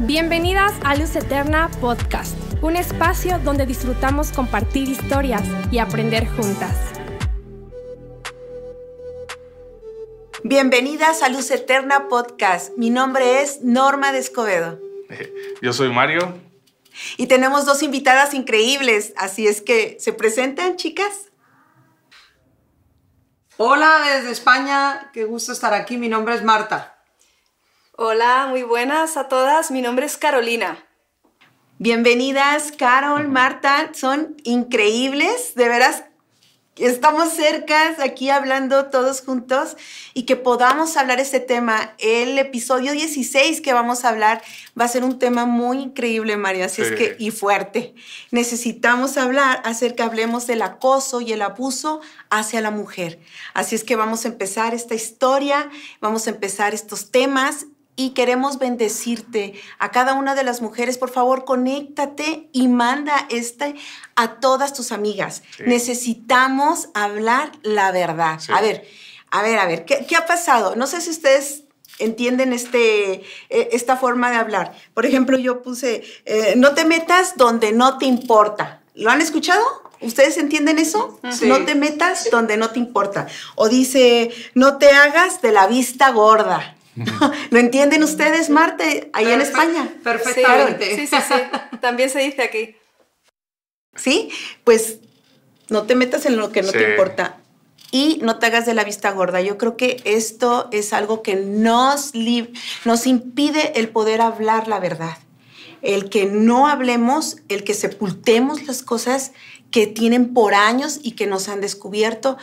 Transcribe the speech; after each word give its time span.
Bienvenidas 0.00 0.74
a 0.84 0.96
Luz 0.96 1.14
Eterna 1.14 1.70
Podcast, 1.80 2.34
un 2.62 2.74
espacio 2.74 3.38
donde 3.38 3.64
disfrutamos 3.64 4.32
compartir 4.32 4.88
historias 4.88 5.44
y 5.70 5.78
aprender 5.78 6.26
juntas. 6.26 6.74
Bienvenidas 10.42 11.22
a 11.22 11.28
Luz 11.28 11.48
Eterna 11.52 12.08
Podcast. 12.08 12.76
Mi 12.76 12.90
nombre 12.90 13.40
es 13.40 13.62
Norma 13.62 14.10
de 14.10 14.18
Escobedo. 14.18 14.80
Yo 15.62 15.72
soy 15.72 15.90
Mario. 15.90 16.40
Y 17.16 17.28
tenemos 17.28 17.64
dos 17.64 17.84
invitadas 17.84 18.34
increíbles, 18.34 19.14
así 19.16 19.46
es 19.46 19.62
que 19.62 19.96
se 20.00 20.12
presentan, 20.12 20.74
chicas. 20.74 21.30
Hola 23.58 24.00
desde 24.16 24.32
España, 24.32 25.12
qué 25.12 25.24
gusto 25.24 25.52
estar 25.52 25.72
aquí. 25.72 25.98
Mi 25.98 26.08
nombre 26.08 26.34
es 26.34 26.42
Marta. 26.42 26.93
Hola, 27.96 28.48
muy 28.50 28.64
buenas 28.64 29.16
a 29.16 29.28
todas. 29.28 29.70
Mi 29.70 29.80
nombre 29.80 30.04
es 30.04 30.16
Carolina. 30.16 30.84
Bienvenidas, 31.78 32.72
Carol, 32.72 33.28
Marta. 33.28 33.92
Son 33.94 34.34
increíbles. 34.42 35.54
De 35.54 35.68
veras, 35.68 36.02
estamos 36.74 37.32
cerca 37.34 37.94
aquí 38.02 38.30
hablando 38.30 38.86
todos 38.86 39.20
juntos 39.20 39.76
y 40.12 40.24
que 40.24 40.34
podamos 40.34 40.96
hablar 40.96 41.20
este 41.20 41.38
tema. 41.38 41.94
El 41.98 42.36
episodio 42.36 42.90
16 42.90 43.60
que 43.60 43.72
vamos 43.72 44.04
a 44.04 44.08
hablar 44.08 44.42
va 44.76 44.86
a 44.86 44.88
ser 44.88 45.04
un 45.04 45.20
tema 45.20 45.44
muy 45.46 45.78
increíble, 45.78 46.36
María, 46.36 46.64
así 46.64 46.82
es 46.82 46.90
que 46.90 47.14
y 47.20 47.30
fuerte. 47.30 47.94
Necesitamos 48.32 49.16
hablar 49.16 49.62
acerca, 49.64 50.06
hablemos 50.06 50.48
del 50.48 50.62
acoso 50.62 51.20
y 51.20 51.32
el 51.32 51.42
abuso 51.42 52.00
hacia 52.28 52.60
la 52.60 52.72
mujer. 52.72 53.20
Así 53.52 53.76
es 53.76 53.84
que 53.84 53.94
vamos 53.94 54.24
a 54.24 54.28
empezar 54.28 54.74
esta 54.74 54.96
historia, 54.96 55.70
vamos 56.00 56.26
a 56.26 56.30
empezar 56.30 56.74
estos 56.74 57.12
temas 57.12 57.66
y 57.96 58.10
queremos 58.10 58.58
bendecirte. 58.58 59.54
A 59.78 59.90
cada 59.90 60.14
una 60.14 60.34
de 60.34 60.44
las 60.44 60.60
mujeres, 60.60 60.98
por 60.98 61.10
favor, 61.10 61.44
conéctate 61.44 62.48
y 62.52 62.68
manda 62.68 63.26
este 63.30 63.74
a 64.16 64.40
todas 64.40 64.72
tus 64.72 64.92
amigas. 64.92 65.42
Necesitamos 65.64 66.88
hablar 66.94 67.52
la 67.62 67.92
verdad. 67.92 68.40
A 68.52 68.60
ver, 68.60 68.86
a 69.30 69.42
ver, 69.42 69.58
a 69.58 69.66
ver, 69.66 69.84
¿qué, 69.84 70.16
ha 70.16 70.26
pasado? 70.26 70.76
No 70.76 70.86
sé 70.86 71.00
si 71.00 71.10
ustedes 71.10 71.64
entienden 71.98 72.52
este, 72.52 73.14
e, 73.14 73.68
esta 73.72 73.96
forma 73.96 74.30
de 74.30 74.36
hablar. 74.36 74.76
Por 74.94 75.06
ejemplo, 75.06 75.38
yo 75.38 75.62
puse, 75.62 76.02
eh, 76.24 76.54
no 76.56 76.74
te 76.74 76.84
metas 76.84 77.36
donde 77.36 77.72
no 77.72 77.98
te 77.98 78.06
importa. 78.06 78.80
¿Lo 78.94 79.10
han 79.10 79.20
escuchado? 79.20 79.64
¿Ustedes 80.00 80.36
entienden 80.38 80.78
eso? 80.78 81.18
No 81.42 81.64
te 81.64 81.74
metas 81.74 82.28
donde 82.30 82.56
no 82.56 82.70
te 82.70 82.78
importa. 82.78 83.26
O 83.54 83.68
dice, 83.68 84.30
no 84.54 84.76
te 84.78 84.90
hagas 84.90 85.40
de 85.40 85.50
la 85.50 85.66
vista 85.66 86.10
gorda. 86.10 86.76
¿Lo 87.50 87.58
entienden 87.58 88.02
ustedes, 88.02 88.50
Marte, 88.50 89.10
ahí 89.12 89.30
en 89.30 89.40
España? 89.40 89.88
Perfectamente. 90.02 90.96
Sí, 90.96 91.06
sí, 91.06 91.16
sí, 91.16 91.78
También 91.80 92.10
se 92.10 92.20
dice 92.20 92.42
aquí. 92.42 92.76
Sí, 93.96 94.30
pues 94.64 94.98
no 95.68 95.84
te 95.84 95.94
metas 95.94 96.26
en 96.26 96.36
lo 96.36 96.52
que 96.52 96.62
no 96.62 96.72
te 96.72 96.90
importa 96.90 97.38
y 97.90 98.18
no 98.22 98.38
te 98.38 98.46
hagas 98.46 98.66
de 98.66 98.74
la 98.74 98.82
vista 98.82 99.12
gorda. 99.12 99.40
Yo 99.40 99.56
creo 99.56 99.76
que 99.76 100.02
esto 100.04 100.68
es 100.72 100.92
algo 100.92 101.22
que 101.22 101.36
nos, 101.36 102.12
nos 102.84 103.06
impide 103.06 103.78
el 103.78 103.88
poder 103.88 104.20
hablar 104.20 104.66
la 104.66 104.80
verdad. 104.80 105.16
El 105.80 106.08
que 106.10 106.26
no 106.26 106.66
hablemos, 106.66 107.36
el 107.48 107.62
que 107.62 107.74
sepultemos 107.74 108.66
las 108.66 108.82
cosas 108.82 109.32
que 109.70 109.86
tienen 109.86 110.34
por 110.34 110.54
años 110.54 110.98
y 111.02 111.12
que 111.12 111.26
nos 111.26 111.48
han 111.48 111.60
descubierto 111.60 112.36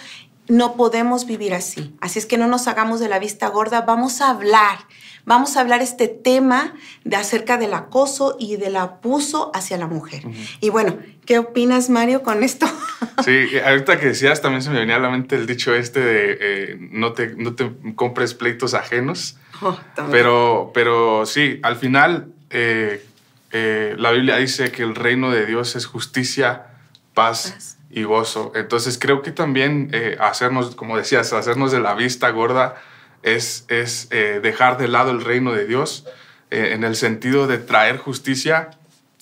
no 0.47 0.75
podemos 0.75 1.25
vivir 1.25 1.53
así. 1.53 1.95
Así 2.02 2.20
es 2.20 2.25
que 2.25 2.38
no 2.38 2.47
nos 2.47 2.67
hagamos 2.67 3.00
de 3.00 3.08
la 3.08 3.20
vista 3.20 3.47
gorda. 3.47 3.81
Vamos 3.81 4.22
a 4.22 4.30
hablar, 4.30 4.80
vamos 5.25 5.56
a 5.56 5.61
hablar 5.61 5.81
este 5.81 6.08
tema 6.08 6.73
de 7.03 7.16
acerca 7.16 7.58
del 7.58 7.73
acoso 7.73 8.36
y 8.39 8.58
del 8.58 8.75
abuso 8.75 9.52
hacia 9.53 9.78
la 9.78 9.88
mujer. 9.88 10.23
Y 10.60 10.70
bueno, 10.70 10.98
¿qué 11.26 11.39
opinas, 11.39 11.89
Mario, 11.89 12.23
con 12.23 12.43
esto? 12.43 12.67
Sí, 13.23 13.45
ahorita 13.64 13.99
que 13.99 14.08
decías, 14.08 14.42
también 14.42 14.64
se 14.64 14.71
me 14.71 14.80
venía 14.80 14.95
a 14.95 14.99
la 14.99 15.10
mente 15.10 15.36
el 15.36 15.45
dicho 15.45 15.76
este 15.76 15.99
de 15.99 16.38
eh, 16.42 16.77
no, 16.92 17.14
te, 17.14 17.36
no 17.36 17.54
te 17.54 17.71
compres 17.94 18.33
pleitos 18.33 18.73
ajenos. 18.73 19.38
Oh, 19.61 19.77
pero, 20.10 20.71
pero 20.73 21.27
sí, 21.27 21.60
al 21.61 21.76
final 21.76 22.33
eh, 22.49 23.05
eh, 23.52 23.95
la 23.99 24.10
Biblia 24.11 24.38
dice 24.38 24.71
que 24.71 24.82
el 24.82 24.95
reino 24.95 25.30
de 25.30 25.45
Dios 25.45 25.76
es 25.76 25.86
justicia, 25.86 26.67
paz 27.14 27.77
y 27.93 28.03
gozo. 28.03 28.52
Entonces 28.55 28.97
creo 28.97 29.21
que 29.21 29.31
también 29.31 29.89
eh, 29.93 30.17
hacernos, 30.19 30.75
como 30.75 30.97
decías, 30.97 31.33
hacernos 31.33 31.71
de 31.71 31.79
la 31.79 31.93
vista 31.93 32.29
gorda 32.29 32.75
es, 33.23 33.65
es 33.67 34.07
eh, 34.11 34.39
dejar 34.41 34.77
de 34.77 34.87
lado 34.87 35.11
el 35.11 35.23
reino 35.23 35.52
de 35.52 35.65
Dios 35.65 36.05
eh, 36.49 36.71
en 36.73 36.83
el 36.83 36.95
sentido 36.95 37.47
de 37.47 37.57
traer 37.57 37.97
justicia 37.97 38.71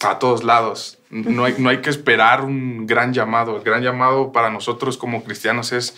a 0.02 0.20
todos 0.20 0.44
lados. 0.44 1.00
No 1.10 1.46
hay, 1.46 1.56
no 1.58 1.70
hay 1.70 1.80
que 1.80 1.90
esperar 1.90 2.42
un 2.42 2.86
gran 2.86 3.14
llamado. 3.14 3.58
El 3.58 3.64
gran 3.64 3.82
llamado 3.82 4.32
para 4.32 4.50
nosotros 4.50 4.98
como 4.98 5.24
cristianos 5.24 5.72
es 5.72 5.96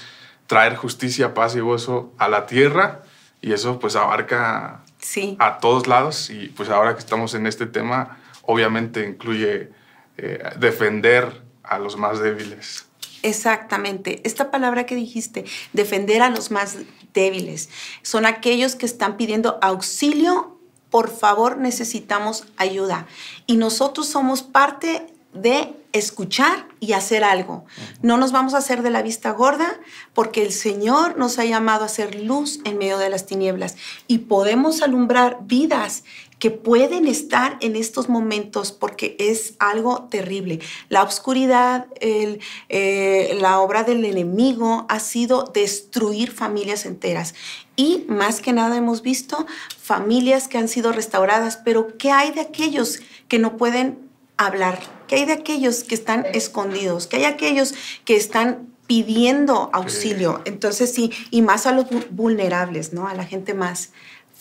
traer 0.48 0.76
justicia, 0.76 1.34
paz 1.34 1.56
y 1.56 1.60
gozo 1.60 2.14
a 2.18 2.30
la 2.30 2.46
tierra 2.46 3.04
y 3.42 3.52
eso 3.52 3.80
pues 3.80 3.96
abarca 3.96 4.84
sí. 5.00 5.36
a 5.40 5.60
todos 5.60 5.88
lados 5.88 6.30
y 6.30 6.48
pues 6.48 6.70
ahora 6.70 6.94
que 6.94 7.00
estamos 7.00 7.34
en 7.34 7.46
este 7.48 7.66
tema 7.66 8.18
obviamente 8.44 9.06
incluye 9.06 9.70
defender 10.58 11.42
a 11.72 11.80
los 11.80 11.98
más 11.98 12.20
débiles. 12.20 12.86
Exactamente. 13.24 14.22
Esta 14.26 14.52
palabra 14.52 14.86
que 14.86 14.94
dijiste, 14.94 15.46
defender 15.72 16.22
a 16.22 16.30
los 16.30 16.52
más 16.52 16.78
débiles, 17.14 17.70
son 18.02 18.26
aquellos 18.26 18.76
que 18.76 18.86
están 18.86 19.16
pidiendo 19.16 19.58
auxilio. 19.62 20.58
Por 20.90 21.10
favor, 21.10 21.58
necesitamos 21.58 22.46
ayuda. 22.58 23.08
Y 23.48 23.56
nosotros 23.56 24.08
somos 24.08 24.44
parte 24.44 25.08
de 25.34 25.74
escuchar 25.94 26.68
y 26.82 26.92
hacer 26.92 27.24
algo. 27.24 27.64
No 28.02 28.18
nos 28.18 28.34
vamos 28.34 28.54
a 28.54 28.58
hacer 28.58 28.82
de 28.82 28.90
la 28.90 29.02
vista 29.02 29.32
gorda 29.32 29.80
porque 30.14 30.42
el 30.42 30.52
Señor 30.52 31.18
nos 31.18 31.40
ha 31.40 31.46
llamado 31.46 31.86
a 31.86 31.90
ser 31.90 32.16
luz 32.16 32.60
en 32.66 32.78
medio 32.78 32.98
de 32.98 33.10
las 33.10 33.26
tinieblas 33.26 33.78
y 34.08 34.20
podemos 34.20 34.82
alumbrar 34.82 35.38
vidas 35.44 36.04
que 36.42 36.50
pueden 36.50 37.08
estar 37.08 37.58
en 37.62 37.76
estos 37.76 38.10
momentos 38.10 38.72
porque 38.72 39.16
es 39.20 39.54
algo 39.60 40.08
terrible. 40.10 40.60
La 40.90 41.04
oscuridad, 41.04 41.86
eh, 42.00 43.38
la 43.40 43.60
obra 43.60 43.84
del 43.84 44.04
enemigo 44.04 44.88
ha 44.90 45.00
sido 45.00 45.44
destruir 45.54 46.32
familias 46.32 46.88
enteras. 46.88 47.36
Y 47.76 48.06
más 48.08 48.42
que 48.42 48.54
nada 48.54 48.76
hemos 48.76 49.04
visto 49.04 49.46
familias 49.80 50.48
que 50.48 50.58
han 50.58 50.68
sido 50.68 50.92
restauradas, 50.92 51.58
pero 51.58 51.96
¿qué 52.00 52.10
hay 52.10 52.32
de 52.32 52.42
aquellos 52.42 53.02
que 53.28 53.38
no 53.38 53.56
pueden 53.56 54.00
hablar? 54.38 54.80
¿Qué 55.08 55.18
hay 55.18 55.26
de 55.26 55.34
aquellos 55.34 55.84
que 55.84 55.94
están 55.94 56.26
escondidos? 56.34 57.06
¿Qué 57.06 57.18
hay 57.18 57.22
de 57.22 57.28
aquellos 57.28 57.76
que 58.04 58.16
están 58.16 58.68
pidiendo 58.88 59.70
auxilio? 59.74 60.42
Entonces 60.46 60.92
sí, 60.92 61.12
y 61.30 61.44
más 61.44 61.68
a 61.68 61.72
los 61.72 61.86
vulnerables, 62.10 62.94
¿no? 62.94 63.08
A 63.08 63.14
la 63.14 63.26
gente 63.26 63.54
más, 63.54 63.92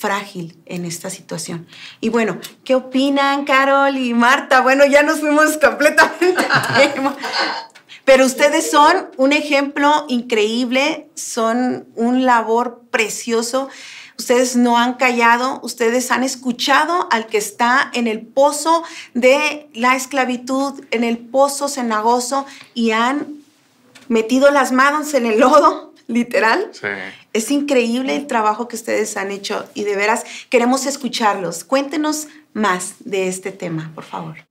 frágil 0.01 0.57
en 0.65 0.87
esta 0.87 1.11
situación. 1.11 1.67
Y 2.01 2.09
bueno, 2.09 2.39
¿qué 2.65 2.75
opinan 2.75 3.45
Carol 3.45 3.99
y 3.99 4.15
Marta? 4.15 4.63
Bueno, 4.63 4.87
ya 4.87 5.03
nos 5.03 5.21
fuimos 5.21 5.59
completamente. 5.59 6.43
Pero 8.07 8.25
ustedes 8.25 8.71
son 8.71 9.11
un 9.19 9.35
ejemplo 9.35 10.07
increíble, 10.09 11.11
son 11.15 11.87
un 11.97 12.25
labor 12.25 12.81
precioso. 12.91 13.69
Ustedes 14.19 14.57
no 14.57 14.79
han 14.79 14.95
callado, 14.95 15.61
ustedes 15.63 16.11
han 16.11 16.25
escuchado 16.25 17.07
al 17.11 17.27
que 17.27 17.37
está 17.37 17.91
en 17.93 18.07
el 18.07 18.23
pozo 18.23 18.83
de 19.13 19.69
la 19.75 19.97
esclavitud, 19.97 20.83
en 20.91 21.05
el 21.05 21.19
pozo 21.19 21.69
cenagoso 21.69 22.47
y 22.73 22.93
han 22.93 23.41
metido 24.09 24.51
las 24.51 24.73
manos 24.73 25.13
en 25.13 25.27
el 25.27 25.39
lodo, 25.39 25.90
literal. 26.11 26.71
Sí 26.73 26.89
es 27.33 27.51
increíble 27.51 28.17
el 28.17 28.27
trabajo 28.27 28.69
que 28.69 28.77
ustedes 28.77 29.17
han 29.17 29.31
hecho 29.31 29.69
y 29.75 29.85
de 29.85 29.97
veras 29.97 30.25
queremos 30.49 30.87
escucharlos. 30.87 31.65
Cuéntenos 31.65 32.29
más 32.53 32.97
de 33.01 33.29
este 33.29 33.53
tema, 33.53 33.93
por 33.95 34.05
favor. 34.05 34.50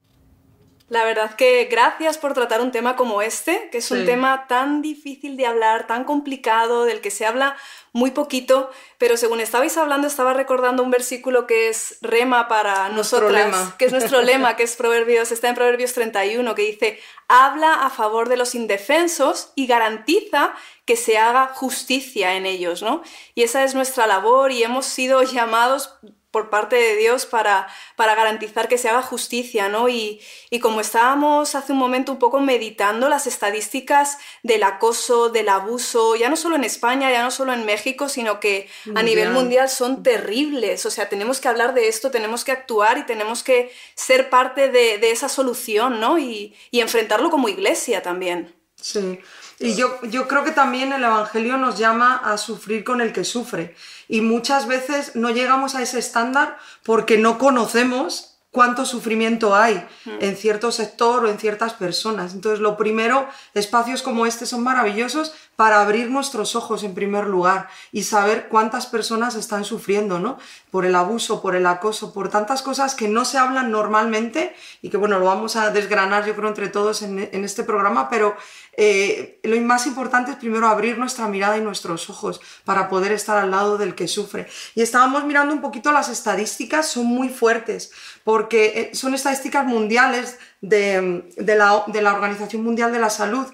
La 0.90 1.04
verdad 1.04 1.36
que 1.36 1.66
gracias 1.66 2.18
por 2.18 2.34
tratar 2.34 2.62
un 2.62 2.72
tema 2.72 2.96
como 2.96 3.22
este, 3.22 3.70
que 3.72 3.78
es 3.78 3.92
un 3.92 4.06
tema 4.06 4.48
tan 4.48 4.82
difícil 4.82 5.38
de 5.38 5.46
hablar, 5.46 5.86
tan 5.86 6.04
complicado, 6.04 6.86
del 6.86 7.00
que 7.00 7.12
se 7.12 7.28
habla 7.28 7.56
muy 7.94 8.10
poquito, 8.10 8.72
pero 8.98 9.16
según 9.16 9.40
estabais 9.40 9.78
hablando 9.78 10.08
estaba 10.08 10.34
recordando 10.34 10.82
un 10.82 10.90
versículo 10.90 11.46
que 11.46 11.70
es 11.70 12.00
rema 12.02 12.48
para 12.48 12.90
nosotras, 12.90 13.74
que 13.78 13.86
es 13.86 13.92
nuestro 13.92 14.22
lema, 14.24 14.56
que 14.56 14.64
es 14.64 14.76
Proverbios, 14.76 15.32
está 15.32 15.50
en 15.50 15.56
Proverbios 15.56 15.94
31, 15.94 16.56
que 16.56 16.64
dice, 16.64 17.00
habla 17.28 17.86
a 17.86 17.92
favor 17.92 18.28
de 18.28 18.38
los 18.38 18.56
indefensos 18.56 19.52
y 19.56 19.68
garantiza 19.68 20.54
que 20.86 20.96
se 20.96 21.20
haga 21.20 21.52
justicia 21.54 22.36
en 22.36 22.48
ellos, 22.48 22.82
¿no? 22.82 23.04
Y 23.36 23.44
esa 23.44 23.64
es 23.64 23.76
nuestra 23.76 24.08
labor 24.08 24.52
y 24.52 24.64
hemos 24.64 24.88
sido 24.88 25.22
llamados 25.24 26.00
por 26.32 26.50
parte 26.50 26.76
de 26.76 26.96
Dios 26.96 27.26
para, 27.26 27.68
para 27.96 28.14
garantizar 28.14 28.68
que 28.68 28.78
se 28.78 28.88
haga 28.88 29.02
justicia, 29.02 29.68
¿no? 29.68 29.90
Y, 29.90 30.22
y, 30.50 30.60
como 30.60 30.80
estábamos 30.80 31.56
hace 31.56 31.74
un 31.74 31.80
momento 31.80 32.12
un 32.12 32.20
poco 32.20 32.40
meditando 32.40 33.10
las 33.10 33.26
estadísticas 33.26 34.18
del 34.44 34.64
acoso, 34.64 35.30
del 35.30 35.50
abuso, 35.50 36.16
ya 36.16 36.30
no 36.30 36.36
solo 36.36 36.56
en 36.56 36.64
España, 36.64 37.12
ya 37.12 37.24
no 37.24 37.32
solo 37.32 37.54
en 37.54 37.66
México, 37.66 38.10
sino 38.10 38.40
que 38.40 38.70
a 38.96 39.02
nivel 39.02 39.32
mundial 39.32 39.70
son 39.70 40.04
terribles. 40.04 40.86
O 40.86 40.92
sea, 40.92 41.10
tenemos 41.10 41.40
que 41.40 41.48
hablar 41.48 41.74
de 41.74 41.88
esto, 41.88 42.12
tenemos 42.12 42.44
que 42.44 42.52
actuar 42.52 43.00
y 43.00 43.06
tenemos 43.06 43.42
que 43.42 43.72
ser 43.96 44.30
parte 44.30 44.70
de, 44.70 45.00
de 45.00 45.12
esa 45.12 45.30
solución, 45.30 46.00
¿no? 46.00 46.20
Y, 46.20 46.56
y 46.70 46.82
enfrentarlo 46.82 47.32
como 47.32 47.50
iglesia 47.50 48.04
también. 48.04 48.54
Sí. 48.76 49.20
Y 49.60 49.76
yo, 49.76 50.00
yo 50.04 50.28
creo 50.28 50.46
que 50.46 50.52
también 50.52 50.94
el 50.94 51.04
Evangelio 51.04 51.58
nos 51.58 51.78
llama 51.78 52.22
a 52.24 52.38
sufrir 52.38 52.86
con 52.86 53.02
el 53.02 53.12
que 53.12 53.26
sufre. 53.26 53.76
Y 54.08 54.22
muchas 54.22 54.68
veces 54.68 55.16
no 55.16 55.30
llegamos 55.30 55.76
a 55.76 55.82
ese 55.82 56.00
estándar 56.00 56.58
porque 56.84 57.18
no 57.18 57.38
conocemos 57.38 58.38
cuánto 58.52 58.86
sufrimiento 58.86 59.56
hay 59.56 59.86
mm. 60.06 60.12
en 60.22 60.38
cierto 60.38 60.72
sector 60.72 61.26
o 61.26 61.30
en 61.30 61.40
ciertas 61.40 61.74
personas. 61.74 62.34
Entonces, 62.34 62.62
lo 62.62 62.78
primero, 62.78 63.28
espacios 63.54 64.02
como 64.02 64.26
este 64.26 64.46
son 64.46 64.64
maravillosos 64.64 65.34
para 65.60 65.82
abrir 65.82 66.10
nuestros 66.10 66.56
ojos 66.56 66.84
en 66.84 66.94
primer 66.94 67.26
lugar 67.26 67.68
y 67.92 68.04
saber 68.04 68.48
cuántas 68.48 68.88
personas 68.88 69.36
están 69.36 69.66
sufriendo, 69.66 70.18
¿no? 70.18 70.38
Por 70.72 70.86
el 70.86 70.96
abuso, 70.96 71.42
por 71.42 71.54
el 71.54 71.66
acoso, 71.66 72.14
por 72.14 72.30
tantas 72.30 72.62
cosas 72.62 72.96
que 72.96 73.10
no 73.10 73.26
se 73.26 73.38
hablan 73.38 73.70
normalmente 73.70 74.56
y 74.82 74.90
que, 74.90 74.96
bueno, 74.96 75.20
lo 75.20 75.26
vamos 75.26 75.58
a 75.58 75.70
desgranar 75.72 76.26
yo 76.26 76.34
creo 76.34 76.48
entre 76.48 76.70
todos 76.70 77.02
en, 77.02 77.20
este 77.44 77.66
programa, 77.66 78.10
pero 78.10 78.38
eh, 78.78 79.42
lo 79.44 79.60
más 79.60 79.86
importante 79.86 80.32
es 80.32 80.38
primero 80.38 80.66
abrir 80.66 80.98
nuestra 80.98 81.28
mirada 81.28 81.58
y 81.58 81.62
nuestros 81.62 82.10
ojos 82.10 82.40
para 82.64 82.88
poder 82.88 83.12
estar 83.12 83.36
al 83.36 83.52
lado 83.52 83.78
del 83.78 83.96
que 83.96 84.08
sufre. 84.08 84.48
Y 84.76 84.82
estábamos 84.82 85.26
mirando 85.26 85.54
un 85.54 85.60
poquito 85.60 85.92
las 85.92 86.08
estadísticas, 86.08 86.88
son 86.88 87.08
muy 87.08 87.28
fuertes, 87.28 87.92
porque 88.24 88.66
eh, 88.66 88.96
son 88.96 89.14
estadísticas 89.14 89.66
mundiales 89.66 90.40
de, 90.62 91.26
la, 91.38 91.84
de 91.88 92.02
la 92.02 92.14
Organización 92.14 92.64
Mundial 92.64 92.94
de 92.94 93.00
la 93.00 93.10
Salud. 93.10 93.46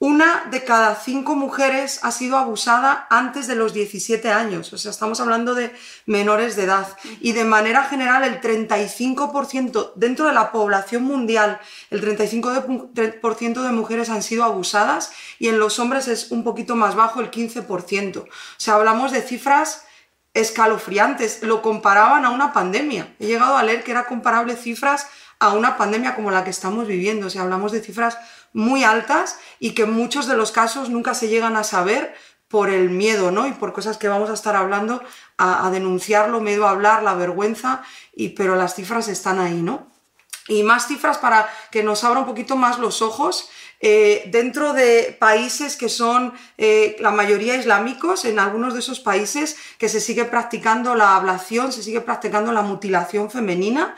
Una 0.00 0.46
de 0.50 0.64
cada 0.64 0.96
cinco 0.96 1.36
mujeres 1.36 2.00
ha 2.02 2.10
sido 2.10 2.36
abusada 2.36 3.06
antes 3.10 3.46
de 3.46 3.54
los 3.54 3.72
17 3.72 4.28
años, 4.28 4.72
o 4.72 4.76
sea, 4.76 4.90
estamos 4.90 5.20
hablando 5.20 5.54
de 5.54 5.74
menores 6.04 6.56
de 6.56 6.64
edad. 6.64 6.88
Y 7.20 7.32
de 7.32 7.44
manera 7.44 7.84
general, 7.84 8.24
el 8.24 8.40
35% 8.40 9.92
dentro 9.94 10.26
de 10.26 10.32
la 10.32 10.50
población 10.50 11.04
mundial, 11.04 11.60
el 11.90 12.02
35% 12.02 13.62
de 13.62 13.72
mujeres 13.72 14.10
han 14.10 14.22
sido 14.22 14.42
abusadas 14.44 15.12
y 15.38 15.48
en 15.48 15.60
los 15.60 15.78
hombres 15.78 16.08
es 16.08 16.32
un 16.32 16.42
poquito 16.42 16.74
más 16.74 16.96
bajo, 16.96 17.20
el 17.20 17.30
15%. 17.30 18.16
O 18.18 18.26
sea, 18.58 18.74
hablamos 18.74 19.12
de 19.12 19.22
cifras 19.22 19.84
escalofriantes, 20.34 21.42
lo 21.44 21.62
comparaban 21.62 22.24
a 22.24 22.30
una 22.30 22.52
pandemia. 22.52 23.14
He 23.20 23.26
llegado 23.26 23.56
a 23.56 23.62
leer 23.62 23.84
que 23.84 23.92
era 23.92 24.06
comparable 24.06 24.56
cifras 24.56 25.06
a 25.38 25.52
una 25.52 25.76
pandemia 25.76 26.14
como 26.16 26.30
la 26.30 26.42
que 26.42 26.50
estamos 26.50 26.86
viviendo. 26.88 27.28
O 27.28 27.30
sea, 27.30 27.42
hablamos 27.42 27.70
de 27.70 27.80
cifras 27.80 28.18
muy 28.54 28.84
altas 28.84 29.38
y 29.58 29.72
que 29.72 29.82
en 29.82 29.92
muchos 29.92 30.26
de 30.26 30.36
los 30.36 30.52
casos 30.52 30.88
nunca 30.88 31.12
se 31.12 31.28
llegan 31.28 31.56
a 31.56 31.64
saber 31.64 32.14
por 32.48 32.70
el 32.70 32.88
miedo, 32.88 33.30
¿no? 33.30 33.46
Y 33.48 33.52
por 33.52 33.72
cosas 33.72 33.98
que 33.98 34.08
vamos 34.08 34.30
a 34.30 34.34
estar 34.34 34.54
hablando, 34.54 35.02
a, 35.36 35.68
denunciarlo, 35.70 36.40
miedo 36.40 36.66
a 36.66 36.70
hablar, 36.70 37.02
la 37.02 37.14
vergüenza, 37.14 37.82
y, 38.14 38.30
pero 38.30 38.54
las 38.54 38.76
cifras 38.76 39.08
están 39.08 39.40
ahí, 39.40 39.60
¿no? 39.60 39.88
Y 40.46 40.62
más 40.62 40.86
cifras 40.86 41.18
para 41.18 41.48
que 41.72 41.82
nos 41.82 42.04
abra 42.04 42.20
un 42.20 42.26
poquito 42.26 42.54
más 42.54 42.78
los 42.78 43.02
ojos. 43.02 43.50
Eh, 43.80 44.28
dentro 44.30 44.72
de 44.72 45.16
países 45.18 45.76
que 45.76 45.88
son 45.88 46.32
eh, 46.56 46.96
la 47.00 47.10
mayoría 47.10 47.56
islámicos, 47.56 48.24
en 48.24 48.38
algunos 48.38 48.72
de 48.72 48.80
esos 48.80 49.00
países 49.00 49.56
que 49.78 49.88
se 49.88 50.00
sigue 50.00 50.24
practicando 50.24 50.94
la 50.94 51.16
ablación, 51.16 51.72
se 51.72 51.82
sigue 51.82 52.02
practicando 52.02 52.52
la 52.52 52.62
mutilación 52.62 53.30
femenina, 53.30 53.96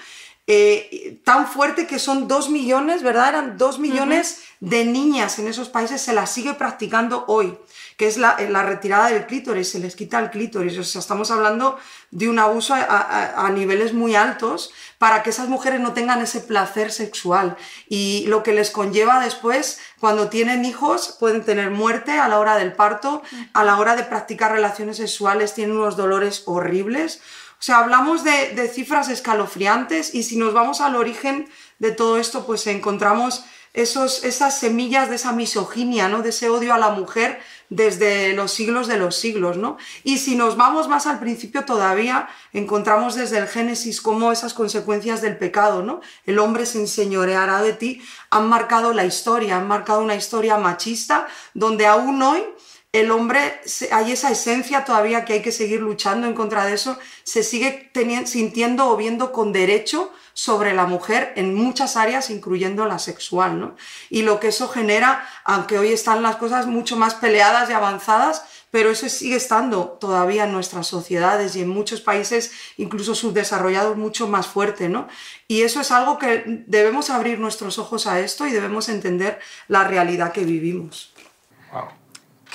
eh, 0.49 1.21
tan 1.25 1.49
fuerte 1.49 1.87
que 1.87 1.99
son 1.99 2.29
dos 2.29 2.51
millones, 2.51 3.03
¿verdad? 3.03 3.31
Eran 3.31 3.59
dos 3.59 3.79
millones 3.81 4.43
de 4.61 4.85
niñas 4.85 5.39
en 5.39 5.49
esos 5.49 5.69
países, 5.69 6.01
se 6.01 6.15
la 6.15 6.27
sigue 6.27 6.55
practicando 6.55 7.25
hoy, 7.27 7.59
que 7.97 8.07
es 8.07 8.17
la, 8.17 8.37
la, 8.49 8.63
retirada 8.63 9.09
del 9.09 9.27
clítoris, 9.27 9.71
se 9.71 9.81
les 9.81 9.97
quita 9.97 10.19
el 10.19 10.31
clítoris. 10.31 10.79
O 10.79 10.85
sea, 10.85 11.01
estamos 11.01 11.31
hablando 11.31 11.79
de 12.11 12.29
un 12.29 12.39
abuso 12.39 12.75
a, 12.75 13.51
niveles 13.53 13.93
muy 13.93 14.15
altos 14.15 14.71
para 14.99 15.23
que 15.23 15.31
esas 15.31 15.49
mujeres 15.49 15.81
no 15.81 15.93
tengan 15.93 16.23
ese 16.23 16.41
placer 16.41 16.91
sexual. 16.91 17.57
Y 17.89 18.25
lo 18.29 18.43
que 18.43 18.53
les 18.53 18.71
conlleva 18.71 19.21
después, 19.21 19.81
cuando 20.01 20.29
tienen 20.29 20.65
hijos, 20.65 21.17
pueden 21.21 21.45
tener 21.45 21.71
muerte 21.71 22.13
a 22.13 22.29
la 22.29 22.39
hora 22.39 22.57
del 22.57 22.73
parto, 22.73 23.23
a 23.53 23.65
la 23.65 23.79
hora 23.79 23.97
de 23.97 24.05
practicar 24.05 24.53
relaciones 24.53 24.97
sexuales, 24.97 25.55
tienen 25.55 25.77
unos 25.77 25.97
dolores 25.97 26.45
horribles. 26.47 27.21
O 27.59 27.63
sea, 27.67 27.79
hablamos 27.79 28.23
de, 28.23 28.71
cifras 28.73 29.09
escalofriantes 29.09 30.15
y 30.15 30.23
si 30.25 30.37
nos 30.37 30.53
vamos 30.53 30.81
al 30.81 30.95
origen 30.95 31.49
de 31.79 31.91
todo 31.91 32.19
esto, 32.19 32.45
pues 32.47 32.67
encontramos 32.67 33.45
esos, 33.73 34.25
esas 34.25 34.59
semillas 34.59 35.09
de 35.09 35.17
esa 35.17 35.33
misoginia, 35.33 36.09
¿no? 36.09 36.23
de 36.23 36.31
ese 36.31 36.51
odio 36.51 36.75
a 36.75 36.79
la 36.79 36.91
mujer 36.91 37.41
desde 37.71 38.35
los 38.35 38.53
siglos 38.53 38.89
de 38.89 38.99
los 38.99 39.17
siglos. 39.17 39.57
¿no? 39.57 39.79
Y 40.05 40.19
si 40.19 40.37
nos 40.37 40.57
vamos 40.57 40.89
más 40.89 41.07
al 41.07 41.19
principio 41.19 41.65
todavía, 41.65 42.29
encontramos 42.53 43.15
desde 43.15 43.39
el 43.39 43.49
Génesis 43.49 44.03
cómo 44.03 44.33
esas 44.33 44.53
consecuencias 44.53 45.23
del 45.23 45.39
pecado, 45.39 45.83
¿no? 45.83 46.01
el 46.27 46.39
hombre 46.39 46.67
se 46.67 46.79
enseñoreará 46.79 47.63
de 47.63 47.73
ti, 47.73 48.03
han 48.31 48.49
marcado 48.49 48.93
la 48.93 49.07
historia, 49.07 49.57
han 49.57 49.67
marcado 49.67 50.03
una 50.03 50.15
historia 50.15 50.59
machista 50.59 51.27
donde 51.55 51.87
aún 51.87 52.21
hoy 52.23 52.45
el 53.01 53.11
hombre, 53.11 53.61
hay 53.93 54.13
esa 54.13 54.31
esencia 54.31 54.85
todavía 54.85 55.25
que 55.25 55.35
hay 55.35 55.43
que 55.43 55.53
seguir 55.53 55.81
luchando 55.81 56.27
en 56.27 56.35
contra 56.35 56.65
de 56.65 56.75
eso, 56.75 56.99
se 57.25 57.43
sigue 57.43 57.91
sintiendo 58.25 58.89
o 58.89 58.97
viendo 58.97 59.33
con 59.33 59.53
derecho 59.53 60.13
sobre 60.33 60.75
la 60.75 60.87
mujer 60.87 61.33
en 61.37 61.55
muchas 61.55 61.97
áreas, 61.97 62.31
incluyendo 62.31 62.87
la 62.87 62.99
sexual, 62.99 63.61
¿no? 63.61 63.77
Y 64.09 64.23
lo 64.23 64.41
que 64.41 64.49
eso 64.49 64.69
genera, 64.69 65.29
aunque 65.45 65.79
hoy 65.79 65.93
están 65.93 66.23
las 66.23 66.37
cosas 66.37 66.67
mucho 66.67 66.97
más 66.97 67.15
peleadas 67.15 67.69
y 67.69 67.75
avanzadas, 67.75 68.45
pero 68.71 68.91
eso 68.91 69.09
sigue 69.09 69.37
estando 69.37 69.97
todavía 70.01 70.45
en 70.45 70.53
nuestras 70.53 70.87
sociedades 70.87 71.55
y 71.55 71.63
en 71.63 71.69
muchos 71.69 72.01
países, 72.01 72.53
incluso 72.79 73.15
subdesarrollados, 73.15 73.97
mucho 73.97 74.27
más 74.27 74.47
fuerte, 74.47 74.89
¿no? 74.89 75.07
Y 75.49 75.63
eso 75.63 75.81
es 75.81 75.91
algo 75.91 76.19
que 76.19 76.65
debemos 76.67 77.11
abrir 77.11 77.39
nuestros 77.39 77.79
ojos 77.79 78.07
a 78.07 78.21
esto 78.21 78.47
y 78.47 78.53
debemos 78.53 78.89
entender 78.89 79.39
la 79.69 79.85
realidad 79.85 80.33
que 80.33 80.45
vivimos. 80.45 81.13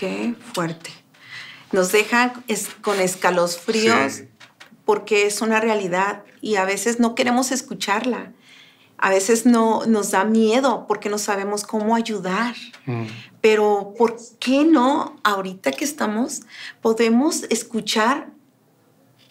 Qué 0.01 0.33
fuerte. 0.55 0.89
Nos 1.71 1.91
deja 1.91 2.33
con 2.81 2.99
escalofríos 2.99 4.23
porque 4.83 5.27
es 5.27 5.43
una 5.43 5.59
realidad 5.59 6.23
y 6.41 6.55
a 6.55 6.65
veces 6.65 6.99
no 6.99 7.13
queremos 7.13 7.51
escucharla. 7.51 8.33
A 8.97 9.11
veces 9.11 9.45
no 9.45 9.85
nos 9.85 10.09
da 10.09 10.23
miedo 10.23 10.87
porque 10.87 11.07
no 11.07 11.19
sabemos 11.19 11.63
cómo 11.63 11.93
ayudar. 11.93 12.55
Mm. 12.87 13.03
Pero 13.41 13.93
¿por 13.95 14.17
qué 14.39 14.65
no 14.65 15.17
ahorita 15.23 15.71
que 15.71 15.85
estamos 15.85 16.41
podemos 16.81 17.43
escuchar 17.51 18.31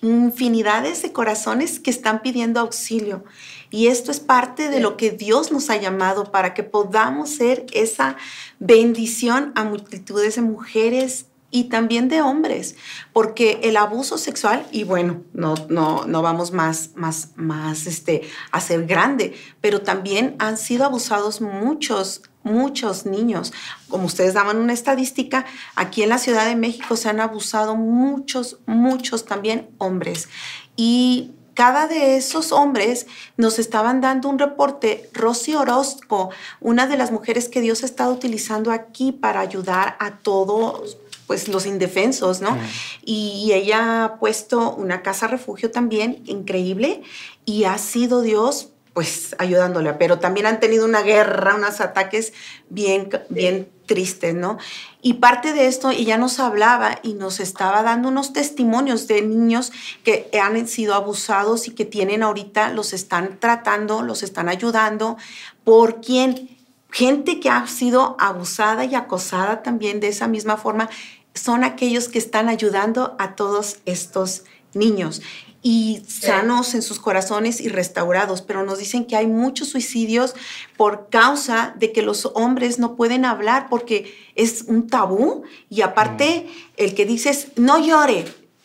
infinidades 0.02 1.02
de 1.02 1.12
corazones 1.12 1.80
que 1.80 1.90
están 1.90 2.22
pidiendo 2.22 2.60
auxilio? 2.60 3.24
Y 3.70 3.86
esto 3.86 4.10
es 4.10 4.20
parte 4.20 4.68
de 4.68 4.80
lo 4.80 4.96
que 4.96 5.10
Dios 5.10 5.52
nos 5.52 5.70
ha 5.70 5.76
llamado 5.76 6.32
para 6.32 6.54
que 6.54 6.64
podamos 6.64 7.30
ser 7.30 7.66
esa 7.72 8.16
bendición 8.58 9.52
a 9.54 9.64
multitudes 9.64 10.34
de 10.34 10.42
mujeres 10.42 11.26
y 11.52 11.64
también 11.64 12.08
de 12.08 12.22
hombres, 12.22 12.76
porque 13.12 13.60
el 13.64 13.76
abuso 13.76 14.18
sexual, 14.18 14.66
y 14.70 14.84
bueno, 14.84 15.22
no, 15.32 15.54
no, 15.68 16.04
no 16.06 16.22
vamos 16.22 16.52
más, 16.52 16.90
más, 16.94 17.30
más 17.36 17.86
este, 17.86 18.22
a 18.52 18.60
ser 18.60 18.86
grande, 18.86 19.34
pero 19.60 19.82
también 19.82 20.36
han 20.38 20.56
sido 20.56 20.84
abusados 20.84 21.40
muchos, 21.40 22.22
muchos 22.44 23.04
niños. 23.04 23.52
Como 23.88 24.06
ustedes 24.06 24.34
daban 24.34 24.58
una 24.58 24.72
estadística, 24.72 25.44
aquí 25.74 26.02
en 26.02 26.10
la 26.10 26.18
Ciudad 26.18 26.46
de 26.46 26.54
México 26.54 26.96
se 26.96 27.08
han 27.08 27.20
abusado 27.20 27.74
muchos, 27.74 28.60
muchos 28.66 29.24
también 29.24 29.70
hombres. 29.78 30.28
Y 30.76 31.32
cada 31.60 31.86
de 31.86 32.16
esos 32.16 32.52
hombres 32.52 33.06
nos 33.36 33.58
estaban 33.58 34.00
dando 34.00 34.30
un 34.30 34.38
reporte. 34.38 35.10
Rosy 35.12 35.54
Orozco, 35.56 36.30
una 36.58 36.86
de 36.86 36.96
las 36.96 37.12
mujeres 37.12 37.50
que 37.50 37.60
Dios 37.60 37.82
ha 37.82 37.86
estado 37.86 38.14
utilizando 38.14 38.72
aquí 38.72 39.12
para 39.12 39.40
ayudar 39.40 39.94
a 40.00 40.16
todos 40.20 40.96
pues 41.26 41.48
los 41.48 41.66
indefensos, 41.66 42.40
¿no? 42.40 42.56
Y 43.04 43.50
ella 43.52 44.04
ha 44.04 44.18
puesto 44.18 44.74
una 44.74 45.02
casa 45.02 45.26
refugio 45.26 45.70
también 45.70 46.22
increíble 46.24 47.02
y 47.44 47.64
ha 47.64 47.76
sido 47.76 48.22
Dios 48.22 48.70
pues 48.94 49.36
ayudándole, 49.38 49.92
pero 49.92 50.18
también 50.18 50.46
han 50.46 50.60
tenido 50.60 50.86
una 50.86 51.02
guerra, 51.02 51.56
unos 51.56 51.82
ataques 51.82 52.32
bien, 52.70 53.10
bien 53.28 53.68
tristes, 53.90 54.36
¿no? 54.36 54.56
Y 55.02 55.14
parte 55.14 55.52
de 55.52 55.66
esto, 55.66 55.90
ella 55.90 56.16
nos 56.16 56.38
hablaba 56.38 57.00
y 57.02 57.14
nos 57.14 57.40
estaba 57.40 57.82
dando 57.82 58.08
unos 58.08 58.32
testimonios 58.32 59.08
de 59.08 59.22
niños 59.22 59.72
que 60.04 60.30
han 60.40 60.68
sido 60.68 60.94
abusados 60.94 61.66
y 61.66 61.72
que 61.72 61.84
tienen 61.84 62.22
ahorita, 62.22 62.70
los 62.70 62.92
están 62.92 63.40
tratando, 63.40 64.02
los 64.02 64.22
están 64.22 64.48
ayudando, 64.48 65.16
por 65.64 66.00
quien, 66.00 66.56
gente 66.92 67.40
que 67.40 67.50
ha 67.50 67.66
sido 67.66 68.14
abusada 68.20 68.84
y 68.84 68.94
acosada 68.94 69.64
también 69.64 69.98
de 69.98 70.06
esa 70.06 70.28
misma 70.28 70.56
forma, 70.56 70.88
son 71.34 71.64
aquellos 71.64 72.08
que 72.08 72.18
están 72.18 72.48
ayudando 72.48 73.16
a 73.18 73.34
todos 73.34 73.78
estos 73.86 74.44
niños. 74.72 75.20
Y 75.62 76.02
sanos 76.08 76.74
en 76.74 76.82
sus 76.82 76.98
corazones 76.98 77.60
y 77.60 77.68
restaurados, 77.68 78.40
pero 78.40 78.64
nos 78.64 78.78
dicen 78.78 79.04
que 79.04 79.16
hay 79.16 79.26
muchos 79.26 79.68
suicidios 79.68 80.34
por 80.76 81.08
causa 81.10 81.74
de 81.78 81.92
que 81.92 82.02
los 82.02 82.30
hombres 82.34 82.78
no 82.78 82.96
pueden 82.96 83.24
hablar 83.26 83.68
porque 83.68 84.14
es 84.36 84.64
un 84.66 84.86
tabú 84.86 85.42
y 85.68 85.82
aparte 85.82 86.46
mm. 86.46 86.72
el 86.78 86.94
que 86.94 87.04
dices 87.04 87.48
no 87.56 87.78
llore, 87.78 88.24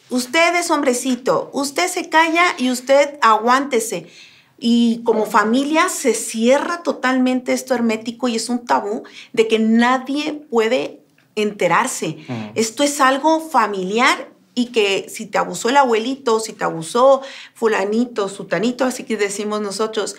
usted 0.09 0.55
es 0.55 0.71
hombrecito, 0.71 1.49
usted 1.53 1.87
se 1.87 2.09
calla 2.09 2.43
y 2.57 2.71
usted 2.71 3.17
aguántese. 3.21 4.07
Y 4.57 5.01
como 5.03 5.25
familia 5.25 5.89
se 5.89 6.13
cierra 6.13 6.81
totalmente 6.81 7.51
esto 7.51 7.75
hermético 7.75 8.29
y 8.29 8.37
es 8.37 8.47
un 8.47 8.65
tabú 8.65 9.03
de 9.33 9.49
que 9.49 9.59
nadie 9.59 10.31
puede 10.49 11.01
enterarse. 11.35 12.19
Mm. 12.27 12.51
Esto 12.55 12.83
es 12.83 13.01
algo 13.01 13.41
familiar 13.41 14.34
y 14.55 14.67
que 14.67 15.07
si 15.09 15.25
te 15.25 15.37
abusó 15.37 15.69
el 15.69 15.77
abuelito, 15.77 16.39
si 16.39 16.53
te 16.53 16.63
abusó 16.63 17.21
fulanito, 17.53 18.29
sutanito, 18.29 18.85
así 18.85 19.03
que 19.03 19.17
decimos 19.17 19.61
nosotros, 19.61 20.15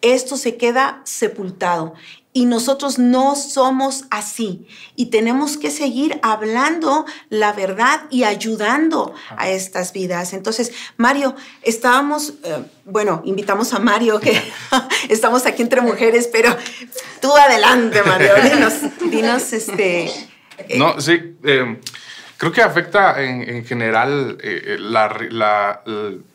esto 0.00 0.36
se 0.36 0.56
queda 0.56 1.02
sepultado. 1.04 1.94
Y 2.32 2.44
nosotros 2.46 3.00
no 3.00 3.34
somos 3.34 4.04
así. 4.10 4.68
Y 4.94 5.06
tenemos 5.06 5.56
que 5.56 5.72
seguir 5.72 6.20
hablando 6.22 7.04
la 7.28 7.52
verdad 7.52 8.02
y 8.08 8.22
ayudando 8.22 9.12
a 9.36 9.50
estas 9.50 9.92
vidas. 9.92 10.32
Entonces, 10.32 10.70
Mario, 10.96 11.34
estábamos, 11.62 12.34
eh, 12.44 12.64
bueno, 12.84 13.20
invitamos 13.24 13.74
a 13.74 13.80
Mario, 13.80 14.20
que 14.20 14.40
estamos 15.08 15.44
aquí 15.44 15.62
entre 15.62 15.80
mujeres, 15.80 16.28
pero 16.32 16.56
tú 17.20 17.34
adelante, 17.36 18.00
Mario. 18.04 18.30
Dinos, 18.44 18.74
dinos 19.10 19.52
este... 19.52 20.08
No, 20.76 21.00
sí. 21.00 21.36
Eh, 21.42 21.80
Creo 22.40 22.52
que 22.52 22.62
afecta 22.62 23.22
en, 23.22 23.66
general 23.66 24.38
eh, 24.42 24.78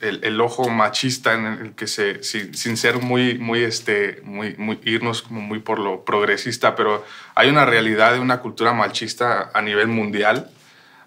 el, 0.01 0.39
ojo 0.39 0.69
machista 0.69 1.33
en 1.33 1.45
el 1.45 1.71
que 1.73 1.87
se, 1.87 2.23
sin, 2.23 2.77
ser 2.77 2.99
muy, 2.99 3.39
muy, 3.39 3.63
este, 3.63 4.21
muy, 4.23 4.53
muy, 4.55 4.79
irnos 4.83 5.23
como 5.23 5.41
muy 5.41 5.61
por 5.61 5.79
lo 5.79 6.05
progresista, 6.05 6.75
pero 6.75 7.03
hay 7.33 7.49
una 7.49 7.65
realidad 7.65 8.13
de 8.13 8.19
una 8.19 8.39
cultura 8.41 8.71
machista 8.71 9.49
a 9.51 9.63
nivel 9.63 9.87
mundial. 9.87 10.51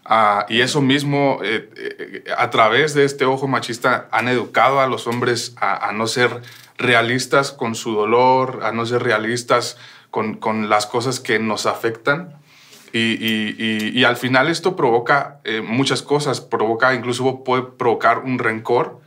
Ah, 0.05 0.47
y 0.49 0.63
eso 0.63 0.81
mismo, 0.81 1.39
eh, 1.45 1.71
eh, 1.77 2.25
a 2.37 2.51
través 2.51 2.93
de 2.95 3.05
este 3.05 3.25
ojo 3.25 3.47
machista, 3.47 4.09
han 4.11 4.27
educado 4.27 4.81
a 4.81 4.89
los 4.89 5.07
hombres 5.07 5.55
a, 5.61 5.93
no 5.93 6.09
ser 6.09 6.43
realistas 6.77 7.53
con 7.53 7.77
su 7.77 7.95
dolor, 7.95 8.63
a 8.65 8.73
no 8.73 8.85
ser 8.85 9.05
realistas 9.05 9.79
con, 10.11 10.35
con 10.35 10.69
las 10.69 10.87
cosas 10.87 11.21
que 11.21 11.39
nos 11.39 11.67
afectan. 11.67 12.38
Y, 12.93 14.05
al 14.05 14.17
final 14.17 14.49
esto 14.49 14.77
provoca 14.77 15.41
eh, 15.45 15.61
muchas 15.61 16.03
cosas, 16.03 16.41
provoca, 16.41 16.95
incluso 16.95 17.45
puede 17.45 17.63
provocar 17.63 18.19
un 18.19 18.39
rencor 18.39 19.01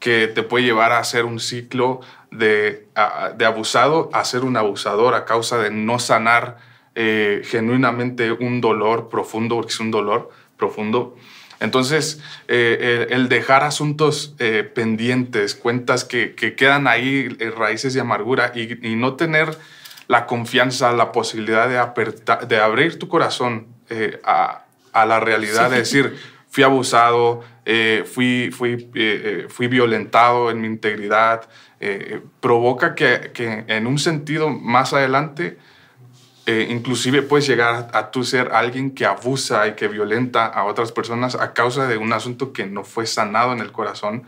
que 0.00 0.28
te 0.28 0.42
puede 0.42 0.64
llevar 0.64 0.92
a 0.92 0.98
hacer 0.98 1.24
un 1.24 1.40
ciclo 1.40 2.00
de, 2.30 2.86
abusado 3.44 4.10
a 4.12 4.24
ser 4.24 4.44
un 4.44 4.56
abusador 4.56 5.14
a 5.14 5.24
causa 5.24 5.58
de 5.58 5.70
no 5.70 5.98
sanar 5.98 6.58
eh, 6.94 7.42
genuinamente 7.44 8.32
un 8.32 8.60
dolor 8.60 9.08
profundo, 9.08 9.56
porque 9.56 9.72
es 9.72 9.80
un 9.80 9.90
dolor 9.90 10.30
profundo. 10.56 11.16
Entonces, 11.58 12.22
eh, 12.48 13.06
el, 13.10 13.28
dejar 13.30 13.64
asuntos 13.64 14.34
pendientes, 14.74 15.54
cuentas 15.54 16.04
que, 16.04 16.34
quedan 16.34 16.86
ahí, 16.86 17.28
raíces 17.56 17.94
de 17.94 18.00
amargura, 18.00 18.52
y, 18.54 18.86
y 18.86 18.96
no 18.96 19.14
tener 19.14 19.56
la 20.08 20.26
confianza, 20.26 20.92
la 20.92 21.12
posibilidad 21.12 21.68
de, 21.68 22.46
de 22.46 22.60
abrir 22.60 22.98
tu 22.98 23.08
corazón 23.08 23.68
eh, 23.88 24.20
a, 24.24 24.62
la 24.94 25.20
realidad, 25.20 25.70
de 25.70 25.78
decir, 25.78 26.16
fui 26.48 26.64
abusado, 26.64 27.44
eh, 27.66 28.04
fui, 28.10 28.50
fui, 28.50 28.88
eh, 28.94 29.46
fui 29.50 29.66
violentado 29.66 30.50
en 30.50 30.60
mi 30.62 30.68
integridad, 30.68 31.46
provoca 32.40 32.94
que, 32.94 33.30
que, 33.34 33.64
en 33.66 33.86
un 33.86 33.98
sentido 33.98 34.48
más 34.48 34.94
adelante, 34.94 35.58
inclusive 36.46 37.20
puedes 37.20 37.46
llegar 37.46 37.90
a, 37.92 38.10
tu 38.10 38.24
ser 38.24 38.52
alguien 38.52 38.92
que 38.92 39.04
abusa 39.04 39.68
y 39.68 39.72
que 39.72 39.86
violenta 39.86 40.46
a 40.46 40.64
otras 40.64 40.92
personas 40.92 41.34
a 41.34 41.52
causa 41.52 41.86
de 41.86 41.98
un 41.98 42.14
asunto 42.14 42.54
que 42.54 42.64
no 42.64 42.84
fue 42.84 43.04
sanado 43.06 43.52
en 43.52 43.60
el 43.60 43.72
corazón. 43.72 44.22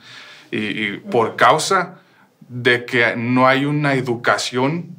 Y 0.51 0.99
por 0.99 1.37
causa 1.37 2.01
de 2.49 2.85
que 2.85 3.15
no 3.17 3.49
hay 3.49 3.65
una 3.65 3.95
educación 3.95 4.98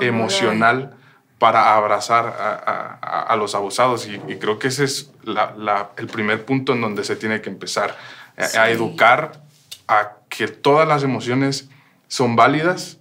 emocional 0.00 0.94
para 1.38 1.76
abrazar 1.76 2.26
a, 2.26 3.36
los 3.36 3.54
abusados. 3.54 4.08
Y, 4.08 4.36
creo 4.36 4.58
que 4.58 4.68
ese 4.68 4.84
es 4.84 5.10
el 5.96 6.06
primer 6.08 6.44
punto 6.44 6.72
en 6.72 6.80
donde 6.80 7.04
se 7.04 7.16
tiene 7.16 7.40
que 7.40 7.50
empezar, 7.50 7.96
a, 8.36 8.70
educar 8.70 9.40
a 9.86 10.12
que 10.28 10.48
todas 10.48 10.86
las 10.86 11.02
emociones 11.02 11.68
son 12.08 12.36
válidas 12.36 12.98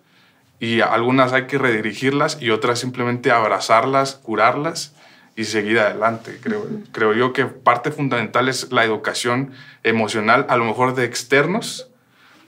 y 0.60 0.82
algunas 0.82 1.34
hay 1.34 1.48
que 1.48 1.58
redirigirlas 1.58 2.42
y 2.42 2.50
otras 2.52 2.80
simplemente 2.80 3.32
abrazarlas, 3.32 4.16
curarlas 4.16 4.94
y 5.36 5.46
seguir 5.46 5.80
adelante. 5.80 6.40
Creo, 6.42 6.66
creo 6.92 7.14
yo 7.14 7.34
que 7.34 7.46
parte 7.46 7.92
fundamental 7.92 8.50
es 8.50 8.72
la 8.72 8.84
educación 8.84 9.52
emocional, 9.84 10.46
a 10.50 10.58
lo 10.58 10.66
mejor 10.66 10.96
de 10.96 11.06
externos, 11.06 11.90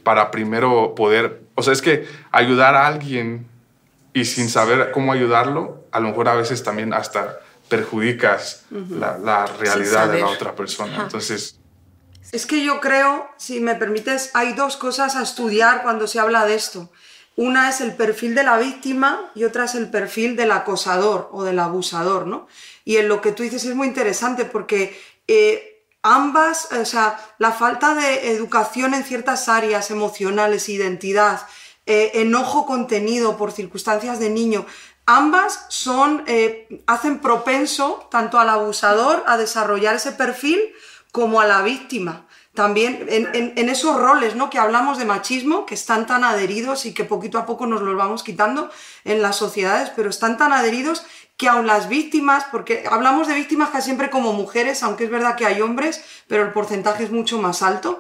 para 0.04 0.32
primero 0.32 0.96
poder, 0.96 1.42
o 1.56 1.62
sea, 1.62 1.74
es 1.74 1.82
que 1.82 2.08
ayudar 2.32 2.76
a 2.76 2.88
alguien 2.88 3.46
y 4.14 4.26
sin 4.26 4.50
saber 4.50 4.92
cómo 4.92 5.14
ayudarlo, 5.14 5.86
a 5.92 6.00
lo 6.00 6.10
mejor 6.10 6.30
a 6.30 6.36
veces 6.36 6.64
también 6.64 6.94
hasta 6.94 7.40
perjudicas 7.68 8.66
la, 8.72 9.46
realidad 9.46 10.12
de 10.12 10.20
la 10.20 10.28
otra 10.28 10.56
persona. 10.56 11.04
Entonces... 11.04 11.60
Es 12.32 12.46
que 12.46 12.64
yo 12.64 12.80
creo, 12.80 13.28
si 13.38 13.60
me 13.60 13.76
permites, 13.76 14.32
hay 14.34 14.54
dos 14.54 14.78
cosas 14.78 15.16
a 15.16 15.24
estudiar 15.24 15.82
cuando 15.82 16.08
se 16.08 16.20
habla 16.20 16.46
de 16.46 16.56
esto. 16.56 16.92
Una 17.36 17.70
es 17.70 17.82
el 17.82 17.96
perfil 17.96 18.36
de 18.36 18.44
la 18.44 18.58
víctima 18.58 19.32
y 19.34 19.46
otra 19.46 19.66
es 19.66 19.74
el 19.74 19.90
perfil 19.90 20.36
del 20.36 20.52
acosador 20.52 21.30
o 21.32 21.44
del 21.44 21.58
abusador, 21.58 22.28
¿no? 22.28 22.48
Y 22.86 22.98
en 22.98 23.08
lo 23.08 23.22
que 23.22 23.32
tú 23.32 23.44
dices 23.44 23.64
es 23.64 23.76
muy 23.76 23.88
interesante 23.88 24.46
porque 24.46 25.00
eh, 25.28 25.86
ambas, 26.02 26.72
o 26.72 26.86
sea, 26.86 27.20
la 27.38 27.52
falta 27.52 27.96
de 27.96 28.34
educación 28.34 28.94
en 28.94 29.04
ciertas 29.04 29.48
áreas 29.48 29.90
emocionales, 29.90 30.70
identidad, 30.70 31.42
eh, 31.90 32.22
enojo 32.22 32.68
contenido 32.68 33.36
por 33.36 33.52
circunstancias 33.52 34.20
de 34.20 34.30
niño, 34.30 34.68
ambas 35.08 35.66
son, 35.70 36.24
eh, 36.28 36.84
hacen 36.86 37.18
propenso 37.18 38.08
tanto 38.12 38.38
al 38.38 38.48
abusador 38.48 39.24
a 39.26 39.38
desarrollar 39.38 39.96
ese 39.96 40.12
perfil 40.12 40.60
como 41.12 41.42
a 41.42 41.48
la 41.48 41.64
víctima. 41.64 42.28
También 42.54 43.08
en, 43.10 43.70
esos 43.70 43.96
roles 43.96 44.36
¿no? 44.36 44.52
que 44.52 44.60
hablamos 44.60 45.00
de 45.00 45.06
machismo, 45.06 45.66
que 45.66 45.74
están 45.74 46.06
tan 46.06 46.24
adheridos 46.24 46.86
y 46.86 46.94
que 46.94 47.06
poquito 47.06 47.40
a 47.40 47.48
poco 47.48 47.66
nos 47.66 47.82
los 47.82 47.96
vamos 47.96 48.22
quitando 48.22 48.70
en 49.04 49.24
las 49.24 49.38
sociedades, 49.38 49.92
pero 49.96 50.12
están 50.12 50.38
tan 50.38 50.54
adheridos 50.54 51.06
que 51.38 51.48
aun 51.48 51.66
las 51.66 51.88
víctimas, 51.88 52.44
porque 52.52 52.84
hablamos 52.92 53.30
de 53.30 53.34
víctimas 53.34 53.70
casi 53.70 53.86
siempre 53.86 54.10
como 54.10 54.34
mujeres, 54.34 54.84
aunque 54.84 55.06
es 55.06 55.10
verdad 55.10 55.38
que 55.38 55.46
hay 55.46 55.62
hombres, 55.62 56.04
pero 56.28 56.44
el 56.44 56.52
porcentaje 56.52 57.06
es 57.06 57.12
mucho 57.12 57.38
más 57.40 57.64
alto, 57.64 57.98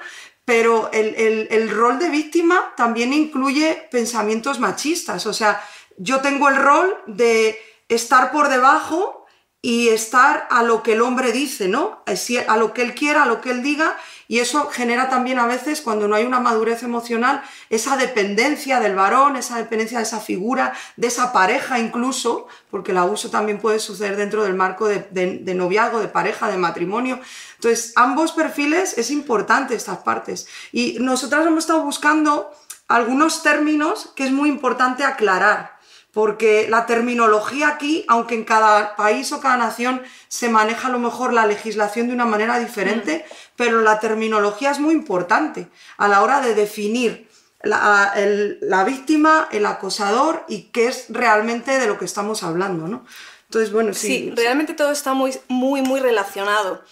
pero 0.49 0.89
el, 0.91 1.69
rol 1.69 1.99
de 1.99 2.09
víctima 2.09 2.73
también 2.75 3.13
incluye 3.13 3.87
pensamientos 3.91 4.59
machistas. 4.59 5.27
O 5.27 5.33
sea, 5.33 5.63
yo 5.99 6.21
tengo 6.21 6.49
el 6.49 6.55
rol 6.55 6.91
de 7.05 7.61
estar 7.87 8.31
por 8.31 8.49
debajo 8.49 9.27
y 9.61 9.89
estar 9.89 10.47
a 10.49 10.63
lo 10.63 10.81
que 10.81 10.93
el 10.93 11.03
hombre 11.03 11.31
dice, 11.31 11.67
¿no? 11.67 12.03
A 12.47 12.57
lo 12.57 12.73
que 12.73 12.81
él 12.81 12.95
quiera, 12.95 13.21
a 13.21 13.25
lo 13.27 13.41
que 13.41 13.51
él 13.51 13.61
diga, 13.61 13.95
y 14.31 14.38
eso 14.38 14.69
genera 14.69 15.09
también 15.09 15.39
a 15.39 15.48
veces, 15.48 15.81
cuando 15.81 16.07
no 16.07 16.15
hay 16.15 16.24
una 16.24 16.39
madurez 16.39 16.83
emocional, 16.83 17.41
esa 17.71 17.98
dependencia 17.98 18.79
del 18.79 18.95
varón, 18.95 19.36
esa 19.36 19.57
dependencia 19.57 19.98
de 19.98 20.03
esa 20.03 20.19
figura, 20.19 20.75
de 20.98 21.07
esa 21.07 21.33
pareja 21.33 21.79
incluso, 21.79 22.48
porque 22.69 22.91
el 22.91 23.00
abuso 23.00 23.31
también 23.31 23.57
puede 23.57 23.79
suceder 23.79 24.17
dentro 24.17 24.43
del 24.43 24.53
marco 24.53 24.88
de, 24.88 25.53
noviazgo, 25.55 26.00
de 26.00 26.09
pareja, 26.09 26.48
de 26.48 26.57
matrimonio. 26.57 27.19
Entonces, 27.55 27.91
ambos 27.95 28.31
perfiles 28.33 29.00
es 29.00 29.09
importante 29.09 29.74
estas 29.74 29.98
partes. 29.98 30.48
Y 30.71 30.98
nosotras 31.00 31.48
hemos 31.48 31.63
estado 31.63 31.81
buscando 31.81 32.51
algunos 32.88 33.41
términos 33.41 34.12
que 34.15 34.25
es 34.25 34.31
muy 34.31 34.50
importante 34.50 35.03
aclarar 35.03 35.78
porque 36.11 36.67
la 36.69 36.85
terminología 36.85 37.67
aquí, 37.67 38.05
aunque 38.07 38.35
en 38.35 38.43
cada 38.43 38.95
país 38.95 39.31
o 39.31 39.39
cada 39.39 39.57
nación 39.57 40.01
se 40.27 40.49
maneja 40.49 40.87
a 40.87 40.91
lo 40.91 40.99
mejor 40.99 41.33
la 41.33 41.45
legislación 41.45 42.07
de 42.07 42.13
una 42.13 42.25
manera 42.25 42.59
diferente, 42.59 43.25
mm. 43.25 43.33
pero 43.55 43.81
la 43.81 43.99
terminología 43.99 44.71
es 44.71 44.79
muy 44.79 44.93
importante 44.93 45.67
a 45.97 46.07
la 46.07 46.21
hora 46.23 46.41
de 46.41 46.55
definir 46.55 47.29
la, 47.61 48.83
víctima, 48.85 49.47
el 49.51 49.65
acosador 49.65 50.45
y 50.47 50.63
qué 50.71 50.87
es 50.87 51.05
realmente 51.09 51.77
de 51.77 51.87
lo 51.87 51.97
que 51.97 52.05
estamos 52.05 52.43
hablando, 52.43 52.87
¿no? 52.87 53.05
Entonces, 53.45 53.71
bueno, 53.71 53.93
sí. 53.93 54.07
Sí, 54.07 54.33
realmente 54.35 54.73
todo 54.73 54.91
está 54.91 55.13
muy, 55.13 55.37
muy, 55.47 55.81
muy 55.81 55.99
relacionado, 55.99 56.83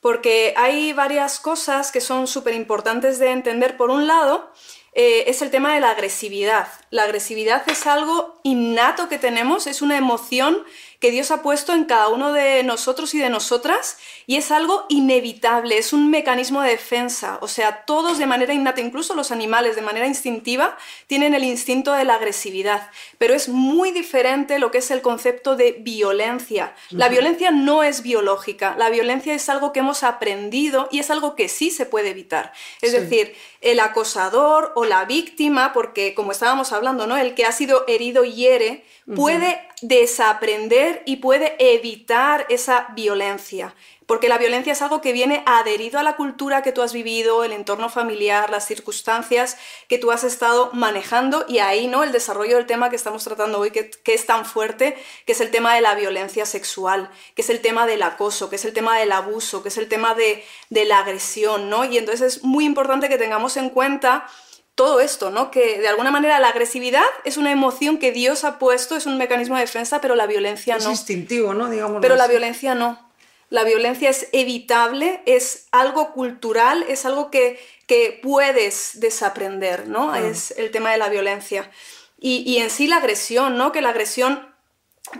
porque 0.00 0.54
hay 0.56 0.92
varias 0.92 1.38
cosas 1.40 1.92
que 1.92 2.00
son 2.00 2.26
súper 2.26 2.54
importantes 2.54 3.18
de 3.18 3.30
entender. 3.30 3.76
Por 3.76 3.90
un 3.90 4.06
lado, 4.06 4.50
eh, 4.98 5.24
es 5.28 5.42
el 5.42 5.50
tema 5.50 5.74
de 5.74 5.80
la 5.80 5.90
agresividad. 5.90 6.68
La 6.90 7.02
agresividad 7.02 7.62
es 7.70 7.86
algo 7.86 8.40
innato 8.44 9.10
que 9.10 9.18
tenemos, 9.18 9.66
es 9.66 9.82
una 9.82 9.98
emoción 9.98 10.64
que 11.00 11.10
Dios 11.10 11.30
ha 11.30 11.42
puesto 11.42 11.72
en 11.72 11.84
cada 11.84 12.08
uno 12.08 12.32
de 12.32 12.62
nosotros 12.62 13.14
y 13.14 13.18
de 13.18 13.30
nosotras 13.30 13.98
y 14.26 14.36
es 14.36 14.50
algo 14.50 14.86
inevitable, 14.88 15.78
es 15.78 15.92
un 15.92 16.10
mecanismo 16.10 16.62
de 16.62 16.70
defensa. 16.70 17.38
O 17.42 17.48
sea, 17.48 17.84
todos 17.84 18.18
de 18.18 18.26
manera 18.26 18.54
innata, 18.54 18.80
incluso 18.80 19.14
los 19.14 19.30
animales 19.30 19.76
de 19.76 19.82
manera 19.82 20.06
instintiva, 20.06 20.76
tienen 21.06 21.34
el 21.34 21.44
instinto 21.44 21.92
de 21.92 22.04
la 22.04 22.14
agresividad. 22.14 22.90
Pero 23.18 23.34
es 23.34 23.48
muy 23.48 23.92
diferente 23.92 24.58
lo 24.58 24.70
que 24.70 24.78
es 24.78 24.90
el 24.90 25.02
concepto 25.02 25.54
de 25.56 25.72
violencia. 25.72 26.74
La 26.90 27.08
violencia 27.08 27.50
no 27.50 27.82
es 27.82 28.02
biológica, 28.02 28.74
la 28.78 28.90
violencia 28.90 29.34
es 29.34 29.48
algo 29.48 29.72
que 29.72 29.80
hemos 29.80 30.02
aprendido 30.02 30.88
y 30.90 30.98
es 30.98 31.10
algo 31.10 31.36
que 31.36 31.48
sí 31.48 31.70
se 31.70 31.86
puede 31.86 32.10
evitar. 32.10 32.52
Es 32.80 32.92
decir, 32.92 33.34
el 33.60 33.80
acosador 33.80 34.72
o 34.74 34.84
la 34.84 35.04
víctima, 35.04 35.72
porque 35.72 36.14
como 36.14 36.32
estábamos 36.32 36.72
hablando, 36.72 37.06
¿no? 37.06 37.16
El 37.16 37.34
que 37.34 37.44
ha 37.44 37.52
sido 37.52 37.84
herido 37.86 38.24
hiere, 38.24 38.84
puede 39.14 39.60
desaprender 39.82 40.95
y 41.04 41.16
puede 41.16 41.56
evitar 41.58 42.46
esa 42.48 42.88
violencia. 42.94 43.74
Porque 44.06 44.28
la 44.28 44.38
violencia 44.38 44.72
es 44.72 44.82
algo 44.82 45.00
que 45.00 45.12
viene 45.12 45.42
adherido 45.46 45.98
a 45.98 46.04
la 46.04 46.14
cultura 46.14 46.62
que 46.62 46.70
tú 46.70 46.80
has 46.82 46.92
vivido, 46.92 47.42
el 47.42 47.52
entorno 47.52 47.88
familiar, 47.88 48.50
las 48.50 48.64
circunstancias 48.64 49.56
que 49.88 49.98
tú 49.98 50.12
has 50.12 50.22
estado 50.22 50.70
manejando 50.72 51.44
y 51.48 51.58
ahí 51.58 51.88
no 51.88 52.04
el 52.04 52.12
desarrollo 52.12 52.56
del 52.56 52.66
tema 52.66 52.88
que 52.88 52.94
estamos 52.94 53.24
tratando 53.24 53.58
hoy, 53.58 53.72
que, 53.72 53.90
es 54.06 54.26
tan 54.26 54.46
fuerte, 54.46 54.96
que 55.26 55.32
es 55.32 55.40
el 55.40 55.50
tema 55.50 55.74
de 55.74 55.80
la 55.80 55.96
violencia 55.96 56.46
sexual, 56.46 57.10
que 57.34 57.42
es 57.42 57.50
el 57.50 57.60
tema 57.60 57.86
del 57.86 58.02
acoso, 58.02 58.48
que 58.48 58.56
es 58.56 58.64
el 58.64 58.72
tema 58.72 58.96
del 58.96 59.10
abuso, 59.10 59.64
que 59.64 59.70
es 59.70 59.76
el 59.76 59.88
tema 59.88 60.14
de, 60.14 60.44
de 60.70 60.84
la 60.84 61.00
agresión, 61.00 61.68
¿no? 61.68 61.84
Y 61.84 61.98
entonces 61.98 62.36
es 62.36 62.44
muy 62.44 62.64
importante 62.64 63.08
que 63.08 63.18
tengamos 63.18 63.56
en 63.56 63.70
cuenta 63.70 64.28
todo 64.76 65.00
esto, 65.00 65.30
¿no? 65.30 65.50
Que 65.50 65.80
de 65.80 65.88
alguna 65.88 66.10
manera 66.10 66.38
la 66.38 66.48
agresividad 66.48 67.06
es 67.24 67.38
una 67.38 67.50
emoción 67.50 67.98
que 67.98 68.12
Dios 68.12 68.44
ha 68.44 68.58
puesto, 68.58 68.94
es 68.94 69.06
un 69.06 69.16
mecanismo 69.16 69.56
de 69.56 69.62
defensa, 69.62 70.02
pero 70.02 70.14
la 70.14 70.26
violencia 70.26 70.74
no. 70.74 70.80
Es 70.80 70.86
instintivo, 70.86 71.54
¿no? 71.54 71.70
Digamos. 71.70 72.00
Pero 72.02 72.14
la 72.14 72.28
violencia 72.28 72.74
no. 72.74 73.10
La 73.48 73.64
violencia 73.64 74.10
es 74.10 74.28
evitable, 74.32 75.22
es 75.24 75.66
algo 75.72 76.12
cultural, 76.12 76.84
es 76.88 77.06
algo 77.06 77.30
que, 77.30 77.58
que 77.86 78.20
puedes 78.22 79.00
desaprender, 79.00 79.88
¿no? 79.88 80.14
Es 80.14 80.52
el 80.58 80.70
tema 80.70 80.92
de 80.92 80.98
la 80.98 81.08
violencia. 81.08 81.70
Y, 82.18 82.42
y, 82.46 82.58
en 82.58 82.68
sí 82.68 82.86
la 82.86 82.96
agresión, 82.96 83.56
¿no? 83.56 83.72
Que 83.72 83.80
la 83.80 83.90
agresión 83.90 84.54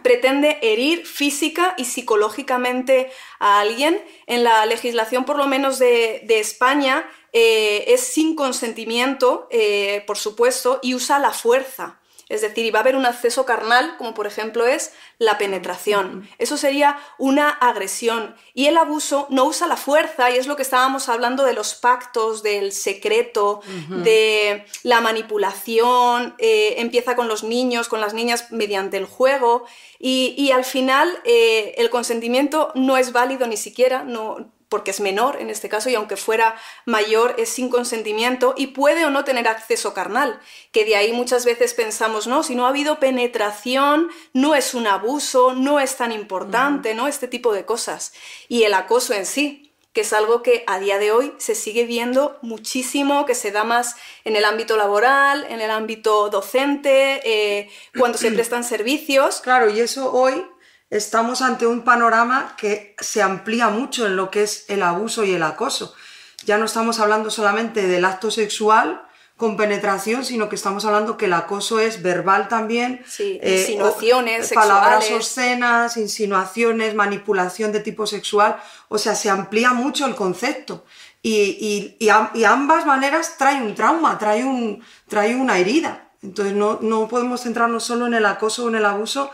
pretende 0.02 0.58
herir 0.60 1.06
física 1.06 1.74
y 1.78 1.84
psicológicamente 1.84 3.10
a 3.38 3.60
alguien. 3.60 4.02
En 4.26 4.44
la 4.44 4.66
legislación, 4.66 5.24
por 5.24 5.38
lo 5.38 5.46
menos 5.46 5.78
de, 5.78 6.22
de 6.24 6.40
España, 6.40 7.08
eh, 7.38 7.92
es 7.92 8.00
sin 8.00 8.34
consentimiento, 8.34 9.46
eh, 9.50 10.02
por 10.06 10.16
supuesto, 10.16 10.80
y 10.82 10.94
usa 10.94 11.18
la 11.18 11.32
fuerza. 11.32 12.00
Es 12.30 12.40
decir, 12.40 12.64
y 12.64 12.70
va 12.70 12.78
a 12.78 12.82
haber 12.82 12.96
un 12.96 13.04
acceso 13.04 13.44
carnal, 13.44 13.98
como 13.98 14.14
por 14.14 14.26
ejemplo 14.26 14.64
es 14.64 14.94
la 15.18 15.36
penetración. 15.36 16.26
Eso 16.38 16.56
sería 16.56 16.98
una 17.18 17.50
agresión. 17.50 18.34
Y 18.54 18.68
el 18.68 18.78
abuso 18.78 19.26
no 19.28 19.44
usa 19.44 19.66
la 19.66 19.76
fuerza, 19.76 20.30
y 20.30 20.38
es 20.38 20.46
lo 20.46 20.56
que 20.56 20.62
estábamos 20.62 21.10
hablando 21.10 21.44
de 21.44 21.52
los 21.52 21.74
pactos, 21.74 22.42
del 22.42 22.72
secreto, 22.72 23.60
de 23.90 24.64
la 24.82 25.02
manipulación. 25.02 26.36
Eh, 26.38 26.76
empieza 26.78 27.16
con 27.16 27.28
los 27.28 27.44
niños, 27.44 27.88
con 27.88 28.00
las 28.00 28.14
niñas 28.14 28.50
mediante 28.50 28.96
el 28.96 29.04
juego. 29.04 29.66
Y, 29.98 30.34
y 30.38 30.52
al 30.52 30.64
final 30.64 31.20
el 31.26 31.90
consentimiento 31.90 32.72
no 32.74 32.96
es 32.96 33.12
válido 33.12 33.46
ni 33.46 33.58
siquiera, 33.58 34.04
no, 34.04 34.55
porque 34.68 34.90
es 34.90 35.00
menor 35.00 35.40
en 35.40 35.50
este 35.50 35.68
caso 35.68 35.88
y 35.88 35.94
aunque 35.94 36.16
fuera 36.16 36.56
mayor 36.84 37.34
es 37.38 37.50
sin 37.50 37.68
consentimiento 37.68 38.54
y 38.56 38.68
puede 38.68 39.04
o 39.04 39.10
no 39.10 39.24
tener 39.24 39.46
acceso 39.48 39.94
carnal, 39.94 40.40
que 40.72 40.84
de 40.84 40.96
ahí 40.96 41.12
muchas 41.12 41.44
veces 41.44 41.74
pensamos, 41.74 42.26
no, 42.26 42.42
si 42.42 42.54
no 42.54 42.66
ha 42.66 42.70
habido 42.70 42.98
penetración, 42.98 44.08
no 44.32 44.54
es 44.54 44.74
un 44.74 44.86
abuso, 44.86 45.54
no 45.54 45.80
es 45.80 45.96
tan 45.96 46.12
importante, 46.12 46.94
¿no? 46.94 47.06
Este 47.06 47.28
tipo 47.28 47.52
de 47.52 47.64
cosas. 47.64 48.12
Y 48.48 48.64
el 48.64 48.74
acoso 48.74 49.14
en 49.14 49.26
sí, 49.26 49.72
que 49.92 50.02
es 50.02 50.12
algo 50.12 50.42
que 50.42 50.62
a 50.66 50.78
día 50.78 50.98
de 50.98 51.10
hoy 51.10 51.32
se 51.38 51.54
sigue 51.54 51.86
viendo 51.86 52.38
muchísimo, 52.42 53.24
que 53.24 53.34
se 53.34 53.50
da 53.50 53.64
más 53.64 53.96
en 54.24 54.36
el 54.36 54.44
ámbito 54.44 54.76
laboral, 54.76 55.46
en 55.48 55.62
el 55.62 55.70
ámbito 55.70 56.28
docente, 56.28 57.22
eh, 57.24 57.70
cuando 57.96 58.18
se 58.18 58.30
prestan 58.32 58.62
servicios. 58.62 59.40
Claro, 59.40 59.70
y 59.70 59.80
eso 59.80 60.12
hoy 60.12 60.44
estamos 60.90 61.42
ante 61.42 61.66
un 61.66 61.82
panorama 61.82 62.54
que 62.56 62.94
se 62.98 63.22
amplía 63.22 63.68
mucho 63.68 64.06
en 64.06 64.16
lo 64.16 64.30
que 64.30 64.42
es 64.42 64.64
el 64.68 64.82
abuso 64.82 65.24
y 65.24 65.32
el 65.32 65.42
acoso. 65.42 65.94
Ya 66.44 66.58
no 66.58 66.64
estamos 66.64 67.00
hablando 67.00 67.30
solamente 67.30 67.86
del 67.86 68.04
acto 68.04 68.30
sexual 68.30 69.02
con 69.36 69.56
penetración, 69.56 70.24
sino 70.24 70.48
que 70.48 70.56
estamos 70.56 70.84
hablando 70.86 71.18
que 71.18 71.26
el 71.26 71.34
acoso 71.34 71.78
es 71.78 72.02
verbal 72.02 72.48
también. 72.48 73.02
Sí, 73.06 73.38
eh, 73.42 73.60
insinuaciones, 73.60 74.52
palabras 74.52 75.10
obscenas, 75.10 75.96
insinuaciones, 75.98 76.94
manipulación 76.94 77.70
de 77.70 77.80
tipo 77.80 78.06
sexual. 78.06 78.56
O 78.88 78.96
sea, 78.96 79.14
se 79.14 79.28
amplía 79.28 79.72
mucho 79.72 80.06
el 80.06 80.14
concepto. 80.14 80.84
Y, 81.22 81.96
y, 81.98 82.44
ambas 82.44 82.86
maneras 82.86 83.34
trae 83.36 83.60
un 83.60 83.74
trauma, 83.74 84.16
trae, 84.16 84.44
un, 84.44 84.82
trae 85.08 85.34
una 85.34 85.58
herida. 85.58 86.08
Entonces 86.22 86.54
no, 86.54 86.78
no 86.80 87.08
podemos 87.08 87.42
centrarnos 87.42 87.84
solo 87.84 88.06
en 88.06 88.14
el 88.14 88.24
acoso 88.24 88.64
o 88.64 88.68
en 88.68 88.76
el 88.76 88.84
abuso, 88.84 89.32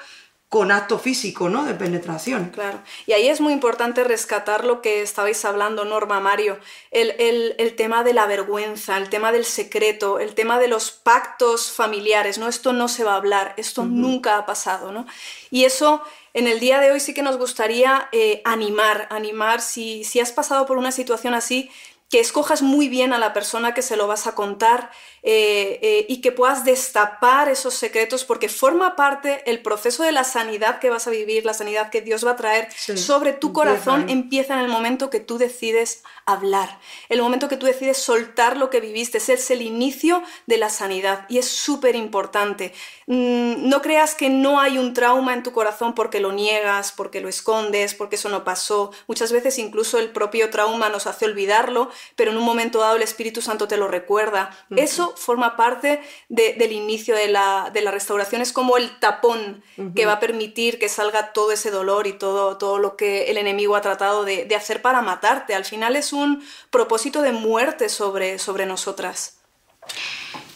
con 0.53 0.71
acto 0.71 0.99
físico, 0.99 1.49
¿no? 1.49 1.65
De 1.65 1.73
penetración. 1.73 2.51
Claro. 2.51 2.79
Y 3.07 3.13
ahí 3.13 3.27
es 3.27 3.41
muy 3.41 3.55
importante 3.55 4.05
rescatar 4.05 4.67
lo 4.67 4.83
que 4.83 5.01
estabais 5.01 5.43
hablando, 5.47 5.87
Norma, 5.87 6.21
Mario, 6.21 6.59
el, 6.91 7.75
tema 7.75 8.05
de 8.05 8.13
la 8.13 8.27
vergüenza, 8.27 8.99
el 8.99 9.09
tema 9.09 9.33
del 9.33 9.47
secreto, 9.47 10.19
el 10.19 10.35
tema 10.35 10.59
de 10.59 10.69
los 10.69 10.91
pactos 10.91 11.73
familiares, 11.73 12.37
¿no? 12.37 12.49
Esto 12.49 12.75
no 12.75 12.89
se 12.89 13.03
va 13.03 13.15
a 13.15 13.17
hablar, 13.17 13.55
esto 13.57 13.87
nunca 13.87 14.37
ha 14.37 14.45
pasado, 14.45 14.93
¿no? 14.93 15.07
Y 15.51 15.65
eso 15.65 16.03
en 16.35 16.47
el 16.47 16.61
día 16.61 16.81
de 16.81 16.93
hoy 16.93 17.01
sí 17.01 17.15
que 17.15 17.23
nos 17.23 17.39
gustaría 17.39 18.11
eh, 18.13 18.43
animar, 18.45 19.07
animar, 19.09 19.63
si, 19.63 20.05
si 20.05 20.21
has 20.21 20.33
pasado 20.33 20.67
por 20.67 20.77
una 20.77 20.93
situación 20.93 21.33
así, 21.33 21.71
que 22.13 22.21
escojas 22.21 22.61
muy 22.61 22.91
bien 22.91 23.15
a 23.15 23.19
la 23.19 23.33
persona 23.33 23.73
que 23.73 23.81
se 23.81 23.97
lo 23.97 24.07
vas 24.07 24.27
a 24.27 24.35
contar 24.35 24.91
eh, 25.23 25.79
eh, 25.81 26.07
y 26.11 26.21
que 26.21 26.31
puedas 26.31 26.63
destapar 26.63 27.49
esos 27.49 27.73
secretos 27.73 28.25
porque 28.25 28.51
forma 28.51 28.97
parte 28.97 29.43
el 29.51 29.63
proceso 29.63 30.03
de 30.03 30.13
la 30.13 30.23
sanidad 30.23 30.79
que 30.79 30.91
vas 30.91 31.07
a 31.07 31.11
vivir, 31.11 31.47
la 31.47 31.55
sanidad 31.55 31.89
que 31.89 32.03
Dios 32.03 32.27
va 32.27 32.33
a 32.33 32.37
traer 32.37 32.69
sobre 32.75 33.33
tu 33.33 33.55
corazón 33.55 34.11
empieza 34.11 34.53
en 34.53 34.61
el 34.61 34.69
momento 34.69 35.09
que 35.09 35.21
tú 35.21 35.39
decides 35.39 36.03
hablar, 36.27 36.79
el 37.09 37.23
momento 37.23 37.49
que 37.49 37.57
tú 37.57 37.65
decides 37.65 37.97
soltar 37.97 38.59
lo 38.59 38.69
que 38.69 38.81
viviste, 38.81 39.17
es 39.17 39.51
el 39.51 39.63
inicio 39.63 40.23
de 40.47 40.59
la 40.59 40.69
sanidad 40.69 41.25
y 41.31 41.39
es 41.39 41.49
súper 41.49 41.97
importante. 41.97 42.75
Mm, 43.07 43.71
no 43.71 43.81
creas 43.81 44.15
que 44.15 44.29
no 44.29 44.61
hay 44.61 44.77
un 44.77 44.93
trauma 44.93 45.33
en 45.33 45.43
tu 45.43 45.53
corazón 45.53 45.95
porque 45.95 46.21
lo 46.21 46.33
niegas, 46.33 46.93
porque 46.93 47.23
lo 47.23 47.31
escondes, 47.31 47.95
porque 47.95 48.17
eso 48.17 48.29
no 48.29 48.45
pasó. 48.45 48.93
Muchas 49.07 49.33
veces 49.33 49.59
incluso 49.59 49.99
el 49.99 50.11
propio 50.11 50.51
trauma 50.51 50.91
nos 50.91 51.07
hace 51.07 51.25
olvidarlo 51.25 51.91
pero 52.17 52.31
en 52.31 52.37
un 52.37 52.45
momento 52.45 52.81
dado 52.81 52.97
el 52.97 53.03
Espíritu 53.03 53.43
Santo 53.43 53.69
te 53.69 53.77
lo 53.77 53.89
recuerda. 53.89 54.51
Eso 54.77 55.15
forma 55.17 55.57
parte 55.57 56.03
del 56.29 56.73
inicio 56.73 57.15
de 57.15 57.29
la, 57.29 57.71
restauración, 57.91 58.43
es 58.43 58.53
como 58.53 58.77
el 58.77 58.99
tapón 58.99 59.63
que 59.95 60.07
va 60.07 60.15
a 60.15 60.21
permitir 60.21 60.79
que 60.79 60.89
salga 60.89 61.33
todo 61.33 61.53
ese 61.53 61.71
dolor 61.71 62.07
y 62.07 62.13
todo, 62.13 62.59
todo 62.59 62.79
lo 62.79 62.97
que 62.97 63.31
el 63.31 63.39
enemigo 63.39 63.77
ha 63.77 63.81
tratado 63.81 64.25
de, 64.25 64.49
hacer 64.55 64.83
para 64.83 65.03
matarte. 65.03 65.55
Al 65.55 65.65
final 65.65 65.97
es 65.97 66.13
un 66.13 66.45
propósito 66.71 67.23
de 67.23 67.33
muerte 67.33 67.89
sobre, 67.89 68.39
sobre 68.39 68.67
nosotras. 68.67 69.39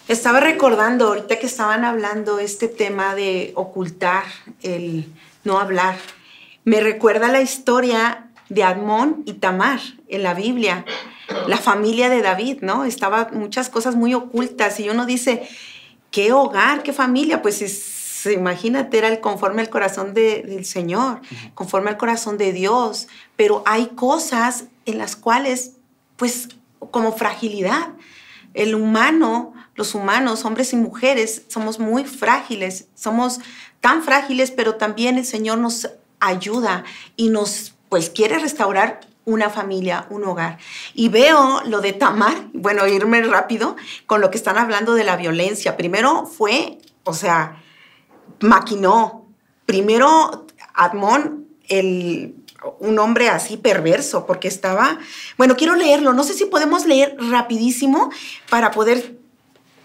Estaba 0.08 0.38
recordando 0.38 1.08
ahorita 1.08 1.38
que 1.38 1.46
estaban 1.46 1.84
hablando 1.84 2.38
este 2.38 2.68
tema 2.68 3.16
de 3.16 3.52
ocultar, 3.56 4.24
el 4.62 5.06
no 5.42 5.58
hablar. 5.58 5.96
Me 6.64 6.80
recuerda 6.80 7.28
la 7.28 7.40
historia 7.40 8.25
de 8.48 8.62
Admón 8.62 9.22
y 9.26 9.34
Tamar 9.34 9.80
en 10.08 10.22
la 10.22 10.34
Biblia 10.34 10.84
la 11.46 11.56
familia 11.56 12.08
de 12.08 12.22
David, 12.22 12.58
¿no? 12.62 12.84
Estaba 12.84 13.28
muchas 13.32 13.68
cosas 13.68 13.96
muy 13.96 14.14
ocultas 14.14 14.78
y 14.80 14.88
uno 14.88 15.06
dice, 15.06 15.48
¿qué 16.10 16.32
hogar, 16.32 16.82
qué 16.82 16.92
familia? 16.92 17.42
Pues 17.42 17.62
es, 17.62 18.26
imagínate, 18.26 18.98
era 18.98 19.08
el 19.08 19.20
conforme 19.20 19.62
al 19.62 19.70
corazón 19.70 20.14
del 20.14 20.64
Señor, 20.64 21.20
conforme 21.54 21.90
al 21.90 21.96
corazón 21.96 22.38
de 22.38 22.52
Dios, 22.52 23.08
pero 23.36 23.62
hay 23.66 23.86
cosas 23.88 24.64
en 24.84 24.98
las 24.98 25.16
cuales, 25.16 25.72
pues, 26.16 26.48
como 26.90 27.12
fragilidad, 27.12 27.88
el 28.54 28.74
humano, 28.74 29.52
los 29.74 29.94
humanos, 29.94 30.44
hombres 30.44 30.72
y 30.72 30.76
mujeres, 30.76 31.42
somos 31.48 31.78
muy 31.78 32.04
frágiles, 32.04 32.88
somos 32.94 33.40
tan 33.80 34.02
frágiles, 34.02 34.50
pero 34.50 34.76
también 34.76 35.18
el 35.18 35.26
Señor 35.26 35.58
nos 35.58 35.90
ayuda 36.20 36.84
y 37.16 37.28
nos, 37.28 37.74
pues, 37.96 38.10
quiere 38.10 38.38
restaurar 38.38 39.00
una 39.24 39.48
familia, 39.48 40.06
un 40.10 40.22
hogar. 40.24 40.58
Y 40.92 41.08
veo 41.08 41.62
lo 41.64 41.80
de 41.80 41.94
Tamar, 41.94 42.48
bueno, 42.52 42.86
irme 42.86 43.22
rápido 43.22 43.74
con 44.04 44.20
lo 44.20 44.30
que 44.30 44.36
están 44.36 44.58
hablando 44.58 44.92
de 44.92 45.02
la 45.02 45.16
violencia. 45.16 45.78
Primero 45.78 46.26
fue, 46.26 46.76
o 47.04 47.14
sea, 47.14 47.62
maquinó. 48.40 49.24
Primero, 49.64 50.44
Admón, 50.74 51.46
el, 51.68 52.34
un 52.80 52.98
hombre 52.98 53.30
así 53.30 53.56
perverso, 53.56 54.26
porque 54.26 54.48
estaba, 54.48 54.98
bueno, 55.38 55.56
quiero 55.56 55.74
leerlo, 55.74 56.12
no 56.12 56.22
sé 56.22 56.34
si 56.34 56.44
podemos 56.44 56.84
leer 56.84 57.16
rapidísimo 57.18 58.10
para 58.50 58.72
poder 58.72 59.16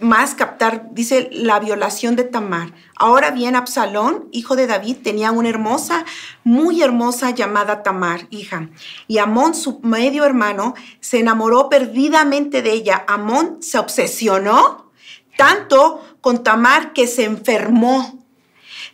más 0.01 0.33
captar, 0.33 0.89
dice, 0.91 1.29
la 1.31 1.59
violación 1.59 2.15
de 2.15 2.23
Tamar. 2.23 2.73
Ahora 2.97 3.31
bien, 3.31 3.55
Absalón, 3.55 4.27
hijo 4.31 4.55
de 4.55 4.65
David, 4.67 4.97
tenía 5.03 5.31
una 5.31 5.49
hermosa, 5.49 6.05
muy 6.43 6.81
hermosa 6.81 7.29
llamada 7.29 7.83
Tamar, 7.83 8.27
hija. 8.31 8.69
Y 9.07 9.19
Amón, 9.19 9.53
su 9.53 9.79
medio 9.81 10.25
hermano, 10.25 10.73
se 10.99 11.19
enamoró 11.19 11.69
perdidamente 11.69 12.61
de 12.63 12.71
ella. 12.71 13.05
Amón 13.07 13.57
se 13.61 13.77
obsesionó 13.77 14.91
tanto 15.37 16.03
con 16.19 16.43
Tamar 16.43 16.93
que 16.93 17.05
se 17.05 17.23
enfermó. 17.23 18.19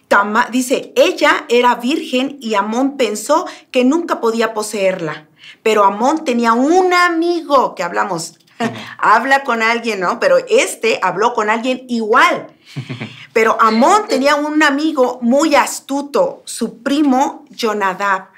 Tamar, 0.10 0.52
dice, 0.52 0.92
ella 0.96 1.46
era 1.48 1.76
virgen 1.76 2.38
y 2.42 2.56
Amón 2.56 2.98
pensó 2.98 3.46
que 3.72 3.86
nunca 3.86 4.20
podía 4.20 4.54
poseerla. 4.54 5.28
Pero 5.64 5.86
Amón 5.86 6.26
tenía 6.26 6.54
un 6.54 6.94
amigo, 6.94 7.76
que 7.76 7.84
hablamos 7.84 8.40
Habla 8.98 9.44
con 9.44 9.62
alguien, 9.62 10.00
¿no? 10.00 10.20
Pero 10.20 10.38
este 10.50 11.00
habló 11.02 11.34
con 11.34 11.50
alguien 11.50 11.86
igual. 11.88 12.48
Pero 13.34 13.58
Amón 13.62 14.08
tenía 14.08 14.36
un 14.36 14.64
amigo 14.64 15.20
muy 15.22 15.56
astuto, 15.56 16.42
su 16.46 16.82
primo 16.82 17.46
Jonadab, 17.50 18.30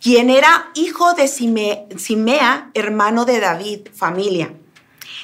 quien 0.00 0.30
era 0.30 0.70
hijo 0.74 1.12
de 1.14 1.28
Simea, 1.28 2.70
hermano 2.72 3.24
de 3.24 3.40
David, 3.40 3.88
familia. 3.94 4.54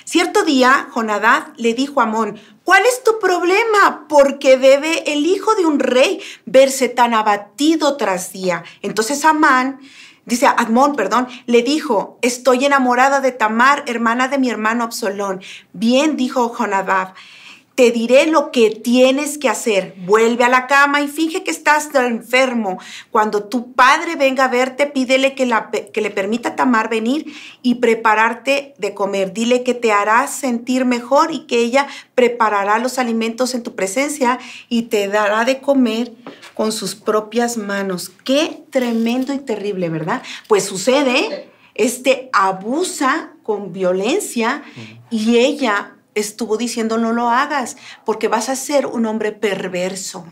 Cierto 0.04 0.42
día, 0.44 0.88
Jonadab 0.92 1.54
le 1.56 1.72
dijo 1.72 2.00
a 2.00 2.04
Amón, 2.04 2.38
¿cuál 2.64 2.82
es 2.84 3.02
tu 3.02 3.18
problema? 3.18 4.06
Porque 4.08 4.58
debe 4.58 5.10
el 5.12 5.24
hijo 5.24 5.54
de 5.54 5.64
un 5.64 5.78
rey 5.78 6.20
verse 6.44 6.90
tan 6.90 7.14
abatido 7.14 7.96
tras 7.96 8.32
día. 8.32 8.64
Entonces 8.82 9.24
Amán 9.24 9.80
dice 10.26 10.46
Admón, 10.46 10.96
perdón, 10.96 11.28
le 11.46 11.62
dijo, 11.62 12.18
estoy 12.22 12.64
enamorada 12.64 13.20
de 13.20 13.32
Tamar, 13.32 13.84
hermana 13.86 14.28
de 14.28 14.38
mi 14.38 14.50
hermano 14.50 14.84
Absalón. 14.84 15.40
Bien, 15.72 16.16
dijo 16.16 16.48
Jonadab, 16.48 17.14
te 17.74 17.90
diré 17.90 18.26
lo 18.26 18.52
que 18.52 18.70
tienes 18.70 19.36
que 19.36 19.48
hacer. 19.48 19.94
Vuelve 20.06 20.44
a 20.44 20.48
la 20.48 20.68
cama 20.68 21.00
y 21.00 21.08
finge 21.08 21.42
que 21.42 21.50
estás 21.50 21.88
enfermo. 21.94 22.78
Cuando 23.10 23.44
tu 23.44 23.72
padre 23.72 24.14
venga 24.14 24.44
a 24.44 24.48
verte, 24.48 24.86
pídele 24.86 25.34
que, 25.34 25.52
que, 25.92 26.00
le 26.00 26.10
permita 26.10 26.50
a 26.50 26.56
Tamar 26.56 26.88
venir 26.88 27.26
y 27.62 27.76
prepararte 27.76 28.74
de 28.78 28.94
comer. 28.94 29.32
Dile 29.32 29.64
que 29.64 29.74
te 29.74 29.90
hará 29.90 30.26
sentir 30.28 30.84
mejor 30.84 31.32
y 31.32 31.46
que 31.46 31.58
ella 31.58 31.88
preparará 32.14 32.78
los 32.78 32.98
alimentos 32.98 33.54
en 33.54 33.64
tu 33.64 33.74
presencia 33.74 34.38
y 34.68 34.82
te 34.82 35.08
dará 35.08 35.44
de 35.44 35.60
comer 35.60 36.12
con 36.54 36.70
sus 36.70 36.94
propias 36.94 37.56
manos. 37.56 38.08
Qué 38.24 38.62
tremendo 38.70 39.32
y 39.32 39.38
terrible, 39.38 39.88
¿verdad? 39.88 40.22
Pues 40.46 40.64
sucede, 40.64 41.50
este 41.74 42.30
abusa 42.32 43.32
con 43.42 43.72
violencia 43.72 44.62
y 45.10 45.38
ella 45.38 45.96
estuvo 46.14 46.56
diciendo 46.56 46.98
no 46.98 47.12
lo 47.12 47.30
hagas 47.30 47.76
porque 48.04 48.28
vas 48.28 48.48
a 48.48 48.56
ser 48.56 48.86
un 48.86 49.06
hombre 49.06 49.32
perverso 49.32 50.26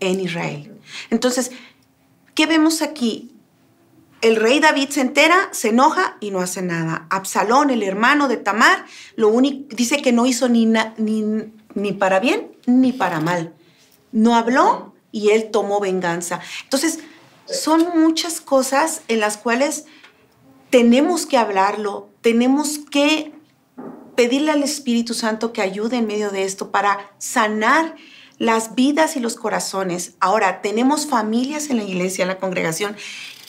en 0.00 0.20
Israel. 0.20 0.78
Entonces, 1.10 1.52
¿qué 2.34 2.46
vemos 2.46 2.82
aquí? 2.82 3.32
El 4.22 4.36
rey 4.36 4.60
David 4.60 4.88
se 4.90 5.02
entera, 5.02 5.48
se 5.52 5.68
enoja 5.68 6.16
y 6.20 6.30
no 6.30 6.40
hace 6.40 6.62
nada. 6.62 7.06
Absalón, 7.10 7.70
el 7.70 7.82
hermano 7.82 8.28
de 8.28 8.36
Tamar, 8.36 8.86
lo 9.14 9.28
único 9.28 9.74
dice 9.74 10.02
que 10.02 10.12
no 10.12 10.26
hizo 10.26 10.48
ni, 10.48 10.66
ni, 10.66 11.52
ni 11.74 11.92
para 11.92 12.18
bien 12.20 12.56
ni 12.66 12.92
para 12.92 13.20
mal. 13.20 13.54
No 14.12 14.34
habló 14.34 14.94
y 15.12 15.30
él 15.30 15.50
tomó 15.50 15.80
venganza. 15.80 16.40
Entonces, 16.64 17.00
son 17.46 17.86
muchas 17.94 18.40
cosas 18.40 19.02
en 19.08 19.20
las 19.20 19.36
cuales 19.36 19.84
tenemos 20.70 21.26
que 21.26 21.38
hablarlo, 21.38 22.08
tenemos 22.20 22.78
que 22.78 23.35
pedirle 24.16 24.50
al 24.50 24.62
Espíritu 24.62 25.14
Santo 25.14 25.52
que 25.52 25.62
ayude 25.62 25.96
en 25.96 26.06
medio 26.06 26.30
de 26.30 26.44
esto 26.44 26.70
para 26.70 26.98
sanar 27.18 27.94
las 28.38 28.74
vidas 28.74 29.16
y 29.16 29.20
los 29.20 29.36
corazones. 29.36 30.14
Ahora, 30.20 30.60
tenemos 30.62 31.06
familias 31.06 31.70
en 31.70 31.78
la 31.78 31.84
iglesia, 31.84 32.22
en 32.22 32.28
la 32.28 32.38
congregación, 32.38 32.96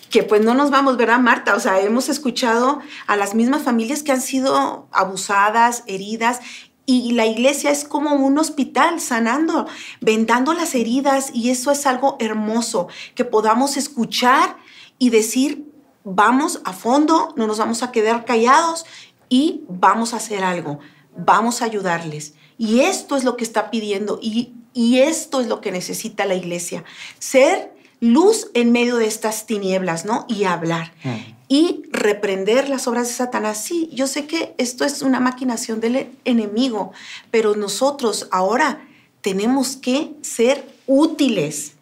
que 0.09 0.23
pues 0.23 0.41
no 0.41 0.53
nos 0.53 0.71
vamos, 0.71 0.97
¿verdad, 0.97 1.19
Marta? 1.19 1.55
O 1.55 1.59
sea, 1.59 1.79
hemos 1.81 2.09
escuchado 2.09 2.79
a 3.07 3.17
las 3.17 3.35
mismas 3.35 3.63
familias 3.63 4.03
que 4.03 4.11
han 4.11 4.21
sido 4.21 4.87
abusadas, 4.91 5.83
heridas, 5.87 6.39
y 6.85 7.11
la 7.11 7.25
iglesia 7.25 7.69
es 7.69 7.83
como 7.83 8.13
un 8.13 8.37
hospital 8.37 9.01
sanando, 9.01 9.67
vendando 9.99 10.53
las 10.53 10.73
heridas, 10.73 11.31
y 11.33 11.49
eso 11.49 11.71
es 11.71 11.85
algo 11.85 12.15
hermoso, 12.19 12.87
que 13.13 13.25
podamos 13.25 13.75
escuchar 13.75 14.55
y 14.97 15.09
decir, 15.09 15.69
vamos 16.05 16.61
a 16.63 16.71
fondo, 16.71 17.33
no 17.35 17.45
nos 17.45 17.57
vamos 17.57 17.83
a 17.83 17.91
quedar 17.91 18.23
callados 18.23 18.85
y 19.29 19.63
vamos 19.67 20.13
a 20.13 20.17
hacer 20.17 20.43
algo, 20.43 20.79
vamos 21.15 21.61
a 21.61 21.65
ayudarles. 21.65 22.33
Y 22.57 22.81
esto 22.81 23.15
es 23.15 23.23
lo 23.23 23.37
que 23.37 23.43
está 23.43 23.69
pidiendo 23.69 24.19
y, 24.21 24.53
esto 24.73 25.41
es 25.41 25.47
lo 25.47 25.59
que 25.59 25.71
necesita 25.71 26.25
la 26.25 26.35
iglesia, 26.35 26.83
ser 27.17 27.73
luz 27.99 28.51
en 28.53 28.71
medio 28.71 28.97
de 28.97 29.07
estas 29.07 29.47
tinieblas, 29.47 30.05
¿no? 30.05 30.27
Y 30.29 30.43
hablar. 30.43 30.93
Mm. 31.03 31.15
Y 31.49 31.83
reprender 31.91 32.69
las 32.69 32.87
obras 32.87 33.07
de 33.07 33.15
Satanás. 33.15 33.63
Sí, 33.63 33.89
yo 33.91 34.05
sé 34.05 34.27
que 34.27 34.53
esto 34.59 34.85
es 34.85 35.01
una 35.01 35.19
maquinación 35.19 35.79
del 35.79 36.11
enemigo, 36.25 36.91
pero 37.31 37.55
nosotros 37.55 38.27
ahora 38.31 38.87
tenemos 39.21 39.77
que 39.77 40.13
ser 40.21 40.63
útiles. 40.85 41.73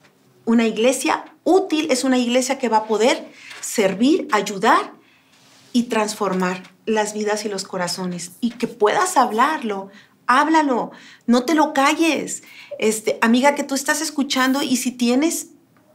Una 0.45 0.65
iglesia 0.65 1.25
útil 1.43 1.87
es 1.91 2.05
una 2.05 2.17
iglesia 2.17 2.57
que 2.57 2.69
va 2.69 2.77
a 2.77 2.87
poder 2.87 3.27
servir, 3.59 4.27
ayudar 4.31 4.93
y 5.73 5.83
transformar 5.83 6.74
las 6.85 7.13
vidas 7.13 7.45
y 7.45 7.49
los 7.49 7.63
corazones 7.63 8.33
y 8.41 8.51
que 8.51 8.67
puedas 8.67 9.17
hablarlo, 9.17 9.89
háblalo, 10.27 10.91
no 11.27 11.43
te 11.43 11.55
lo 11.55 11.73
calles. 11.73 12.43
Este, 12.79 13.17
amiga 13.21 13.55
que 13.55 13.63
tú 13.63 13.75
estás 13.75 14.01
escuchando 14.01 14.61
y 14.61 14.77
si 14.77 14.91
tienes 14.91 15.49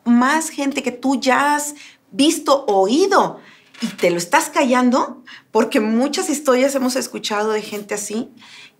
más 0.04 0.48
gente 0.50 0.82
que 0.82 0.92
tú 0.92 1.20
ya 1.20 1.54
has 1.54 1.74
visto, 2.10 2.64
oído 2.66 3.40
y 3.80 3.86
te 3.86 4.10
lo 4.10 4.18
estás 4.18 4.50
callando, 4.50 5.22
porque 5.50 5.80
muchas 5.80 6.28
historias 6.28 6.74
hemos 6.74 6.96
escuchado 6.96 7.52
de 7.52 7.62
gente 7.62 7.94
así 7.94 8.30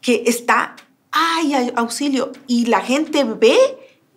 que 0.00 0.24
está, 0.26 0.76
ay, 1.10 1.72
auxilio, 1.76 2.32
y 2.46 2.66
la 2.66 2.80
gente 2.80 3.24
ve 3.24 3.58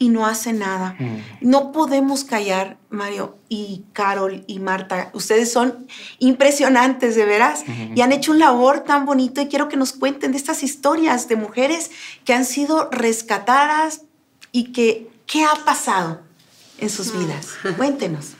y 0.03 0.09
no 0.09 0.25
hace 0.25 0.51
nada. 0.51 0.97
Mm. 0.99 1.49
No 1.49 1.71
podemos 1.71 2.25
callar, 2.25 2.77
Mario 2.89 3.37
y 3.47 3.85
Carol 3.93 4.43
y 4.47 4.59
Marta. 4.59 5.11
Ustedes 5.13 5.49
son 5.49 5.87
impresionantes, 6.19 7.15
de 7.15 7.23
veras, 7.23 7.63
y 7.95 8.01
han 8.01 8.11
hecho 8.11 8.33
un 8.33 8.39
labor 8.39 8.81
tan 8.81 9.05
bonito 9.05 9.39
y 9.39 9.47
quiero 9.47 9.69
que 9.69 9.77
nos 9.77 9.93
cuenten 9.93 10.33
de 10.33 10.37
estas 10.37 10.61
historias 10.61 11.29
de 11.29 11.37
mujeres 11.37 11.89
que 12.25 12.33
han 12.33 12.43
sido 12.43 12.89
rescatadas 12.91 14.01
y 14.51 14.73
que, 14.73 15.09
¿qué 15.25 15.45
ha 15.45 15.55
pasado 15.63 16.21
en 16.79 16.89
sus 16.89 17.13
mm. 17.13 17.19
vidas? 17.19 17.47
Cuéntenos. 17.77 18.33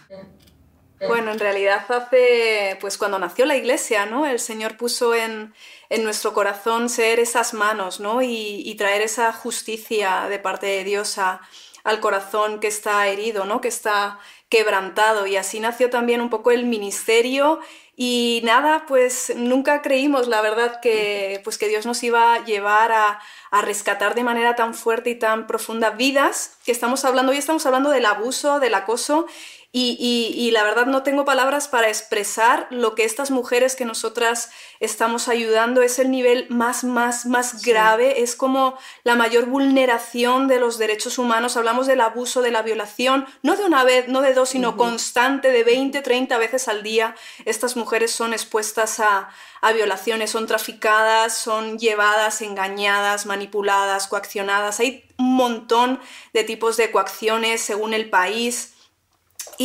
Bueno, 1.08 1.32
en 1.32 1.39
realidad 1.39 1.86
hace, 1.89 2.78
pues 2.80 2.98
cuando 2.98 3.20
nació 3.20 3.46
la 3.46 3.56
iglesia, 3.56 4.06
¿no? 4.06 4.26
El 4.26 4.39
Señor 4.39 4.78
puso 4.78 5.16
en, 5.16 5.54
en 5.89 6.04
nuestro 6.04 6.34
corazón 6.34 6.89
ser 6.89 7.20
esas 7.20 7.54
manos, 7.54 8.00
¿no? 8.00 8.22
Y, 8.22 8.74
traer 8.78 9.02
esa 9.02 9.32
justicia 9.34 10.28
de 10.30 10.39
parte 10.39 10.66
de 10.66 10.84
Dios 10.84 11.18
al 11.18 12.00
corazón 12.00 12.60
que 12.60 12.68
está 12.68 13.08
herido, 13.08 13.46
¿no? 13.46 13.62
Que 13.62 13.68
está 13.68 14.20
quebrantado. 14.50 15.28
Y 15.28 15.36
así 15.36 15.60
nació 15.60 15.89
también 15.89 16.22
un 16.22 16.30
poco 16.30 16.52
el 16.52 16.66
ministerio. 16.66 17.60
Y 17.96 18.42
nada, 18.44 18.86
pues 18.88 19.34
nunca 19.36 19.84
creímos, 19.84 20.28
la 20.28 20.42
verdad, 20.42 20.80
que, 20.82 21.42
pues 21.44 21.60
que 21.60 21.68
Dios 21.68 21.86
nos 21.86 22.02
iba 22.02 22.34
a 22.34 22.44
llevar 22.44 22.92
a, 22.92 23.20
a 23.52 23.62
rescatar 23.62 24.16
de 24.16 24.24
manera 24.24 24.56
tan 24.56 24.74
fuerte 24.74 25.12
y 25.12 25.16
tan 25.16 25.46
profunda 25.46 25.92
vidas 25.92 26.58
que 26.66 26.72
estamos 26.72 27.06
hablando. 27.06 27.32
Hoy 27.32 27.38
estamos 27.38 27.66
hablando 27.68 27.92
del 27.92 28.08
abuso, 28.08 28.60
del 28.60 28.74
acoso 28.74 29.28
y, 29.75 30.51
la 30.51 30.63
verdad 30.63 30.86
no 30.86 31.01
tengo 31.01 31.25
palabras 31.25 31.67
para 31.67 31.88
expresar 31.88 32.67
lo 32.69 32.93
que 32.93 33.05
estas 33.05 33.31
mujeres 33.31 33.75
que 33.75 33.86
nosotras 33.86 34.51
estamos 34.79 35.27
ayudando 35.27 35.81
es 35.81 35.97
el 35.97 36.12
nivel 36.12 36.45
más, 36.49 36.83
más, 36.83 37.25
más 37.25 37.63
grave, 37.63 38.21
es 38.21 38.36
como 38.36 38.77
la 39.03 39.15
mayor 39.15 39.47
vulneración 39.47 40.47
de 40.47 40.59
los 40.59 40.77
derechos 40.77 41.17
humanos. 41.17 41.57
Hablamos 41.57 41.88
del 41.88 42.01
abuso, 42.01 42.43
de 42.43 42.51
la 42.51 42.62
violación, 42.62 43.25
no 43.41 43.55
de 43.55 43.65
una 43.65 43.83
vez, 43.83 44.07
no 44.09 44.21
de 44.21 44.36
dos, 44.36 44.49
sino 44.49 44.77
constante, 44.77 45.49
de 45.49 45.63
20, 45.63 46.03
30 46.03 46.38
veces 46.38 46.67
al 46.67 46.83
día. 46.83 47.15
Estas 47.45 47.75
mujeres 47.75 48.12
son 48.12 48.33
expuestas 48.33 48.99
a, 48.99 49.29
a 49.62 49.71
violaciones, 49.71 50.29
son 50.29 50.45
traficadas, 50.45 51.36
son 51.36 51.79
llevadas, 51.79 52.43
engañadas, 52.43 53.25
manipuladas, 53.25 54.07
coaccionadas. 54.07 54.79
Hay 54.79 55.05
un 55.17 55.33
montón 55.33 55.99
de 56.31 56.43
tipos 56.43 56.77
de 56.77 56.91
coacciones 56.91 57.62
según 57.62 57.95
el 57.95 58.12
país. 58.12 58.73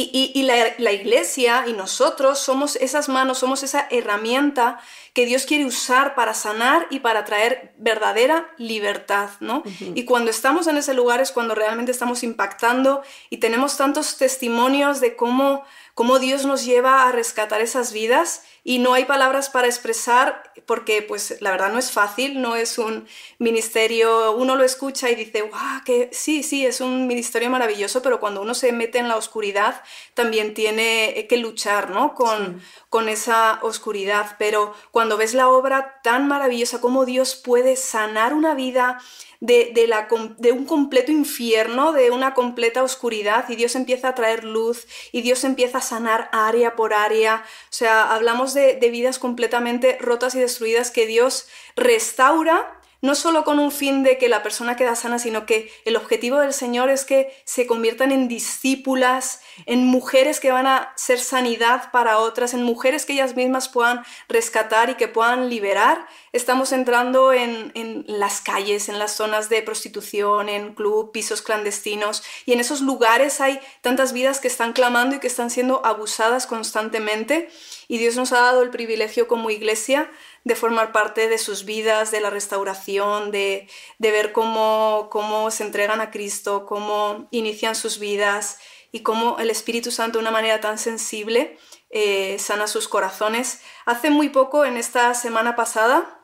Y, 0.01 0.43
la, 0.43 0.93
iglesia 0.93 1.65
y 1.67 1.73
nosotros 1.73 2.39
somos 2.39 2.77
esas 2.77 3.09
manos, 3.09 3.39
somos 3.39 3.63
esa 3.63 3.89
herramienta 3.91 4.79
que 5.13 5.27
Dios 5.27 5.45
quiere 5.47 5.65
usar 5.65 6.15
para 6.15 6.35
sanar 6.35 6.87
y 6.91 7.01
para 7.01 7.25
traer 7.25 7.73
verdadera 7.79 8.49
libertad, 8.59 9.31
¿no? 9.41 9.63
Y 9.95 10.05
cuando 10.05 10.31
estamos 10.31 10.67
en 10.67 10.77
ese 10.77 10.95
lugar 10.95 11.21
es 11.21 11.33
cuando 11.33 11.55
realmente 11.55 11.91
estamos 11.91 12.23
impactando 12.23 13.03
y 13.31 13.39
tenemos 13.39 13.77
tantos 13.77 14.17
testimonios 14.17 15.01
de 15.01 15.17
cómo, 15.17 15.65
cómo 15.95 16.19
Dios 16.19 16.45
nos 16.45 16.65
lleva 16.65 17.09
a 17.09 17.13
rescatar 17.13 17.61
esas 17.61 17.93
vidas 17.93 18.43
y 18.69 18.79
no 18.81 18.93
hay 18.93 19.07
palabras 19.07 19.49
para 19.49 19.67
expresar 19.67 20.53
porque 20.67 21.01
pues 21.01 21.41
la 21.41 21.53
verdad 21.53 21.73
no 21.73 21.79
es 21.79 21.91
fácil, 21.91 22.43
no 22.43 22.55
es 22.55 22.77
un 22.77 23.09
ministerio, 23.39 24.33
uno 24.33 24.57
lo 24.57 24.63
escucha 24.63 25.09
y 25.09 25.15
dice, 25.15 25.41
wow, 25.41 25.83
que 25.87 26.11
sí, 26.13 26.43
sí, 26.43 26.67
es 26.67 26.83
un 26.83 27.07
ministerio 27.07 27.49
maravilloso, 27.49 28.03
pero 28.03 28.21
cuando 28.21 28.43
uno 28.43 28.53
se 28.53 28.71
mete 28.73 28.99
en 28.99 29.09
la 29.09 29.17
oscuridad 29.17 29.83
también 30.13 30.53
tiene 30.53 31.27
que 31.31 31.39
luchar 31.39 31.89
¿no? 31.89 32.15
con, 32.15 32.61
con 32.91 33.09
esa 33.09 33.59
oscuridad, 33.63 34.37
pero 34.39 34.75
cuando 34.91 35.17
ves 35.17 35.33
la 35.33 35.49
obra 35.49 36.03
tan 36.03 36.29
maravillosa, 36.29 36.83
como 36.83 37.07
Dios 37.07 37.37
puede 37.37 37.75
sanar 37.75 38.35
una 38.35 38.55
vida, 38.55 38.99
de, 39.41 39.87
la, 39.87 40.09
de, 40.39 40.53
un 40.53 40.65
completo 40.65 41.13
infierno, 41.13 41.93
de 41.93 42.11
una 42.11 42.35
completa 42.35 42.83
oscuridad, 42.83 43.49
y 43.49 43.57
Dios 43.57 43.77
empieza 43.77 44.09
a 44.09 44.15
traer 44.15 44.45
luz, 44.45 44.87
y 45.13 45.23
Dios 45.23 45.45
empieza 45.45 45.79
a 45.79 45.83
sanar 45.83 46.29
área 46.33 46.75
por 46.75 46.93
área. 46.93 47.45
O 47.65 47.69
sea, 47.71 48.13
hablamos 48.15 48.55
de, 48.55 48.58
de 48.59 48.91
vidas 48.91 49.19
completamente 49.19 49.99
rotas 50.01 50.35
y 50.35 50.41
destruidas 50.41 50.91
que 50.91 51.07
Dios 51.07 51.49
restaura 51.77 52.78
no 53.01 53.15
solo 53.15 53.45
con 53.45 53.61
un 53.61 53.71
fin 53.71 54.03
de 54.03 54.19
que 54.19 54.29
la 54.29 54.43
persona 54.43 54.77
queda 54.77 54.97
sana, 54.97 55.19
sino 55.19 55.47
que 55.47 55.71
el 55.85 55.97
objetivo 55.97 56.39
del 56.39 56.53
Señor 56.53 56.91
es 56.91 57.05
que 57.05 57.33
se 57.45 57.67
conviertan 57.67 58.11
en 58.11 58.27
discípulas, 58.27 59.41
en 59.67 59.87
mujeres 59.87 60.41
que 60.41 60.51
van 60.51 60.67
a 60.67 60.93
ser 60.97 61.21
sanidad 61.21 61.93
para 61.93 62.19
otras, 62.19 62.55
en 62.55 62.65
mujeres 62.65 63.07
que 63.07 63.13
ellas 63.13 63.37
mismas 63.37 63.69
puedan 63.69 64.03
rescatar 64.29 64.91
y 64.91 64.95
que 64.97 65.07
puedan 65.07 65.49
liberar. 65.49 66.07
Estamos 66.33 66.73
entrando 66.73 67.33
en, 67.33 68.05
las 68.09 68.41
calles, 68.41 68.89
en 68.89 68.99
las 68.99 69.13
zonas 69.13 69.49
de 69.49 69.63
prostitución, 69.63 70.49
en 70.49 70.75
club, 70.75 71.13
pisos 71.13 71.41
clandestinos, 71.41 72.25
y 72.47 72.53
en 72.53 72.61
esos 72.61 72.81
lugares 72.81 73.41
hay 73.41 73.61
tantas 73.81 74.13
vidas 74.13 74.41
que 74.41 74.49
están 74.49 74.73
clamando 74.73 75.17
y 75.17 75.21
que 75.21 75.29
están 75.29 75.51
siendo 75.51 75.87
abusadas 75.87 76.47
constantemente. 76.47 77.49
Y 77.87 77.99
Dios 77.99 78.17
nos 78.17 78.33
ha 78.33 78.41
dado 78.41 78.63
el 78.63 78.71
privilegio 78.71 79.29
como 79.29 79.51
iglesia 79.51 80.11
de 80.49 80.57
formar 80.57 80.93
parte 80.93 81.29
de 81.29 81.37
sus 81.37 81.67
vidas, 81.67 82.11
de 82.11 82.23
la 82.23 82.31
restauración, 82.31 83.31
de, 83.31 83.69
ver 83.99 84.33
cómo, 84.33 85.09
cómo 85.11 85.51
se 85.51 85.63
entregan 85.63 86.01
a 86.01 86.11
Cristo, 86.11 86.65
cómo 86.65 87.29
inician 87.31 87.75
sus 87.75 87.99
vidas 87.99 88.59
y 88.91 89.01
cómo 89.01 89.39
el 89.39 89.51
Espíritu 89.51 89.91
Santo 89.91 90.17
de 90.17 90.23
una 90.23 90.31
manera 90.31 90.59
tan 90.59 90.79
sensible 90.79 91.59
eh, 91.91 92.39
sana 92.39 92.67
sus 92.67 92.89
corazones. 92.89 93.61
Hace 93.85 94.09
muy 94.09 94.31
poco, 94.31 94.65
en 94.65 94.79
esta 94.79 95.13
semana 95.13 95.55
pasada, 95.55 96.19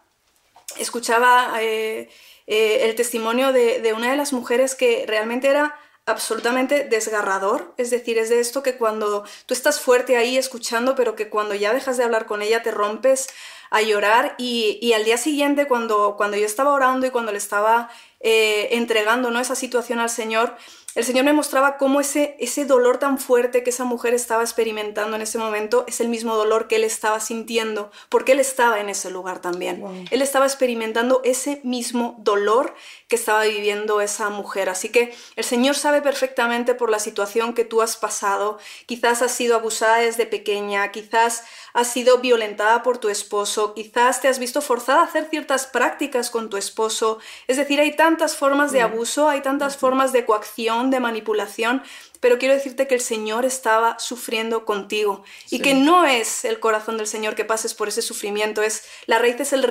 escuchaba 0.78 1.58
eh, 1.60 2.08
eh, 2.46 2.78
el 2.88 2.94
testimonio 2.94 3.52
de, 3.52 3.82
de, 3.82 3.92
una 3.92 4.10
de 4.10 4.16
las 4.16 4.32
mujeres 4.32 4.74
que 4.74 5.04
realmente 5.06 5.48
era 5.48 5.78
absolutamente 6.06 6.84
desgarrador, 6.84 7.74
es 7.76 7.90
decir, 7.90 8.18
es 8.18 8.28
de 8.28 8.40
esto 8.40 8.62
que 8.62 8.76
cuando 8.76 9.24
tú 9.46 9.54
estás 9.54 9.80
fuerte 9.80 10.16
ahí 10.16 10.36
escuchando, 10.36 10.94
pero 10.94 11.14
que 11.14 11.30
cuando 11.30 11.54
ya 11.54 11.72
dejas 11.72 11.96
de 11.96 12.04
hablar 12.04 12.26
con 12.26 12.42
ella 12.42 12.62
te 12.62 12.70
rompes 12.70 13.28
a 13.74 13.82
llorar 13.82 14.36
y, 14.38 14.92
al 14.92 15.04
día 15.04 15.16
siguiente 15.16 15.66
cuando, 15.66 16.14
cuando 16.16 16.36
yo 16.36 16.46
estaba 16.46 16.72
orando 16.72 17.06
y 17.06 17.10
cuando 17.10 17.32
le 17.32 17.38
estaba 17.38 17.90
eh, 18.20 18.68
entregando 18.70 19.32
¿no? 19.32 19.40
esa 19.40 19.56
situación 19.56 19.98
al 19.98 20.10
Señor, 20.10 20.56
el 20.94 21.02
Señor 21.02 21.24
me 21.24 21.32
mostraba 21.32 21.76
cómo 21.76 21.98
ese, 21.98 22.36
ese 22.38 22.66
dolor 22.66 22.98
tan 22.98 23.18
fuerte 23.18 23.64
que 23.64 23.70
esa 23.70 23.82
mujer 23.82 24.14
estaba 24.14 24.44
experimentando 24.44 25.16
en 25.16 25.22
ese 25.22 25.38
momento 25.38 25.84
es 25.88 26.00
el 26.00 26.08
mismo 26.08 26.36
dolor 26.36 26.68
que 26.68 26.76
él 26.76 26.84
estaba 26.84 27.18
sintiendo, 27.18 27.90
porque 28.10 28.30
él 28.30 28.38
estaba 28.38 28.78
en 28.78 28.88
ese 28.88 29.10
lugar 29.10 29.40
también. 29.40 30.06
Él 30.12 30.22
estaba 30.22 30.46
experimentando 30.46 31.20
ese 31.24 31.60
mismo 31.64 32.14
dolor 32.18 32.74
que 33.14 33.20
estaba 33.20 33.44
viviendo 33.44 34.00
esa 34.00 34.28
mujer. 34.28 34.68
Así 34.68 34.88
que 34.88 35.14
el 35.36 35.44
Señor 35.44 35.76
sabe 35.76 36.02
perfectamente 36.02 36.74
por 36.74 36.90
la 36.90 36.98
situación 36.98 37.54
que 37.54 37.64
tú 37.64 37.80
has 37.80 37.96
pasado. 37.96 38.58
Quizás 38.86 39.22
has 39.22 39.30
sido 39.30 39.54
abusada 39.54 39.98
desde 39.98 40.26
pequeña, 40.26 40.90
quizás 40.90 41.44
has 41.74 41.92
sido 41.92 42.18
violentada 42.18 42.82
por 42.82 42.98
tu 42.98 43.08
esposo, 43.10 43.72
quizás 43.72 44.20
te 44.20 44.26
has 44.26 44.40
visto 44.40 44.60
forzada 44.60 45.02
a 45.02 45.04
hacer 45.04 45.28
ciertas 45.30 45.68
prácticas 45.68 46.28
con 46.28 46.50
tu 46.50 46.56
esposo. 46.56 47.20
Es 47.46 47.56
decir, 47.56 47.78
hay 47.78 47.94
tantas 47.94 48.34
formas 48.34 48.72
de 48.72 48.80
abuso, 48.80 49.28
hay 49.28 49.42
tantas 49.42 49.76
formas 49.76 50.12
de 50.12 50.24
coacción, 50.24 50.90
de 50.90 50.98
manipulación, 50.98 51.84
pero 52.18 52.38
quiero 52.38 52.54
decirte 52.54 52.88
que 52.88 52.96
el 52.96 53.00
Señor 53.00 53.44
estaba 53.44 54.00
sufriendo 54.00 54.64
contigo 54.64 55.22
y 55.50 55.60
que 55.60 55.74
no 55.74 56.04
es 56.04 56.44
el 56.44 56.58
corazón 56.58 56.96
del 56.96 57.06
Señor 57.06 57.36
que 57.36 57.44
pases 57.44 57.74
por 57.74 57.86
ese 57.86 58.02
sufrimiento, 58.02 58.62
es 58.62 58.82
la 59.06 59.20
raíz 59.20 59.38
es 59.38 59.52
el, 59.52 59.64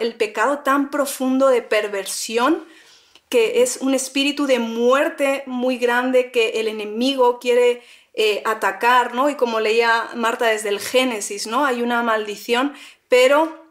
el 0.00 0.14
pecado 0.16 0.58
tan 0.58 0.90
profundo 0.90 1.48
de 1.48 1.62
perversión 1.62 2.66
que 3.30 3.62
es 3.62 3.78
un 3.78 3.94
espíritu 3.94 4.46
de 4.46 4.58
muerte 4.58 5.44
muy 5.46 5.78
grande 5.78 6.32
que 6.32 6.60
el 6.60 6.68
enemigo 6.68 7.38
quiere 7.38 7.80
eh, 8.12 8.42
atacar, 8.44 9.14
¿no? 9.14 9.30
Y 9.30 9.36
como 9.36 9.60
leía 9.60 10.10
Marta 10.16 10.46
desde 10.46 10.68
el 10.68 10.80
Génesis, 10.80 11.46
¿no? 11.46 11.64
Hay 11.64 11.80
una 11.80 12.02
maldición, 12.02 12.74
pero 13.08 13.64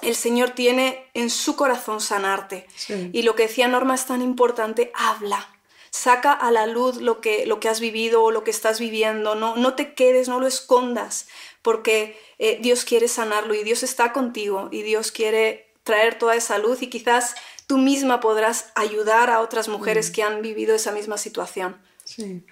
el 0.00 0.14
Señor 0.14 0.50
tiene 0.50 1.10
en 1.12 1.28
su 1.28 1.56
corazón 1.56 2.00
sanarte. 2.00 2.66
Y 3.12 3.22
lo 3.22 3.34
que 3.34 3.44
decía 3.44 3.66
Norma 3.66 3.96
es 3.96 4.06
tan 4.06 4.22
importante, 4.22 4.92
habla. 4.94 5.48
Saca 5.90 6.32
a 6.32 6.52
la 6.52 6.66
luz 6.66 6.96
lo 6.96 7.20
que, 7.20 7.46
lo 7.46 7.58
que 7.58 7.68
has 7.68 7.80
vivido 7.80 8.22
o 8.22 8.30
lo 8.30 8.44
que 8.44 8.50
estás 8.52 8.78
viviendo. 8.78 9.34
No, 9.34 9.56
no 9.56 9.74
te 9.74 9.94
quedes, 9.94 10.28
no 10.28 10.38
lo 10.38 10.46
escondas, 10.46 11.26
porque 11.62 12.20
eh, 12.38 12.58
Dios 12.60 12.84
quiere 12.84 13.08
sanarlo 13.08 13.54
y 13.54 13.64
Dios 13.64 13.82
está 13.82 14.12
contigo 14.12 14.68
y 14.70 14.82
Dios 14.82 15.10
quiere 15.10 15.72
traer 15.82 16.18
toda 16.18 16.34
esa 16.34 16.58
luz 16.58 16.82
y 16.82 16.88
quizás 16.88 17.34
tú 17.66 17.78
misma 17.78 18.20
podrás 18.20 18.66
ayudar 18.74 19.30
a 19.30 19.40
otras 19.40 19.68
mujeres 19.68 20.10
mm. 20.10 20.12
que 20.12 20.22
han 20.22 20.42
vivido 20.42 20.74
esa 20.74 20.92
misma 20.92 21.18
situación. 21.18 21.76
Sí. 22.04 22.44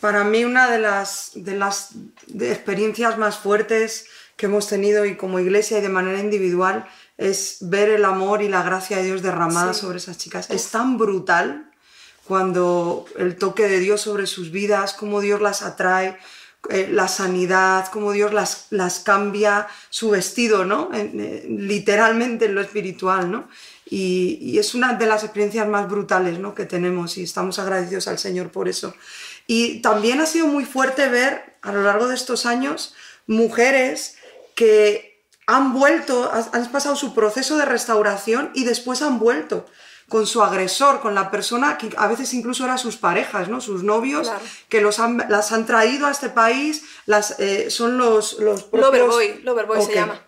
Para 0.00 0.24
mí 0.24 0.44
una 0.44 0.70
de 0.70 0.78
las, 0.78 1.32
de 1.34 1.56
las 1.56 1.90
experiencias 2.38 3.16
más 3.18 3.38
fuertes 3.38 4.06
que 4.36 4.46
hemos 4.46 4.68
tenido 4.68 5.04
y 5.04 5.16
como 5.16 5.38
iglesia 5.38 5.78
y 5.78 5.82
de 5.82 5.88
manera 5.88 6.20
individual 6.20 6.86
es 7.16 7.58
ver 7.60 7.88
el 7.90 8.04
amor 8.04 8.42
y 8.42 8.48
la 8.48 8.62
gracia 8.62 8.96
de 8.96 9.04
Dios 9.04 9.22
derramada 9.22 9.72
sobre 9.72 9.98
esas 9.98 10.18
chicas. 10.18 10.50
Es 10.50 10.70
tan 10.70 10.98
brutal 10.98 11.70
cuando 12.26 13.06
el 13.16 13.36
toque 13.36 13.68
de 13.68 13.78
Dios 13.78 14.00
sobre 14.00 14.26
sus 14.26 14.50
vidas, 14.50 14.94
cómo 14.94 15.20
Dios 15.20 15.40
las 15.40 15.62
atrae, 15.62 16.18
eh, 16.70 16.88
la 16.90 17.08
sanidad, 17.08 17.88
cómo 17.92 18.12
Dios 18.12 18.32
las, 18.32 18.66
las 18.70 19.00
cambia 19.00 19.68
su 19.90 20.10
vestido, 20.10 20.64
¿no? 20.64 20.88
Eh, 20.94 21.46
literalmente 21.48 22.46
en 22.46 22.54
lo 22.54 22.62
espiritual, 22.62 23.30
¿no? 23.30 23.48
Y, 23.96 24.38
y, 24.40 24.58
es 24.58 24.74
una 24.74 24.94
de 24.94 25.06
las 25.06 25.22
experiencias 25.22 25.68
más 25.68 25.88
brutales 25.88 26.40
¿no? 26.40 26.52
que 26.52 26.64
tenemos 26.64 27.16
y 27.16 27.22
estamos 27.22 27.60
agradecidos 27.60 28.08
al 28.08 28.18
Señor 28.18 28.50
por 28.50 28.68
eso. 28.68 28.92
Y 29.46 29.82
también 29.82 30.20
ha 30.20 30.26
sido 30.26 30.48
muy 30.48 30.64
fuerte 30.64 31.08
ver 31.08 31.56
a 31.62 31.70
lo 31.70 31.82
largo 31.82 32.08
de 32.08 32.16
estos 32.16 32.44
años 32.44 32.94
mujeres 33.28 34.16
que 34.56 35.22
han 35.46 35.72
vuelto, 35.72 36.28
han 36.32 36.72
pasado 36.72 36.96
su 36.96 37.14
proceso 37.14 37.56
de 37.56 37.66
restauración 37.66 38.50
y 38.54 38.64
después 38.64 39.00
han 39.00 39.20
vuelto 39.20 39.64
con 40.08 40.26
su 40.26 40.42
agresor, 40.42 41.00
con 41.00 41.14
la 41.14 41.30
persona 41.30 41.78
que 41.78 41.90
a 41.96 42.08
veces 42.08 42.34
incluso 42.34 42.64
eran 42.64 42.78
sus 42.78 42.96
parejas, 42.96 43.48
¿no? 43.48 43.60
sus 43.60 43.82
novios, 43.82 44.30
que 44.68 44.80
los 44.80 44.98
las 45.28 45.52
han 45.52 45.66
traído 45.66 46.06
a 46.06 46.10
este 46.10 46.28
país, 46.28 46.84
las, 47.06 47.38
eh, 47.38 47.70
son 47.70 47.96
los, 47.98 48.38
los 48.38 48.64
propios... 48.64 49.14
Loverboy, 49.42 49.82
se 49.82 49.94
llama. 49.94 50.20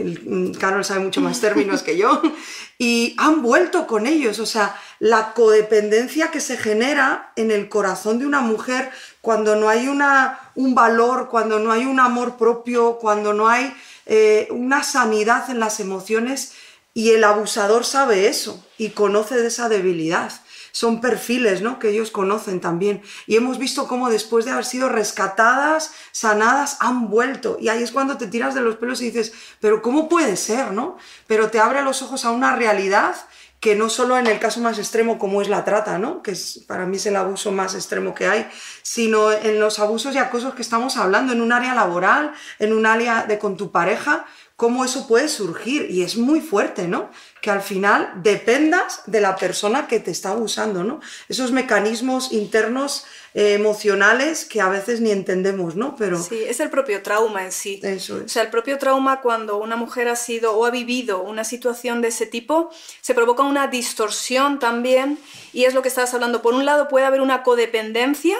El, 0.00 0.56
Carol 0.58 0.84
sabe 0.84 1.00
mucho 1.00 1.20
más 1.20 1.40
términos 1.40 1.82
que 1.82 1.96
yo, 1.96 2.22
y 2.78 3.14
han 3.18 3.42
vuelto 3.42 3.86
con 3.86 4.06
ellos, 4.06 4.38
o 4.38 4.46
sea, 4.46 4.76
la 4.98 5.32
codependencia 5.34 6.30
que 6.30 6.40
se 6.40 6.56
genera 6.56 7.32
en 7.36 7.50
el 7.50 7.68
corazón 7.68 8.18
de 8.18 8.26
una 8.26 8.40
mujer 8.40 8.90
cuando 9.20 9.56
no 9.56 9.68
hay 9.68 9.88
una, 9.88 10.50
un 10.54 10.74
valor, 10.74 11.28
cuando 11.28 11.58
no 11.58 11.72
hay 11.72 11.84
un 11.84 12.00
amor 12.00 12.36
propio, 12.36 12.98
cuando 12.98 13.32
no 13.32 13.48
hay 13.48 13.74
eh, 14.06 14.48
una 14.50 14.82
sanidad 14.82 15.50
en 15.50 15.60
las 15.60 15.80
emociones 15.80 16.52
y 16.94 17.10
el 17.10 17.24
abusador 17.24 17.84
sabe 17.84 18.28
eso 18.28 18.64
y 18.78 18.90
conoce 18.90 19.36
de 19.36 19.48
esa 19.48 19.68
debilidad. 19.68 20.32
Son 20.76 21.00
perfiles 21.00 21.62
¿no? 21.62 21.78
que 21.78 21.88
ellos 21.88 22.10
conocen 22.10 22.60
también. 22.60 23.00
Y 23.26 23.36
hemos 23.36 23.58
visto 23.58 23.88
cómo 23.88 24.10
después 24.10 24.44
de 24.44 24.50
haber 24.50 24.66
sido 24.66 24.90
rescatadas, 24.90 25.92
sanadas, 26.12 26.76
han 26.80 27.08
vuelto. 27.08 27.56
Y 27.58 27.70
ahí 27.70 27.82
es 27.82 27.92
cuando 27.92 28.18
te 28.18 28.26
tiras 28.26 28.54
de 28.54 28.60
los 28.60 28.76
pelos 28.76 29.00
y 29.00 29.06
dices, 29.06 29.32
pero 29.58 29.80
¿cómo 29.80 30.06
puede 30.06 30.36
ser? 30.36 30.72
¿no? 30.72 30.98
Pero 31.26 31.48
te 31.48 31.60
abre 31.60 31.80
los 31.80 32.02
ojos 32.02 32.26
a 32.26 32.30
una 32.30 32.54
realidad 32.56 33.16
que 33.58 33.74
no 33.74 33.88
solo 33.88 34.18
en 34.18 34.26
el 34.26 34.38
caso 34.38 34.60
más 34.60 34.78
extremo 34.78 35.18
como 35.18 35.40
es 35.40 35.48
la 35.48 35.64
trata, 35.64 35.96
¿no? 35.96 36.22
que 36.22 36.32
es, 36.32 36.62
para 36.66 36.84
mí 36.84 36.98
es 36.98 37.06
el 37.06 37.16
abuso 37.16 37.52
más 37.52 37.74
extremo 37.74 38.14
que 38.14 38.26
hay, 38.26 38.46
sino 38.82 39.32
en 39.32 39.58
los 39.58 39.78
abusos 39.78 40.14
y 40.14 40.18
acosos 40.18 40.54
que 40.54 40.60
estamos 40.60 40.98
hablando, 40.98 41.32
en 41.32 41.40
un 41.40 41.52
área 41.52 41.74
laboral, 41.74 42.34
en 42.58 42.74
un 42.74 42.84
área 42.84 43.24
de 43.24 43.38
con 43.38 43.56
tu 43.56 43.70
pareja, 43.70 44.26
cómo 44.56 44.86
eso 44.86 45.06
puede 45.06 45.28
surgir 45.28 45.90
y 45.90 46.02
es 46.02 46.16
muy 46.16 46.40
fuerte, 46.40 46.88
¿no? 46.88 47.10
Que 47.42 47.50
al 47.50 47.60
final 47.60 48.10
dependas 48.22 49.02
de 49.04 49.20
la 49.20 49.36
persona 49.36 49.86
que 49.86 50.00
te 50.00 50.10
está 50.10 50.30
abusando, 50.30 50.82
¿no? 50.82 51.00
Esos 51.28 51.52
mecanismos 51.52 52.32
internos 52.32 53.04
eh, 53.34 53.52
emocionales 53.52 54.46
que 54.46 54.62
a 54.62 54.70
veces 54.70 55.02
ni 55.02 55.10
entendemos, 55.10 55.76
¿no? 55.76 55.94
Pero 55.96 56.22
sí, 56.22 56.42
es 56.42 56.58
el 56.60 56.70
propio 56.70 57.02
trauma 57.02 57.44
en 57.44 57.52
sí. 57.52 57.80
Eso 57.82 58.16
es. 58.16 58.24
O 58.24 58.28
sea, 58.28 58.42
el 58.44 58.50
propio 58.50 58.78
trauma 58.78 59.20
cuando 59.20 59.58
una 59.58 59.76
mujer 59.76 60.08
ha 60.08 60.16
sido 60.16 60.56
o 60.56 60.64
ha 60.64 60.70
vivido 60.70 61.22
una 61.22 61.44
situación 61.44 62.00
de 62.00 62.08
ese 62.08 62.24
tipo, 62.24 62.70
se 63.02 63.14
provoca 63.14 63.42
una 63.42 63.66
distorsión 63.66 64.58
también 64.58 65.18
y 65.52 65.64
es 65.64 65.74
lo 65.74 65.82
que 65.82 65.88
estabas 65.88 66.14
hablando. 66.14 66.40
Por 66.40 66.54
un 66.54 66.64
lado 66.64 66.88
puede 66.88 67.04
haber 67.04 67.20
una 67.20 67.42
codependencia 67.42 68.38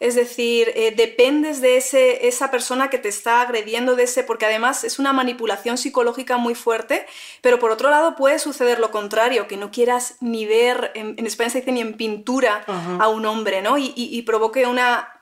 Es 0.00 0.14
decir, 0.14 0.72
eh, 0.74 0.92
dependes 0.96 1.60
de 1.60 1.76
ese, 1.76 2.26
esa 2.26 2.50
persona 2.50 2.90
que 2.90 2.98
te 2.98 3.08
está 3.08 3.40
agrediendo, 3.40 3.96
de 3.96 4.04
ese, 4.04 4.24
porque 4.24 4.46
además 4.46 4.84
es 4.84 4.98
una 4.98 5.12
manipulación 5.12 5.78
psicológica 5.78 6.36
muy 6.36 6.54
fuerte, 6.54 7.06
pero 7.40 7.58
por 7.58 7.70
otro 7.70 7.90
lado 7.90 8.16
puede 8.16 8.38
suceder 8.38 8.78
lo 8.78 8.90
contrario, 8.90 9.46
que 9.46 9.56
no 9.56 9.70
quieras 9.70 10.16
ni 10.20 10.46
ver, 10.46 10.90
en, 10.94 11.24
España 11.26 11.50
se 11.50 11.60
dice 11.60 11.72
ni 11.72 11.80
en 11.80 11.94
pintura, 11.94 12.64
a 12.98 13.08
un 13.08 13.24
hombre, 13.26 13.62
¿no? 13.62 13.78
y 13.78 14.22
provoque 14.22 14.66
una 14.66 15.14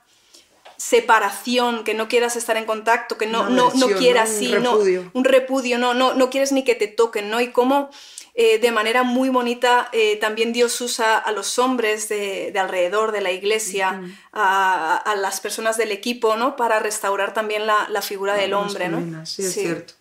separación, 0.83 1.85
que 1.85 1.95
no 1.95 2.09
quieras 2.09 2.35
estar 2.35 2.57
en 2.57 2.65
contacto, 2.65 3.17
que 3.17 3.27
no, 3.27 3.49
no, 3.49 3.71
no 3.73 3.87
quieras, 3.99 4.31
un 4.31 4.37
sí, 4.37 4.49
repudio. 4.53 5.03
No, 5.03 5.11
un 5.15 5.25
repudio, 5.25 5.79
no, 5.79 5.95
no, 5.95 6.15
no 6.15 6.29
quieres 6.29 6.51
ni 6.51 6.65
que 6.65 6.75
te 6.75 6.89
toquen, 6.89 7.31
¿no? 7.31 7.41
Y 7.41 7.53
cómo 7.53 7.89
eh, 8.35 8.59
de 8.59 8.73
manera 8.73 9.03
muy 9.03 9.29
bonita 9.29 9.91
eh, 9.93 10.17
también 10.17 10.55
Dios 10.55 10.81
usa 10.81 11.19
a 11.19 11.33
los 11.33 11.59
hombres 11.59 12.09
de, 12.09 12.51
alrededor 12.59 13.13
de 13.13 13.21
la 13.21 13.31
iglesia, 13.31 14.01
a, 14.33 15.15
las 15.19 15.41
personas 15.41 15.77
del 15.77 15.93
equipo, 15.93 16.37
¿no? 16.37 16.57
Para 16.57 16.79
restaurar 16.79 17.35
también 17.35 17.67
la, 17.67 18.03
figura 18.03 18.35
del 18.35 18.55
hombre, 18.55 18.89
¿no? 18.89 19.27
Sí, 19.27 19.43
es 19.43 19.53
cierto. 19.53 19.95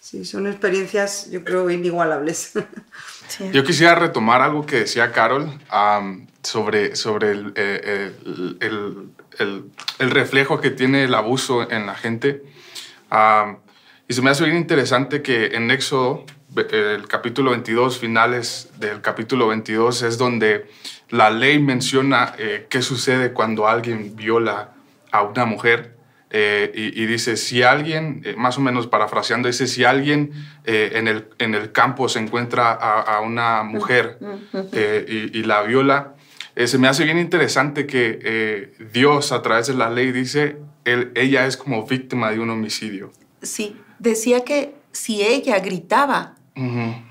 Sí, 0.00 0.24
son 0.24 0.46
experiencias, 0.46 1.30
yo 1.30 1.44
creo, 1.44 1.70
inigualables. 1.70 2.52
Yo 3.52 3.62
quisiera 3.62 3.94
retomar 3.94 4.40
algo 4.40 4.64
que 4.64 4.76
decía 4.76 5.12
Carol 5.12 5.60
sobre, 6.42 6.96
sobre 6.96 7.32
el, 7.32 7.52
eh, 7.56 8.14
el, 8.24 8.56
el, 9.38 9.64
el, 9.98 10.10
reflejo 10.10 10.62
que 10.62 10.70
tiene 10.70 11.04
el 11.04 11.14
abuso 11.14 11.70
en 11.70 11.84
la 11.84 11.94
gente. 11.94 12.42
y 14.08 14.14
se 14.14 14.22
me 14.22 14.30
hace 14.30 14.44
bien 14.44 14.56
interesante 14.56 15.20
que 15.20 15.48
en 15.48 15.70
Éxodo, 15.70 16.24
el 16.56 17.06
capítulo 17.06 17.50
22, 17.50 17.98
finales 17.98 18.70
del 18.78 19.00
capítulo 19.00 19.48
22, 19.48 20.02
es 20.02 20.18
donde 20.18 20.66
la 21.10 21.30
ley 21.30 21.58
menciona 21.58 22.34
eh, 22.38 22.66
qué 22.68 22.82
sucede 22.82 23.32
cuando 23.32 23.68
alguien 23.68 24.16
viola 24.16 24.72
a 25.10 25.22
una 25.22 25.44
mujer. 25.44 25.96
Eh, 26.30 26.70
y, 26.74 27.06
dice, 27.06 27.38
si 27.38 27.62
alguien, 27.62 28.20
eh, 28.24 28.34
más 28.36 28.58
o 28.58 28.60
menos 28.60 28.86
parafraseando, 28.86 29.48
dice, 29.48 29.66
si 29.66 29.84
alguien 29.84 30.32
en, 30.64 31.08
el, 31.08 31.28
en 31.38 31.54
el 31.54 31.72
campo 31.72 32.06
se 32.10 32.18
encuentra 32.18 32.72
a, 32.72 33.20
una 33.20 33.62
mujer 33.62 34.18
y, 34.72 35.38
y, 35.38 35.42
la 35.44 35.62
viola, 35.62 36.16
eh, 36.58 36.66
se 36.66 36.76
me 36.76 36.88
hace 36.88 37.04
bien 37.04 37.20
interesante 37.20 37.86
que 37.86 38.18
eh, 38.20 38.72
Dios 38.92 39.30
a 39.30 39.42
través 39.42 39.68
de 39.68 39.74
la 39.74 39.90
ley 39.90 40.10
dice, 40.10 40.56
él, 40.84 41.12
ella 41.14 41.46
es 41.46 41.56
como 41.56 41.86
víctima 41.86 42.32
de 42.32 42.40
un 42.40 42.50
homicidio. 42.50 43.12
Sí, 43.40 43.76
decía 44.00 44.44
que 44.44 44.74
si 44.90 45.22
ella 45.22 45.60
gritaba, 45.60 46.34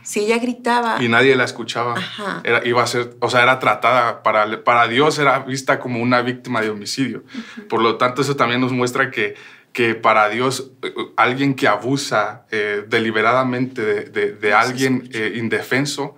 si 0.04 0.22
ella 0.22 0.38
gritaba... 0.40 1.02
Y 1.02 1.08
nadie 1.08 1.36
la 1.36 1.44
escuchaba, 1.44 1.96
era, 2.44 2.66
iba 2.68 2.84
a 2.84 2.88
ser, 2.88 3.16
o 3.20 3.30
sea, 3.30 3.44
era 3.44 3.60
tratada, 3.60 4.24
para, 4.24 4.64
para 4.64 4.88
Dios 4.88 5.20
era 5.20 5.40
vista 5.40 5.80
como 5.80 6.02
una 6.02 6.22
víctima 6.22 6.62
de 6.62 6.70
homicidio. 6.70 7.24
Por 7.70 7.82
lo 7.82 7.98
tanto, 7.98 8.22
eso 8.22 8.36
también 8.36 8.62
nos 8.62 8.72
muestra 8.72 9.12
que 9.12 9.36
que 9.74 9.94
para 9.94 10.28
Dios 10.30 10.72
eh, 10.82 10.92
alguien 11.18 11.54
que 11.54 11.68
abusa 11.68 12.48
deliberadamente 12.88 14.10
de, 14.10 14.32
de, 14.32 14.54
alguien 14.54 15.08
indefenso, 15.36 16.16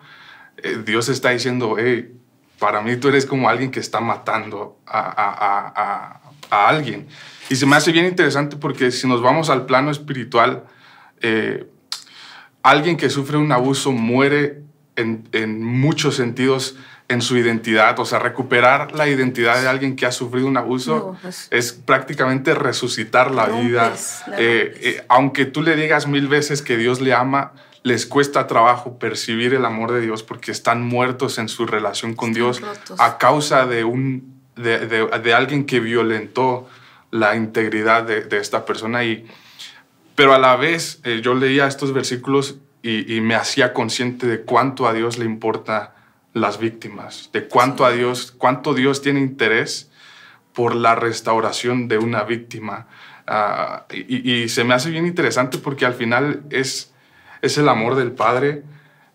Dios 0.86 1.10
está 1.10 1.32
diciendo, 1.32 1.76
hey, 1.78 2.20
para 2.60 2.82
mí 2.82 2.98
tú 2.98 3.08
eres 3.08 3.26
como 3.26 3.50
alguien 3.50 3.72
que 3.72 3.80
está 3.80 4.02
matando 4.02 4.78
a, 4.86 5.00
a, 5.00 6.22
a, 6.52 6.70
alguien. 6.70 7.08
Y 7.50 7.56
se 7.56 7.66
me 7.66 7.76
hace 7.76 7.92
bien 7.92 8.06
interesante 8.06 8.58
porque 8.58 8.92
si 8.92 9.08
nos 9.08 9.22
vamos 9.22 9.50
al 9.50 9.66
plano 9.66 9.90
espiritual, 9.90 10.66
eh, 11.22 11.66
alguien 12.70 12.98
que 12.98 13.10
sufre 13.10 13.38
un 13.38 13.52
abuso 13.52 13.92
muere 13.92 14.62
en, 14.96 15.28
en, 15.32 15.64
muchos 15.64 16.16
sentidos 16.16 16.76
en 17.10 17.22
su 17.22 17.36
identidad. 17.38 18.00
O 18.00 18.06
sea, 18.06 18.20
recuperar 18.20 18.94
la 18.94 19.08
identidad 19.08 19.60
de 19.62 19.68
alguien 19.68 19.96
que 19.96 20.06
ha 20.06 20.12
sufrido 20.12 20.48
un 20.48 20.58
abuso 20.58 21.18
es 21.50 21.74
prácticamente 21.74 22.54
resucitar 22.54 23.32
la 23.32 23.48
vida. 23.48 23.94
Eh, 24.38 24.80
eh, 24.82 25.06
aunque 25.10 25.46
tú 25.46 25.62
le 25.62 25.76
digas 25.76 26.08
mil 26.08 26.28
veces 26.28 26.62
que 26.62 26.78
Dios 26.78 27.02
le 27.02 27.14
ama, 27.14 27.54
les 27.84 28.06
cuesta 28.06 28.46
trabajo 28.46 29.00
percibir 29.00 29.54
el 29.54 29.66
amor 29.66 29.92
de 29.92 30.02
Dios 30.02 30.22
porque 30.22 30.52
están 30.52 30.84
muertos 30.84 31.38
en 31.40 31.50
su 31.50 31.66
relación 31.66 32.14
con 32.14 32.34
Dios 32.34 32.62
a 32.98 33.18
causa 33.18 33.66
de, 33.66 33.84
un, 33.84 34.42
de, 34.56 34.86
de, 34.86 35.34
alguien 35.34 35.66
que 35.66 35.80
violentó 35.80 36.68
la 37.10 37.36
integridad 37.36 38.04
de, 38.04 38.38
esta 38.38 38.66
persona. 38.66 39.04
Y, 39.04 39.26
pero 40.20 40.34
a 40.34 40.38
la 40.38 40.58
vez 40.58 41.00
eh, 41.06 41.22
yo 41.24 41.34
leía 41.34 41.66
estos 41.66 41.94
versículos 41.94 42.58
y, 42.82 43.16
y, 43.16 43.22
me 43.22 43.36
hacía 43.36 43.72
consciente 43.72 44.28
de 44.28 44.42
cuánto 44.42 44.86
a 44.86 44.92
Dios 44.92 45.18
le 45.18 45.24
importa 45.24 45.96
las 46.34 46.60
víctimas, 46.60 47.30
de 47.32 47.48
cuánto 47.48 47.86
a 47.86 47.92
Dios, 47.92 48.34
cuánto 48.38 48.74
Dios 48.74 49.02
tiene 49.02 49.22
interés 49.22 49.90
por 50.54 50.76
la 50.76 50.96
restauración 50.96 51.88
de 51.88 52.00
una 52.00 52.24
víctima. 52.24 52.88
Ah, 53.28 53.86
y, 53.92 54.30
y, 54.30 54.50
se 54.50 54.66
me 54.66 54.74
hace 54.74 54.90
bien 54.90 55.06
interesante 55.06 55.58
porque 55.58 55.86
al 55.86 55.94
final 55.94 56.44
es 56.50 56.94
es 57.42 57.58
el 57.58 57.70
amor 57.70 57.96
del 57.96 58.12
Padre 58.12 58.64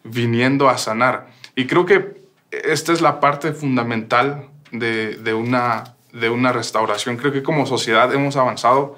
viniendo 0.04 0.70
a 0.70 0.78
sanar. 0.78 1.28
Y 1.54 1.66
creo 1.66 1.84
que 1.86 2.22
esta 2.50 2.94
es 2.94 3.00
la 3.00 3.20
parte 3.20 3.52
fundamental 3.52 4.48
de, 4.70 5.34
una, 5.34 5.96
de 6.12 6.30
una 6.30 6.52
restauración. 6.52 7.16
Creo 7.16 7.30
que 7.32 7.42
como 7.42 7.66
sociedad 7.66 8.12
hemos 8.14 8.36
avanzado 8.36 8.96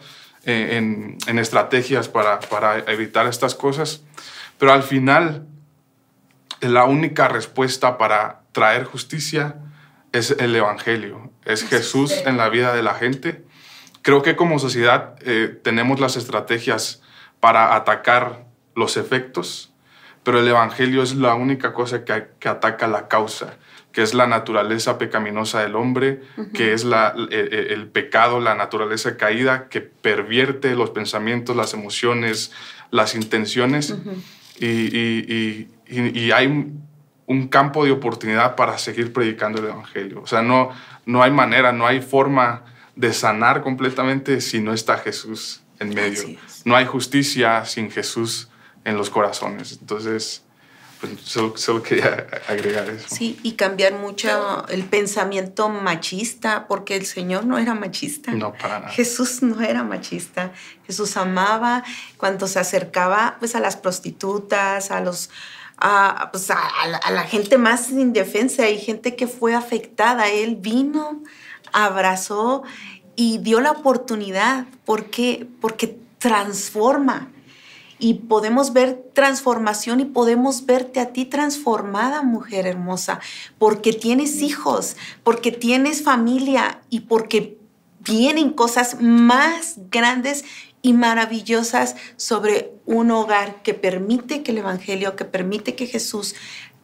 eh, 0.49 0.77
en, 0.77 1.39
estrategias 1.41 2.09
para, 2.09 2.39
evitar 2.87 3.27
estas 3.27 3.57
cosas, 3.57 4.05
pero 4.59 4.73
al 4.73 4.85
final 4.85 5.45
la 6.61 6.85
única 6.85 7.27
respuesta 7.27 7.99
para 7.99 8.43
traer 8.53 8.85
justicia 8.85 9.57
es 10.13 10.31
el 10.31 10.55
Evangelio, 10.55 11.33
es 11.45 11.69
Jesús 11.69 12.13
en 12.25 12.37
la 12.37 12.49
vida 12.49 12.73
de 12.75 12.85
la 12.85 12.95
gente. 12.95 13.45
Creo 14.03 14.23
que 14.23 14.37
como 14.37 14.61
sociedad 14.61 15.17
eh, 15.23 15.59
tenemos 15.65 15.99
las 15.99 16.17
estrategias 16.17 17.03
para 17.41 17.75
atacar 17.75 18.47
los 18.77 18.97
efectos, 18.97 19.75
pero 20.23 20.39
el 20.39 20.47
Evangelio 20.47 21.03
es 21.03 21.17
la 21.17 21.35
única 21.35 21.73
cosa 21.73 22.05
que, 22.05 22.29
que 22.39 22.49
ataca 22.49 22.87
la 22.87 23.09
causa, 23.09 23.57
que 23.97 24.03
es 24.03 24.13
la 24.13 24.27
naturaleza 24.27 24.99
pecaminosa 24.99 25.63
del 25.63 25.75
hombre, 25.75 26.21
que 26.53 26.75
es 26.75 26.85
la, 26.85 27.15
el, 27.31 27.89
pecado, 27.89 28.41
la 28.41 28.55
naturaleza 28.55 29.17
caída, 29.17 29.71
que 29.71 29.81
pervierte 29.81 30.75
los 30.75 30.91
pensamientos, 30.91 31.57
las 31.57 31.73
emociones, 31.73 32.53
las 32.91 33.15
intenciones, 33.15 33.97
y, 34.61 34.67
y, 34.67 35.71
y, 35.89 36.31
hay 36.31 36.47
un 37.27 37.49
campo 37.49 37.87
de 37.87 37.91
oportunidad 37.91 38.55
para 38.55 38.77
seguir 38.77 39.15
predicando 39.15 39.61
el 39.61 39.69
Evangelio. 39.69 40.21
O 40.21 40.27
sea, 40.27 40.43
no, 40.43 40.73
no 41.07 41.23
hay 41.23 41.31
manera, 41.31 41.73
no 41.73 41.87
hay 41.87 42.03
forma 42.03 42.65
de 42.97 43.15
sanar 43.15 43.63
completamente 43.63 44.43
si 44.43 44.61
no 44.61 44.75
está 44.75 44.99
Jesús 44.99 45.63
en 45.79 45.95
medio. 45.95 46.23
No 46.67 46.77
hay 46.77 46.85
justicia 46.85 47.65
sin 47.65 47.91
Jesús 47.91 48.51
en 48.85 48.99
los 48.99 49.09
corazones. 49.09 49.79
Entonces, 49.81 50.45
pues 51.01 51.13
solo, 51.23 51.83
quería 51.83 52.27
agregar 52.49 52.89
eso. 52.89 53.07
Sí, 53.15 53.39
y 53.43 53.53
cambiar 53.53 53.95
mucho 53.95 54.67
el 54.69 54.85
pensamiento 54.85 55.69
machista, 55.69 56.67
porque 56.67 56.97
el 56.97 57.07
Señor 57.07 57.45
no 57.45 57.59
era 57.59 57.75
machista. 57.75 58.33
No, 58.33 58.53
para 58.53 58.81
nada. 58.81 58.93
Jesús 58.93 59.43
no 59.43 59.61
era 59.61 59.83
machista. 59.83 60.53
Jesús 60.87 61.17
amaba 61.17 61.85
cuando 62.17 62.47
se 62.47 62.59
acercaba 62.59 63.37
pues, 63.39 63.55
a 63.55 63.61
las 63.61 63.77
prostitutas, 63.77 64.91
a 64.91 65.01
los... 65.01 65.31
A, 65.79 66.31
pues, 66.33 66.51
a, 66.51 66.57
a 66.57 67.11
la 67.11 67.25
gente 67.25 67.59
más 67.59 67.91
indefensa 67.91 68.67
y 68.71 68.79
gente 68.79 69.15
que 69.15 69.27
fue 69.27 69.55
afectada. 69.55 70.31
Él 70.31 70.57
vino, 70.57 71.23
abrazó 71.73 72.63
y 73.15 73.39
dio 73.39 73.61
la 73.61 73.73
oportunidad. 73.73 74.65
¿Por 74.87 75.11
qué? 75.11 75.47
Porque 75.61 75.99
transforma 76.19 77.29
y 77.99 78.15
podemos 78.15 78.73
ver 78.73 79.05
transformación 79.13 80.01
y 80.01 80.05
podemos 80.05 80.67
verte 80.67 81.01
a 81.01 81.13
ti 81.13 81.25
transformada, 81.25 82.23
mujer 82.23 82.67
hermosa, 82.67 83.21
porque 83.59 83.93
tienes 83.93 84.43
hijos, 84.43 84.97
porque 85.25 85.53
tienes 85.53 86.03
familia 86.03 86.81
y 86.91 87.01
porque 87.01 87.59
vienen 88.01 88.51
cosas 88.51 89.01
más 89.01 89.77
grandes 89.91 90.45
y 90.83 90.93
maravillosas 90.93 91.97
sobre 92.17 92.73
un 92.85 93.11
hogar 93.11 93.63
que 93.63 93.75
permite 93.75 94.43
que 94.43 94.53
el 94.53 94.59
Evangelio, 94.59 95.17
que 95.17 95.25
permite 95.25 95.75
que 95.75 95.87
Jesús 95.87 96.35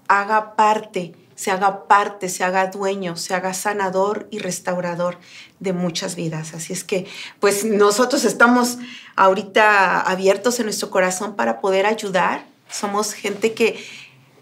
haga 0.08 0.56
parte 0.56 1.12
se 1.34 1.50
haga 1.50 1.86
parte, 1.86 2.28
se 2.28 2.44
haga 2.44 2.66
dueño, 2.66 3.16
se 3.16 3.34
haga 3.34 3.54
sanador 3.54 4.28
y 4.30 4.38
restaurador 4.38 5.18
de 5.60 5.72
muchas 5.72 6.16
vidas. 6.16 6.54
Así 6.54 6.72
es 6.72 6.84
que, 6.84 7.06
pues 7.40 7.64
nosotros 7.64 8.24
estamos 8.24 8.78
ahorita 9.16 10.00
abiertos 10.00 10.58
en 10.60 10.66
nuestro 10.66 10.90
corazón 10.90 11.36
para 11.36 11.60
poder 11.60 11.86
ayudar. 11.86 12.44
Somos 12.68 13.12
gente 13.12 13.52
que 13.52 13.84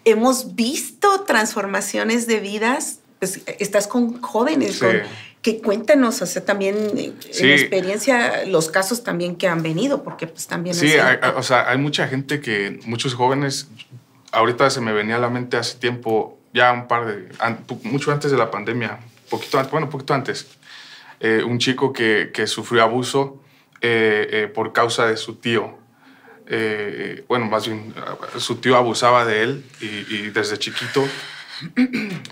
hemos 0.05 0.55
visto 0.55 1.23
transformaciones 1.23 2.27
de 2.27 2.41
vidas. 2.41 3.01
Pues, 3.19 3.41
estás 3.59 3.87
con 3.87 4.23
jóvenes, 4.23 4.81
que 5.43 5.61
cuéntanos, 5.61 6.21
o 6.23 6.27
sea, 6.27 6.45
también 6.45 6.77
en 6.97 7.15
experiencia, 7.51 8.45
los 8.47 8.71
casos 8.71 9.05
también 9.05 9.37
que 9.37 9.47
han 9.47 9.63
venido, 9.63 10.03
porque 10.03 10.27
pues 10.27 10.47
también... 10.47 10.75
Sí, 10.75 10.93
o 11.37 11.43
sea, 11.43 11.69
hay 11.69 11.79
mucha 11.79 12.09
gente 12.09 12.41
que, 12.41 12.79
muchos 12.85 13.15
jóvenes, 13.15 13.69
ahorita 14.33 14.71
se 14.71 14.81
me 14.81 14.93
venía 14.93 15.17
a 15.17 15.19
la 15.19 15.31
mente 15.31 15.57
hace 15.57 15.79
tiempo 15.79 16.40
ya 16.53 16.73
un 16.73 16.89
par 16.89 17.07
de, 17.07 17.29
mucho 17.85 18.13
antes 18.13 18.31
de 18.31 18.37
la 18.37 18.51
pandemia, 18.51 18.99
poquito 19.29 19.59
antes, 19.59 19.71
bueno, 19.71 19.89
poquito 19.89 20.15
antes, 20.15 20.47
eh, 21.21 21.43
un 21.45 21.59
chico 21.59 21.93
que, 21.93 22.31
que 22.33 22.47
sufrió 22.47 22.83
abuso 22.83 23.43
por 24.55 24.75
causa 24.75 25.07
de 25.07 25.17
su 25.17 25.37
tío. 25.37 25.79
bueno, 27.29 27.47
más 27.47 27.67
bien, 27.67 27.95
su 28.37 28.57
tío 28.57 28.77
abusaba 28.77 29.25
de 29.25 29.43
él 29.43 29.65
y, 29.81 30.29
desde 30.31 30.59
chiquito. 30.59 31.03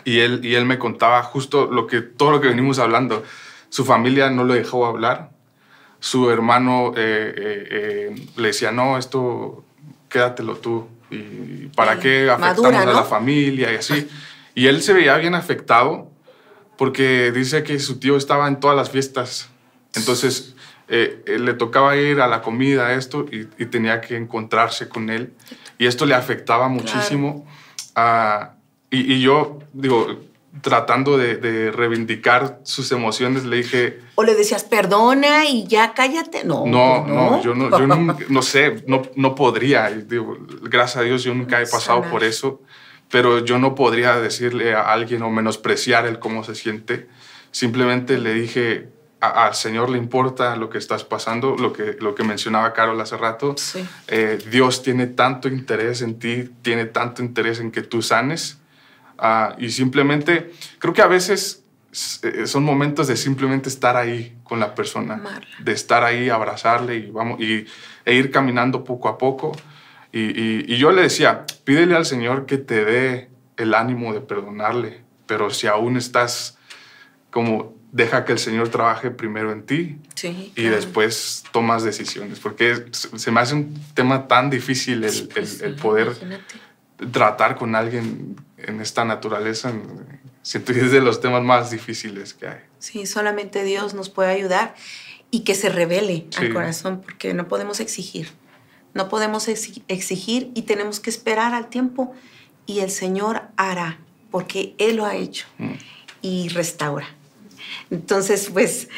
Y 0.05 0.21
él, 0.21 0.41
y 0.43 0.55
él 0.55 0.67
me 0.67 0.79
contaba 0.79 1.23
justo 1.23 1.71
lo 1.71 1.87
que, 1.87 2.03
todo 2.03 2.33
lo 2.33 2.41
que 2.41 2.49
venimos 2.49 2.79
hablando. 2.79 3.25
Su 3.71 3.87
familia 3.87 4.29
no 4.29 4.45
lo 4.45 4.53
dejó 4.53 4.85
hablar. 4.85 5.31
Su 6.01 6.31
hermano 6.31 6.93
le 6.95 8.13
decía, 8.37 8.71
no, 8.71 8.99
esto 8.99 9.65
quédatelo 10.09 10.57
tú. 10.57 10.89
¿Y 11.11 11.67
para 11.75 11.99
qué 11.99 12.31
afectamos 12.31 12.75
a 12.75 12.93
la 12.93 13.05
familia 13.05 13.73
y 13.73 13.77
así? 13.77 14.09
Y 14.55 14.67
él 14.67 14.83
se 14.83 14.93
veía 14.93 15.17
bien 15.17 15.35
afectado 15.35 16.11
porque 16.77 17.33
dice 17.33 17.63
que 17.63 17.79
su 17.79 17.99
tío 17.99 18.17
estaba 18.17 18.49
en 18.49 18.61
todas 18.61 18.77
las 18.77 18.91
fiestas. 18.91 19.49
Entonces, 19.95 20.55
eh, 20.89 21.23
le 21.27 21.55
tocaba 21.55 21.97
ir 21.97 22.21
a 22.21 22.29
la 22.29 22.41
comida, 22.41 22.95
esto, 22.95 23.27
y, 23.31 23.45
tenía 23.67 24.01
que 24.01 24.17
encontrarse 24.17 24.89
con 24.89 25.11
él. 25.11 25.33
Y 25.77 25.87
esto 25.87 26.07
le 26.07 26.15
afectaba 26.15 26.69
muchísimo. 26.69 27.47
Ah, 27.95 28.55
y, 28.91 29.21
yo, 29.21 29.59
digo, 29.73 30.19
tratando 30.63 31.17
de, 31.17 31.71
reivindicar 31.71 32.61
sus 32.63 32.93
emociones, 32.93 33.45
le 33.45 33.57
dije... 33.57 34.01
O 34.15 34.23
le 34.23 34.35
decías, 34.35 34.65
perdona 34.65 35.47
y 35.47 35.67
ya 35.67 35.95
cállate. 35.95 36.45
No, 36.45 36.67
no, 36.67 37.07
no, 37.07 37.43
yo, 37.43 37.55
no, 37.55 37.71
yo 37.71 37.87
no, 38.29 38.43
sé, 38.43 38.83
no, 38.87 39.03
no 39.15 39.35
podría. 39.35 39.91
Digo, 39.91 40.37
gracias 40.63 40.97
a 40.97 41.03
Dios 41.03 41.23
yo 41.23 41.35
nunca 41.35 41.61
he 41.61 41.67
pasado 41.67 42.03
por 42.11 42.25
eso 42.25 42.61
pero 43.11 43.45
yo 43.45 43.59
no 43.59 43.75
podría 43.75 44.17
decirle 44.21 44.75
a 44.75 44.93
alguien 44.93 45.23
o 45.23 45.31
menospreciar 45.31 46.07
el 46.07 46.19
cómo 46.19 46.45
se 46.45 46.55
siente. 46.55 47.09
Simplemente 47.51 48.19
le 48.19 48.35
dije, 48.35 48.89
al 49.21 49.55
Señor 49.55 49.91
le 49.91 49.99
importa 49.99 50.57
lo 50.57 50.69
que 50.69 50.79
estás 50.79 51.05
pasando, 51.05 51.57
lo 51.57 51.73
que, 51.73 51.97
lo 52.01 52.15
que 52.15 52.23
mencionaba 52.23 52.73
Carol 52.73 53.01
hace 53.01 53.17
rato. 53.17 53.55
Eh, 54.09 54.39
Dios 54.51 54.83
tiene 54.83 55.07
tanto 55.07 55.49
interés 55.49 56.03
en 56.03 56.19
ti, 56.19 56.51
tiene 56.63 56.85
tanto 56.85 57.23
interés 57.23 57.61
en 57.61 57.71
que 57.71 57.83
tú 57.83 58.03
sanes. 58.03 58.58
Ah, 59.19 59.57
y 59.59 59.71
simplemente, 59.71 60.53
creo 60.79 60.95
que 60.95 61.03
a 61.03 61.09
veces 61.09 61.65
eh, 62.23 62.47
son 62.47 62.65
momentos 62.65 63.09
de 63.09 63.17
simplemente 63.17 63.69
estar 63.69 63.97
ahí 63.97 64.37
con 64.45 64.61
la 64.61 64.75
persona, 64.75 65.21
de 65.59 65.73
estar 65.73 66.05
ahí, 66.05 66.29
abrazarle 66.29 66.97
y, 66.97 67.11
vamos, 67.11 67.41
y, 67.41 67.67
e 68.05 68.15
ir 68.15 68.31
caminando 68.31 68.85
poco 68.85 69.09
a 69.09 69.19
poco. 69.19 69.53
Y, 70.13 70.77
yo 70.77 70.91
le 70.91 71.03
decía, 71.03 71.45
pídele 71.65 71.97
al 71.97 72.07
Señor 72.07 72.47
que 72.47 72.59
te 72.59 72.85
dé 72.85 73.31
el 73.57 73.75
ánimo 73.75 74.15
de 74.15 74.21
perdonarle, 74.21 75.03
pero 75.27 75.51
si 75.51 75.67
aún 75.67 75.97
estás 75.97 76.59
como, 77.31 77.75
deja 77.93 78.25
que 78.25 78.33
el 78.33 78.39
Señor 78.39 78.69
trabaje 78.69 79.11
primero 79.11 79.53
en 79.53 79.65
ti 79.65 79.99
y 80.57 80.65
después 80.65 81.45
tomas 81.53 81.83
decisiones, 81.83 82.39
porque 82.39 82.87
se 82.93 83.31
me 83.31 83.41
hace 83.41 83.55
un 83.55 83.75
tema 83.95 84.29
tan 84.29 84.51
difícil 84.51 85.05
el, 85.05 85.29
pues 85.29 85.61
el, 85.61 85.75
poder 85.75 86.13
tratar 87.13 87.57
con 87.57 87.75
alguien 87.75 88.37
en 88.59 88.81
esta 88.81 89.05
naturaleza. 89.05 89.73
Siento 90.43 90.73
que 90.73 90.81
es 90.81 90.93
de 90.93 91.01
los 91.01 91.21
temas 91.21 91.43
más 91.43 91.71
difíciles 91.71 92.35
que 92.35 92.49
hay. 92.49 92.61
Sí, 92.79 93.07
solamente 93.07 93.65
Dios 93.65 93.95
nos 93.95 94.09
puede 94.09 94.31
ayudar 94.31 94.75
y 95.31 95.41
que 95.41 95.55
se 95.55 95.69
revele 95.69 96.27
al 96.37 96.53
corazón, 96.53 97.03
porque 97.03 97.35
no 97.35 97.49
podemos 97.49 97.81
exigir. 97.81 98.31
No 98.95 99.09
podemos 99.09 99.49
exigir 99.49 100.51
y 100.55 100.63
tenemos 100.63 101.01
que 101.01 101.11
esperar 101.11 101.55
al 101.55 101.69
tiempo 101.69 102.15
y 102.67 102.81
el 102.81 102.91
Señor 102.91 103.43
hará, 103.57 103.99
porque 104.31 104.75
Él 104.79 104.97
lo 104.97 105.07
ha 105.07 105.15
hecho 105.15 105.47
mm. 105.59 105.73
y 106.23 106.49
restaura. 106.49 107.09
Entonces, 107.91 108.51
pues, 108.53 108.89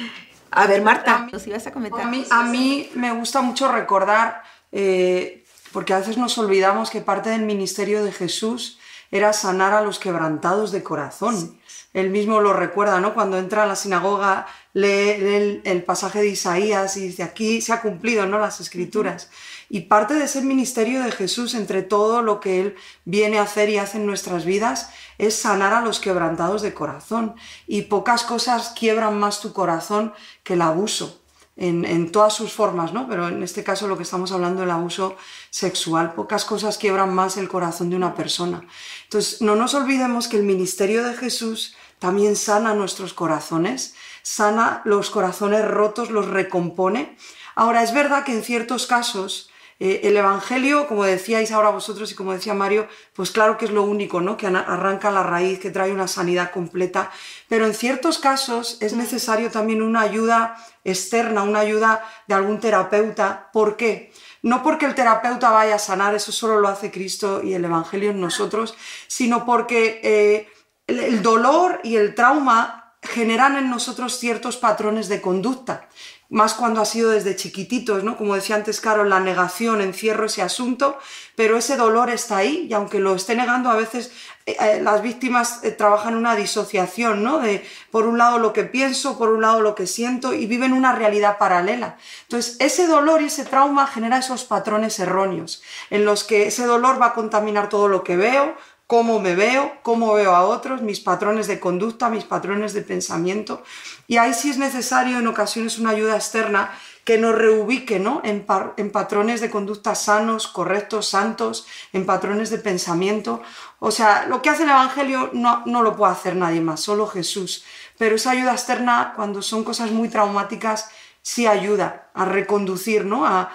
a 0.51 0.67
ver, 0.67 0.83
Marta, 0.83 1.29
¿nos 1.33 1.47
ibas 1.47 1.67
a 1.67 1.73
comentar? 1.73 2.03
A 2.03 2.45
mí, 2.45 2.91
me 2.95 3.13
gusta 3.13 3.41
mucho 3.41 3.71
recordar, 3.71 4.43
eh, 4.73 5.45
porque 5.73 5.95
a 5.95 5.99
veces 5.99 6.17
nos 6.17 6.37
olvidamos 6.39 6.91
que 6.91 7.01
parte 7.01 7.31
del 7.31 7.43
ministerio 7.43 8.05
de 8.05 8.13
Jesús 8.13 8.80
era 9.11 9.33
sanar 9.33 9.73
a 9.75 9.83
los 9.83 9.99
quebrantados 9.99 10.73
de 10.73 10.83
corazón. 10.83 11.59
Él 11.93 12.11
mismo 12.11 12.41
lo 12.41 12.53
recuerda, 12.53 13.01
¿no? 13.01 13.15
Cuando 13.15 13.37
entra 13.37 13.65
a 13.65 13.67
la 13.67 13.75
sinagoga, 13.75 14.47
lee 14.73 15.61
el, 15.65 15.83
pasaje 15.83 16.21
de 16.21 16.29
Isaías 16.29 16.97
y 16.97 17.09
dice, 17.09 17.25
aquí 17.25 17.61
se 17.61 17.73
ha 17.73 17.83
cumplido, 17.83 18.27
¿no? 18.27 18.39
Las 18.39 18.61
escrituras. 18.61 19.29
Y 19.69 19.83
parte 19.83 20.15
de 20.15 20.25
ese 20.25 20.43
ministerio 20.43 21.03
de 21.03 21.11
Jesús, 21.11 21.55
entre 21.55 21.83
todo 21.83 22.23
lo 22.23 22.39
que 22.39 22.61
Él 22.61 22.77
viene 23.05 23.39
a 23.39 23.43
hacer 23.43 23.69
y 23.69 23.79
hace 23.79 23.99
en 23.99 24.07
nuestras 24.07 24.45
vidas, 24.45 24.91
es 25.19 25.35
sanar 25.35 25.73
a 25.75 25.81
los 25.81 25.99
quebrantados 25.99 26.63
de 26.63 26.75
corazón. 26.75 27.35
Y 27.67 27.83
pocas 27.83 28.23
cosas 28.23 28.73
quiebran 28.79 29.19
más 29.19 29.41
tu 29.41 29.53
corazón 29.53 30.13
que 30.45 30.55
el 30.55 30.63
abuso. 30.63 31.20
En, 31.63 32.11
todas 32.11 32.33
sus 32.33 32.55
formas, 32.55 32.95
¿no? 32.95 33.07
Pero 33.07 33.29
en 33.29 33.43
este 33.43 33.63
caso 33.63 33.87
lo 33.87 33.99
que 33.99 34.05
estamos 34.05 34.33
hablando 34.33 34.63
del 34.63 34.71
abuso 34.71 35.17
sexual. 35.51 36.15
Pocas 36.15 36.47
cosas 36.47 36.79
quiebran 36.79 37.15
más 37.15 37.37
el 37.37 37.51
corazón 37.51 37.91
de 37.91 37.97
una 37.97 38.15
persona. 38.15 38.63
Entonces, 39.05 39.43
no 39.43 39.57
nos 39.57 39.75
olvidemos 39.75 40.27
que 40.27 40.39
el 40.39 40.45
ministerio 40.45 41.05
de 41.05 41.13
Jesús 41.13 41.77
también 41.99 42.35
sana 42.35 42.73
nuestros 42.73 43.13
corazones, 43.13 43.95
sana 44.23 44.81
los 44.87 45.11
corazones 45.11 45.69
rotos, 45.69 46.11
los 46.11 46.29
recompone. 46.29 47.19
Ahora, 47.55 47.83
es 47.83 47.93
verdad 47.93 48.25
que 48.25 48.33
en 48.33 48.43
ciertos 48.43 48.87
casos 48.87 49.50
eh, 49.83 50.03
el 50.05 50.17
Evangelio, 50.19 50.87
como 50.87 51.05
decíais 51.05 51.51
ahora 51.53 51.71
vosotros 51.71 52.13
y 52.13 52.15
como 52.15 52.35
decía 52.35 52.53
Mario, 52.53 52.87
pues 53.15 53.31
claro 53.31 53.57
que 53.57 53.65
es 53.65 53.71
lo 53.71 53.83
único, 53.83 54.21
¿no? 54.21 54.37
Que 54.37 54.47
arranca 54.47 55.11
la 55.11 55.23
raíz, 55.23 55.59
que 55.59 55.71
trae 55.71 55.91
una 55.91 56.07
sanidad 56.07 56.51
completa, 56.51 57.11
pero 57.49 57.65
en 57.65 57.73
ciertos 57.73 58.19
casos 58.19 58.77
es 58.83 58.93
necesario 58.93 59.51
también 59.51 59.81
una 59.81 60.03
ayuda 60.03 60.55
externa, 60.85 61.43
una 61.43 61.61
ayuda 61.61 62.05
de 62.29 62.35
algún 62.35 62.61
terapeuta. 62.61 63.49
¿Por 63.55 63.79
qué? 63.79 64.13
No 64.43 64.63
porque 64.63 64.85
el 64.85 64.95
terapeuta 64.95 65.51
vaya 65.51 65.77
a 65.77 65.79
sanar, 65.79 66.15
eso 66.15 66.31
solo 66.31 66.61
lo 66.61 66.69
hace 66.69 66.91
Cristo 66.91 67.41
y 67.43 67.55
el 67.55 67.65
Evangelio 67.65 68.11
en 68.11 68.21
nosotros, 68.21 68.75
sino 69.07 69.47
porque 69.47 70.01
eh, 70.05 70.49
el 70.89 71.23
dolor 71.23 71.81
y 71.83 71.97
el 71.97 72.15
trauma 72.15 72.97
generan 73.03 73.57
en 73.57 73.71
nosotros 73.71 74.19
ciertos 74.19 74.59
patrones 74.59 75.09
de 75.09 75.23
conducta 75.23 75.89
más 76.31 76.55
cuando 76.55 76.81
ha 76.81 76.85
sido 76.85 77.11
desde 77.11 77.35
chiquititos, 77.35 78.05
¿no? 78.05 78.17
Como 78.17 78.37
decía 78.37 78.55
antes 78.55 78.81
Carol, 78.81 79.11
la 79.11 79.19
negación, 79.19 79.81
encierro 79.81 80.27
ese 80.27 80.43
asunto, 80.43 80.97
pero 81.35 81.57
ese 81.57 81.77
dolor 81.77 82.09
está 82.09 82.39
ahí 82.39 82.69
y 82.71 82.73
aunque 82.73 83.01
lo 83.01 83.17
esté 83.17 83.35
negando, 83.35 83.69
a 83.69 83.75
veces 83.75 84.13
eh, 84.47 84.57
eh, 84.61 84.81
las 84.81 85.03
víctimas 85.03 85.65
eh, 85.65 85.73
trabajan 85.73 86.15
una 86.15 86.37
disociación, 86.37 87.25
¿no? 87.25 87.41
De 87.41 87.67
por 87.91 88.07
un 88.07 88.17
lado 88.17 88.39
lo 88.39 88.53
que 88.53 88.63
pienso, 88.63 89.19
por 89.19 89.31
un 89.31 89.43
lado 89.43 89.61
lo 89.61 89.75
que 89.75 89.89
siento 89.89 90.33
y 90.33 90.47
viven 90.47 90.73
una 90.73 90.93
realidad 90.93 91.37
paralela. 91.37 91.99
Entonces, 92.23 92.57
ese 92.61 92.87
dolor 92.87 93.23
y 93.23 93.27
ese 93.27 93.45
trauma 93.45 93.89
genera 93.89 94.19
esos 94.19 94.45
patrones 94.45 95.01
erróneos 95.01 95.63
en 95.91 96.05
los 96.05 96.23
que 96.23 96.47
ese 96.47 96.65
dolor 96.65 97.03
va 97.03 97.07
a 97.07 97.15
contaminar 97.15 97.69
todo 97.69 97.89
lo 97.89 98.05
que 98.05 98.17
veo, 98.17 98.55
cómo 98.91 99.21
me 99.21 99.37
veo, 99.37 99.73
cómo 99.85 100.15
veo 100.15 100.35
a 100.35 100.43
otros, 100.45 100.83
mis 100.83 100.99
patrones 100.99 101.47
de 101.47 101.61
conducta, 101.61 102.11
mis 102.11 102.25
patrones 102.25 102.73
de 102.73 102.83
pensamiento. 102.83 103.63
Y 104.09 104.17
ahí 104.17 104.35
sí 104.35 104.51
es 104.51 104.59
necesario 104.59 105.21
en 105.21 105.29
ocasiones 105.29 105.79
una 105.79 105.91
ayuda 105.91 106.17
externa 106.17 106.73
que 107.05 107.17
nos 107.17 107.37
reubique 107.37 108.01
¿no? 108.01 108.21
en, 108.25 108.45
en, 108.77 108.91
patrones 108.91 109.41
de 109.41 109.49
conducta 109.49 109.95
sanos, 109.95 110.49
correctos, 110.49 111.07
santos, 111.07 111.69
en 111.93 112.05
patrones 112.05 112.51
de 112.51 112.59
pensamiento. 112.59 113.41
O 113.79 113.93
sea, 113.93 114.27
lo 114.27 114.43
que 114.43 114.51
hace 114.51 114.65
el 114.65 114.71
Evangelio 114.71 115.31
no, 115.35 115.63
no 115.67 115.83
lo 115.83 115.95
puede 115.95 116.11
hacer 116.11 116.35
nadie 116.35 116.61
más, 116.61 116.81
solo 116.81 117.07
Jesús. 117.07 117.63
Pero 117.97 118.17
esa 118.17 118.33
ayuda 118.33 118.55
externa, 118.55 119.13
cuando 119.15 119.41
son 119.41 119.63
cosas 119.63 119.93
muy 119.93 120.09
traumáticas, 120.09 120.91
sí 121.23 121.47
ayuda 121.47 122.11
a 122.15 122.25
reconducir, 122.25 123.05
¿no? 123.05 123.25
A, 123.27 123.51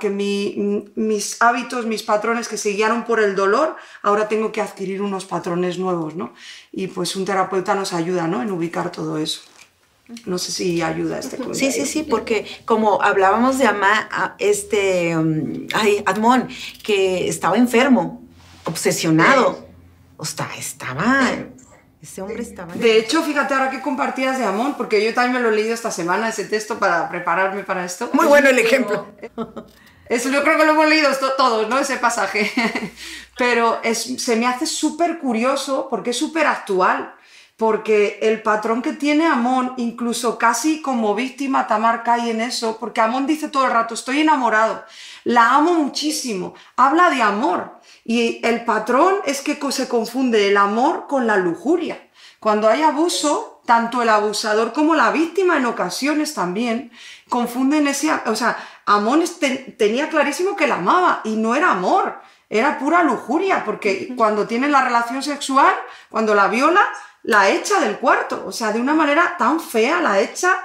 que 0.00 0.10
mis 0.10 1.42
hábitos, 1.42 1.86
mis 1.86 2.02
patrones 2.02 2.48
que 2.48 2.56
se 2.56 2.70
guiaron 2.70 3.04
por 3.04 3.20
el 3.20 3.34
dolor, 3.34 3.76
ahora 4.02 4.28
tengo 4.28 4.52
que 4.52 4.60
adquirir 4.60 5.02
unos 5.02 5.24
patrones 5.24 5.78
nuevos, 5.78 6.14
¿no? 6.14 6.34
Y 6.70 6.88
pues 6.88 7.16
un 7.16 7.24
terapeuta 7.24 7.74
nos 7.74 7.92
ayuda, 7.92 8.26
¿no? 8.26 8.42
En 8.42 8.50
ubicar 8.50 8.90
todo 8.90 9.18
eso. 9.18 9.42
No 10.26 10.36
sé 10.36 10.52
si 10.52 10.82
ayuda 10.82 11.18
este 11.18 11.38
Sí, 11.54 11.72
sí, 11.72 11.86
sí, 11.86 12.02
porque 12.02 12.46
como 12.64 13.02
hablábamos 13.02 13.58
de 13.58 13.66
Ama, 13.66 14.36
este, 14.38 15.16
um, 15.16 15.66
ay, 15.74 16.02
Admon, 16.04 16.48
que 16.82 17.28
estaba 17.28 17.56
enfermo, 17.56 18.22
obsesionado, 18.64 19.66
o 20.16 20.24
sea, 20.24 20.50
estaba 20.58 21.30
ese 22.02 22.20
hombre 22.20 22.42
estaba... 22.42 22.74
De 22.74 22.98
hecho, 22.98 23.22
fíjate 23.22 23.54
ahora 23.54 23.70
que 23.70 23.80
compartías 23.80 24.36
de 24.36 24.44
Amón, 24.44 24.74
porque 24.76 25.04
yo 25.04 25.14
también 25.14 25.34
me 25.34 25.40
lo 25.40 25.50
he 25.50 25.56
leído 25.56 25.72
esta 25.72 25.92
semana, 25.92 26.28
ese 26.28 26.44
texto, 26.44 26.80
para 26.80 27.08
prepararme 27.08 27.62
para 27.62 27.84
esto. 27.84 28.10
Muy 28.12 28.26
bueno 28.26 28.48
el 28.48 28.58
ejemplo. 28.58 29.06
Eso 30.08 30.28
yo 30.28 30.42
creo 30.42 30.58
que 30.58 30.66
lo 30.66 30.72
hemos 30.72 30.88
leído 30.88 31.08
todos, 31.38 31.68
¿no? 31.68 31.78
Ese 31.78 31.96
pasaje. 31.96 32.50
Pero 33.38 33.80
es, 33.82 34.02
se 34.22 34.36
me 34.36 34.46
hace 34.46 34.66
súper 34.66 35.18
curioso 35.18 35.86
porque 35.88 36.10
es 36.10 36.18
súper 36.18 36.46
actual. 36.46 37.14
Porque 37.56 38.18
el 38.20 38.42
patrón 38.42 38.82
que 38.82 38.94
tiene 38.94 39.26
Amón, 39.26 39.74
incluso 39.76 40.36
casi 40.36 40.82
como 40.82 41.14
víctima, 41.14 41.68
Tamar 41.68 42.02
cae 42.02 42.30
en 42.30 42.40
eso, 42.40 42.78
porque 42.80 43.00
Amón 43.00 43.26
dice 43.26 43.48
todo 43.48 43.66
el 43.66 43.70
rato, 43.70 43.94
estoy 43.94 44.20
enamorado, 44.20 44.84
la 45.24 45.54
amo 45.54 45.74
muchísimo, 45.74 46.54
habla 46.76 47.10
de 47.10 47.22
amor, 47.22 47.80
y 48.04 48.44
el 48.46 48.64
patrón 48.64 49.16
es 49.24 49.40
que 49.40 49.58
se 49.70 49.88
confunde 49.88 50.48
el 50.48 50.56
amor 50.56 51.06
con 51.08 51.26
la 51.26 51.36
lujuria. 51.36 52.08
Cuando 52.40 52.68
hay 52.68 52.82
abuso, 52.82 53.62
tanto 53.64 54.02
el 54.02 54.08
abusador 54.08 54.72
como 54.72 54.94
la 54.94 55.12
víctima 55.12 55.56
en 55.56 55.66
ocasiones 55.66 56.34
también 56.34 56.90
confunden 57.28 57.86
ese, 57.86 58.12
o 58.26 58.34
sea, 58.34 58.56
Amón 58.84 59.22
tenía 59.78 60.08
clarísimo 60.08 60.56
que 60.56 60.66
la 60.66 60.76
amaba 60.76 61.20
y 61.24 61.36
no 61.36 61.54
era 61.54 61.70
amor, 61.70 62.20
era 62.52 62.78
pura 62.78 63.02
lujuria, 63.02 63.64
porque 63.64 64.12
cuando 64.14 64.46
tiene 64.46 64.68
la 64.68 64.84
relación 64.84 65.22
sexual, 65.22 65.74
cuando 66.10 66.34
la 66.34 66.48
viola, 66.48 66.82
la 67.22 67.48
echa 67.48 67.80
del 67.80 67.96
cuarto, 67.96 68.44
o 68.46 68.52
sea, 68.52 68.72
de 68.72 68.80
una 68.80 68.92
manera 68.92 69.36
tan 69.38 69.58
fea, 69.58 70.02
la 70.02 70.20
echa, 70.20 70.62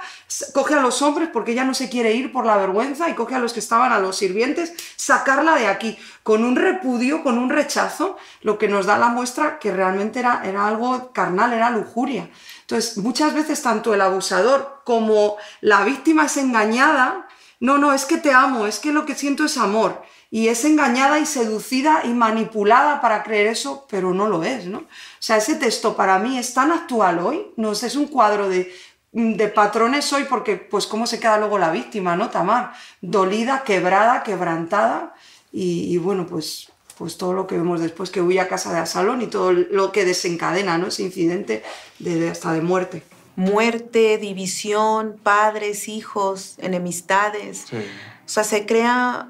coge 0.52 0.74
a 0.74 0.82
los 0.82 1.00
hombres 1.00 1.30
porque 1.32 1.52
ella 1.52 1.64
no 1.64 1.72
se 1.72 1.88
quiere 1.88 2.12
ir 2.12 2.30
por 2.30 2.44
la 2.44 2.58
vergüenza 2.58 3.08
y 3.08 3.14
coge 3.14 3.36
a 3.36 3.38
los 3.38 3.54
que 3.54 3.60
estaban, 3.60 3.90
a 3.90 4.00
los 4.00 4.18
sirvientes, 4.18 4.74
sacarla 4.96 5.54
de 5.54 5.66
aquí, 5.66 5.98
con 6.22 6.44
un 6.44 6.56
repudio, 6.56 7.22
con 7.22 7.38
un 7.38 7.48
rechazo, 7.48 8.18
lo 8.42 8.58
que 8.58 8.68
nos 8.68 8.84
da 8.84 8.98
la 8.98 9.08
muestra 9.08 9.58
que 9.58 9.72
realmente 9.72 10.18
era, 10.18 10.42
era 10.44 10.66
algo 10.68 11.10
carnal, 11.14 11.54
era 11.54 11.70
lujuria. 11.70 12.28
Entonces, 12.60 12.98
muchas 12.98 13.32
veces 13.32 13.62
tanto 13.62 13.94
el 13.94 14.02
abusador 14.02 14.82
como 14.84 15.38
la 15.62 15.84
víctima 15.84 16.26
es 16.26 16.36
engañada, 16.36 17.26
no, 17.60 17.78
no, 17.78 17.94
es 17.94 18.04
que 18.04 18.18
te 18.18 18.34
amo, 18.34 18.66
es 18.66 18.78
que 18.78 18.92
lo 18.92 19.06
que 19.06 19.14
siento 19.14 19.46
es 19.46 19.56
amor 19.56 20.02
y 20.30 20.48
es 20.48 20.64
engañada 20.64 21.18
y 21.18 21.26
seducida 21.26 22.02
y 22.04 22.08
manipulada 22.08 23.00
para 23.00 23.22
creer 23.22 23.46
eso, 23.46 23.86
pero 23.90 24.12
no 24.12 24.28
lo 24.28 24.44
es, 24.44 24.66
¿no? 24.66 24.78
O 24.78 24.86
sea, 25.18 25.38
ese 25.38 25.54
texto 25.54 25.96
para 25.96 26.18
mí 26.18 26.38
es 26.38 26.52
tan 26.52 26.70
actual 26.70 27.20
hoy, 27.20 27.46
no 27.56 27.72
es 27.72 27.96
un 27.96 28.08
cuadro 28.08 28.48
de, 28.48 28.72
de 29.12 29.48
patrones 29.48 30.12
hoy 30.12 30.24
porque, 30.28 30.56
pues, 30.56 30.86
cómo 30.86 31.06
se 31.06 31.18
queda 31.18 31.38
luego 31.38 31.58
la 31.58 31.70
víctima, 31.70 32.14
¿no, 32.14 32.28
Tamar? 32.28 32.72
Dolida, 33.00 33.62
quebrada, 33.64 34.22
quebrantada 34.22 35.14
y, 35.50 35.96
bueno, 35.96 36.26
pues, 36.26 36.70
pues 36.98 37.16
todo 37.16 37.32
lo 37.32 37.46
que 37.46 37.56
vemos 37.56 37.80
después, 37.80 38.10
que 38.10 38.20
huye 38.20 38.40
a 38.40 38.48
casa 38.48 38.72
de 38.72 38.80
Asalón 38.80 39.22
y 39.22 39.28
todo 39.28 39.52
lo 39.52 39.92
que 39.92 40.04
desencadena, 40.04 40.76
¿no? 40.76 40.88
Ese 40.88 41.04
incidente 41.04 41.62
de, 41.98 42.28
hasta 42.28 42.52
de 42.52 42.60
muerte. 42.60 43.02
Muerte, 43.36 44.18
división, 44.18 45.16
padres, 45.22 45.88
hijos, 45.88 46.56
enemistades. 46.58 47.66
O 47.72 48.28
sea, 48.28 48.42
se 48.42 48.66
crea 48.66 49.28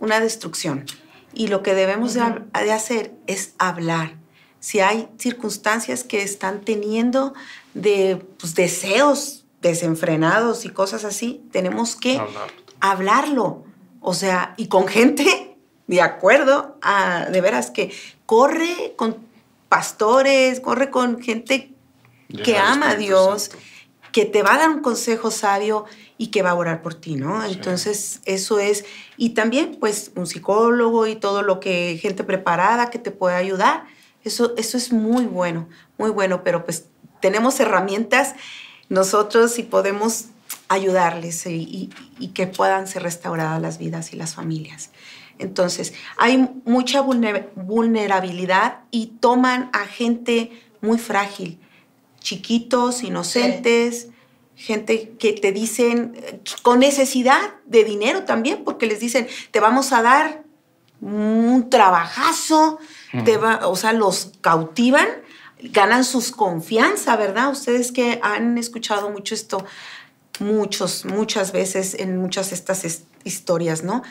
una 0.00 0.20
destrucción. 0.20 0.84
Y 1.32 1.46
lo 1.46 1.62
que 1.62 1.74
debemos 1.74 2.14
de, 2.14 2.22
hacer 2.72 3.12
es 3.26 3.54
hablar. 3.58 4.16
Si 4.58 4.80
hay 4.80 5.08
circunstancias 5.18 6.02
que 6.02 6.22
están 6.22 6.62
teniendo 6.62 7.34
de 7.74 8.20
pues, 8.38 8.54
deseos 8.54 9.44
desenfrenados 9.62 10.64
y 10.64 10.70
cosas 10.70 11.04
así, 11.04 11.42
tenemos 11.52 11.94
que 11.94 12.20
hablarlo. 12.80 13.64
O 14.00 14.14
sea, 14.14 14.54
y 14.56 14.66
con 14.66 14.88
gente 14.88 15.56
de 15.90 16.00
acuerdo, 16.00 16.78
a, 16.82 17.26
de 17.30 17.40
veras 17.40 17.72
que 17.72 17.92
corre 18.24 18.94
con 18.96 19.16
pastores, 19.68 20.60
corre 20.60 20.88
con 20.88 21.20
gente 21.20 21.72
que 22.44 22.56
ama 22.56 22.90
a 22.90 22.94
Dios, 22.94 23.50
que 24.12 24.24
te 24.24 24.42
va 24.42 24.54
a 24.54 24.58
dar 24.58 24.70
un 24.70 24.80
consejo 24.80 25.30
sabio 25.30 25.84
y 26.18 26.28
que 26.28 26.42
va 26.42 26.50
a 26.50 26.54
orar 26.54 26.82
por 26.82 26.94
ti, 26.94 27.14
¿no? 27.14 27.44
Entonces, 27.44 28.20
eso 28.24 28.58
es, 28.58 28.84
y 29.16 29.30
también 29.30 29.76
pues 29.78 30.12
un 30.16 30.26
psicólogo 30.26 31.06
y 31.06 31.16
todo 31.16 31.42
lo 31.42 31.60
que, 31.60 31.98
gente 32.00 32.24
preparada 32.24 32.90
que 32.90 32.98
te 32.98 33.10
puede 33.10 33.36
ayudar, 33.36 33.84
eso, 34.24 34.54
eso 34.56 34.76
es 34.76 34.92
muy 34.92 35.24
bueno, 35.24 35.68
muy 35.96 36.10
bueno, 36.10 36.42
pero 36.44 36.64
pues 36.64 36.86
tenemos 37.20 37.58
herramientas 37.60 38.34
nosotros 38.88 39.58
y 39.58 39.62
podemos 39.62 40.26
ayudarles 40.68 41.46
y, 41.46 41.90
que 42.34 42.46
puedan 42.46 42.86
ser 42.86 43.02
restauradas 43.02 43.60
las 43.60 43.78
vidas 43.78 44.12
y 44.12 44.16
las 44.16 44.34
familias. 44.34 44.90
Entonces, 45.38 45.94
hay 46.18 46.50
mucha 46.64 47.00
vulnerabilidad 47.00 48.80
y 48.90 49.06
toman 49.20 49.70
a 49.72 49.86
gente 49.86 50.52
muy 50.80 50.98
frágil, 50.98 51.58
chiquitos, 52.20 53.02
inocentes, 53.02 54.08
gente 54.56 55.16
que 55.18 55.32
te 55.32 55.52
dicen 55.52 56.40
con 56.62 56.80
necesidad 56.80 57.40
de 57.66 57.84
dinero 57.84 58.24
también, 58.24 58.62
porque 58.64 58.86
les 58.86 59.00
dicen, 59.00 59.26
te 59.50 59.60
vamos 59.60 59.92
a 59.92 60.02
dar 60.02 60.44
un 61.00 61.70
trabajazo, 61.70 62.78
te 63.24 63.38
va, 63.38 63.66
o 63.66 63.74
sea, 63.74 63.92
los 63.94 64.32
cautivan, 64.42 65.08
ganan 65.62 66.04
sus 66.04 66.30
confianza, 66.30 67.16
¿verdad? 67.16 67.50
Ustedes 67.50 67.90
que 67.90 68.20
han 68.22 68.58
escuchado 68.58 69.10
mucho 69.10 69.34
esto, 69.34 69.64
muchos, 70.40 71.06
muchas 71.06 71.52
veces 71.52 71.94
en 71.98 72.18
muchas 72.18 72.50
de 72.50 72.56
estas 72.56 72.84
historias, 73.24 73.82
¿no? 73.82 74.02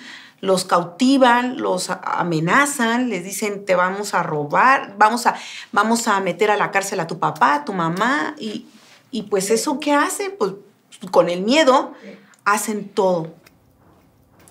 Los 0.42 0.64
cautivan, 0.64 1.58
los 1.58 1.90
amenazan, 1.90 3.10
les 3.10 3.24
dicen 3.24 3.66
te 3.66 3.76
vamos 3.76 4.14
a 4.14 4.24
robar, 4.24 4.96
vamos 4.98 5.26
a, 5.26 5.36
vamos 5.72 6.08
a 6.08 6.20
meter 6.22 6.50
a 6.50 6.58
la 6.58 6.72
cárcel 6.72 7.00
a 7.02 7.08
tu 7.08 7.20
papá, 7.20 7.56
a 7.56 7.66
tu 7.66 7.74
mamá, 7.74 8.36
y, 8.40 8.68
y 9.12 9.24
pues 9.24 9.50
eso 9.50 9.80
¿qué 9.80 9.94
hacen, 9.94 10.36
pues 10.38 10.54
con 11.12 11.30
el 11.30 11.42
miedo 11.42 11.94
hacen 12.46 12.90
todo. 12.90 13.34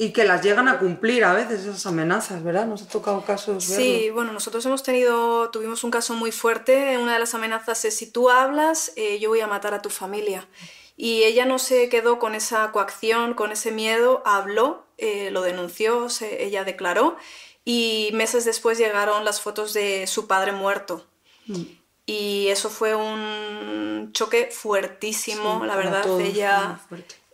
Y 0.00 0.12
que 0.12 0.24
las 0.24 0.42
llegan 0.42 0.68
a 0.68 0.78
cumplir 0.78 1.24
a 1.24 1.32
veces 1.32 1.62
esas 1.62 1.84
amenazas, 1.86 2.44
¿verdad? 2.44 2.66
Nos 2.66 2.82
ha 2.82 2.88
tocado 2.88 3.24
casos. 3.24 3.64
Sí, 3.64 4.10
bueno, 4.10 4.32
nosotros 4.32 4.64
hemos 4.64 4.84
tenido, 4.84 5.50
tuvimos 5.50 5.82
un 5.82 5.90
caso 5.90 6.14
muy 6.14 6.30
fuerte. 6.30 6.96
Una 6.98 7.14
de 7.14 7.18
las 7.18 7.34
amenazas 7.34 7.84
es 7.84 7.96
si 7.96 8.06
tú 8.06 8.30
hablas, 8.30 8.92
eh, 8.94 9.18
yo 9.18 9.28
voy 9.28 9.40
a 9.40 9.48
matar 9.48 9.74
a 9.74 9.82
tu 9.82 9.90
familia. 9.90 10.46
Y 10.98 11.22
ella 11.22 11.46
no 11.46 11.58
se 11.58 11.88
quedó 11.88 12.18
con 12.18 12.34
esa 12.34 12.70
coacción, 12.72 13.32
con 13.32 13.52
ese 13.52 13.70
miedo, 13.70 14.20
habló, 14.26 14.84
eh, 14.98 15.30
lo 15.30 15.40
denunció, 15.40 16.08
ella 16.20 16.64
declaró 16.64 17.16
y 17.64 18.08
meses 18.14 18.46
después 18.46 18.78
llegaron 18.78 19.26
las 19.26 19.42
fotos 19.42 19.74
de 19.74 20.06
su 20.06 20.26
padre 20.26 20.52
muerto. 20.52 21.06
Mm. 21.46 21.62
Y 22.06 22.48
eso 22.48 22.70
fue 22.70 22.94
un 22.94 24.08
choque 24.14 24.48
fuertísimo, 24.50 25.66
la 25.66 25.76
verdad. 25.76 26.18
Ella, 26.18 26.80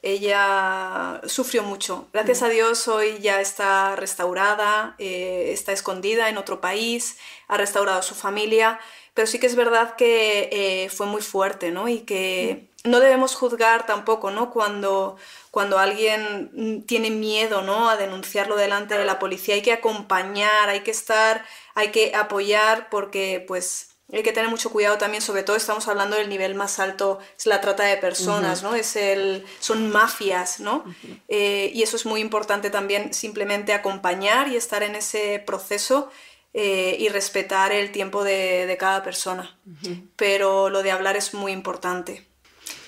ella 0.03 1.21
sufrió 1.27 1.63
mucho. 1.63 2.09
Gracias 2.13 2.43
a 2.43 2.49
Dios 2.49 2.89
hoy 2.89 3.21
ya 3.21 3.41
está 3.41 3.95
restaurada, 3.95 4.97
eh, 4.99 5.51
está 5.53 5.71
escondida 5.71 6.29
en 6.29 6.37
otro 6.37 6.61
país, 6.61 7.17
ha 7.47 7.57
restaurado 7.57 8.03
su 8.03 8.17
familia, 8.17 8.81
pero 9.15 9.29
sí 9.29 9.39
que 9.39 9.47
es 9.47 9.55
verdad 9.55 9.95
que 9.95 10.49
eh, 10.51 10.89
fue 10.89 11.07
muy 11.07 11.23
fuerte, 11.23 11.71
¿no? 11.71 11.89
Y 11.89 12.01
que 12.01 12.74
no 12.85 13.01
debemos 13.01 13.35
juzgar 13.35 13.87
tampoco, 13.87 14.31
¿no? 14.31 14.51
Cuando, 14.51 15.17
cuando 15.51 15.79
alguien 15.79 16.85
tiene 16.87 17.11
miedo, 17.11 17.63
¿no? 17.63 17.89
A 17.89 17.97
denunciarlo 17.97 18.57
delante 18.57 18.97
de 18.97 19.07
la 19.07 19.19
policía, 19.19 19.55
hay 19.55 19.63
que 19.63 19.73
acompañar, 19.73 20.69
hay 20.69 20.81
que 20.81 20.91
estar, 20.91 21.45
hay 21.75 21.91
que 21.91 22.15
apoyar 22.15 22.91
porque, 22.91 23.43
pues, 23.49 23.95
hay 24.13 24.23
que 24.23 24.33
tener 24.33 24.51
mucho 24.51 24.71
cuidado 24.71 24.99
también, 24.99 25.23
sobre 25.23 25.43
todo 25.43 25.57
estamos 25.57 25.89
hablando 25.89 26.17
del 26.17 26.29
nivel 26.29 26.55
más 26.55 26.79
alto, 26.79 27.21
es 27.39 27.47
la 27.47 27.63
trata 27.63 27.85
de 27.85 27.97
personas, 27.97 28.63
¿no? 28.63 28.75
Es 28.75 28.97
el, 28.97 29.47
son 29.61 29.91
mafias, 29.91 30.61
¿no? 30.61 30.85
Eh, 31.29 31.71
y 31.75 31.83
eso 31.83 31.97
es 31.97 32.05
muy 32.05 32.21
importante 32.21 32.69
también, 32.69 33.15
simplemente 33.15 33.73
acompañar 33.73 34.49
y 34.49 34.57
estar 34.57 34.83
en 34.83 34.95
ese 34.95 35.43
proceso 35.45 36.11
eh, 36.53 36.97
y 37.01 37.09
respetar 37.09 37.73
el 37.73 37.93
tiempo 37.93 38.25
de, 38.25 38.77
cada 38.79 39.03
persona. 39.03 39.59
Pero 40.17 40.69
lo 40.69 40.83
de 40.83 40.91
hablar 40.91 41.17
es 41.17 41.33
muy 41.33 41.53
importante. 41.53 42.34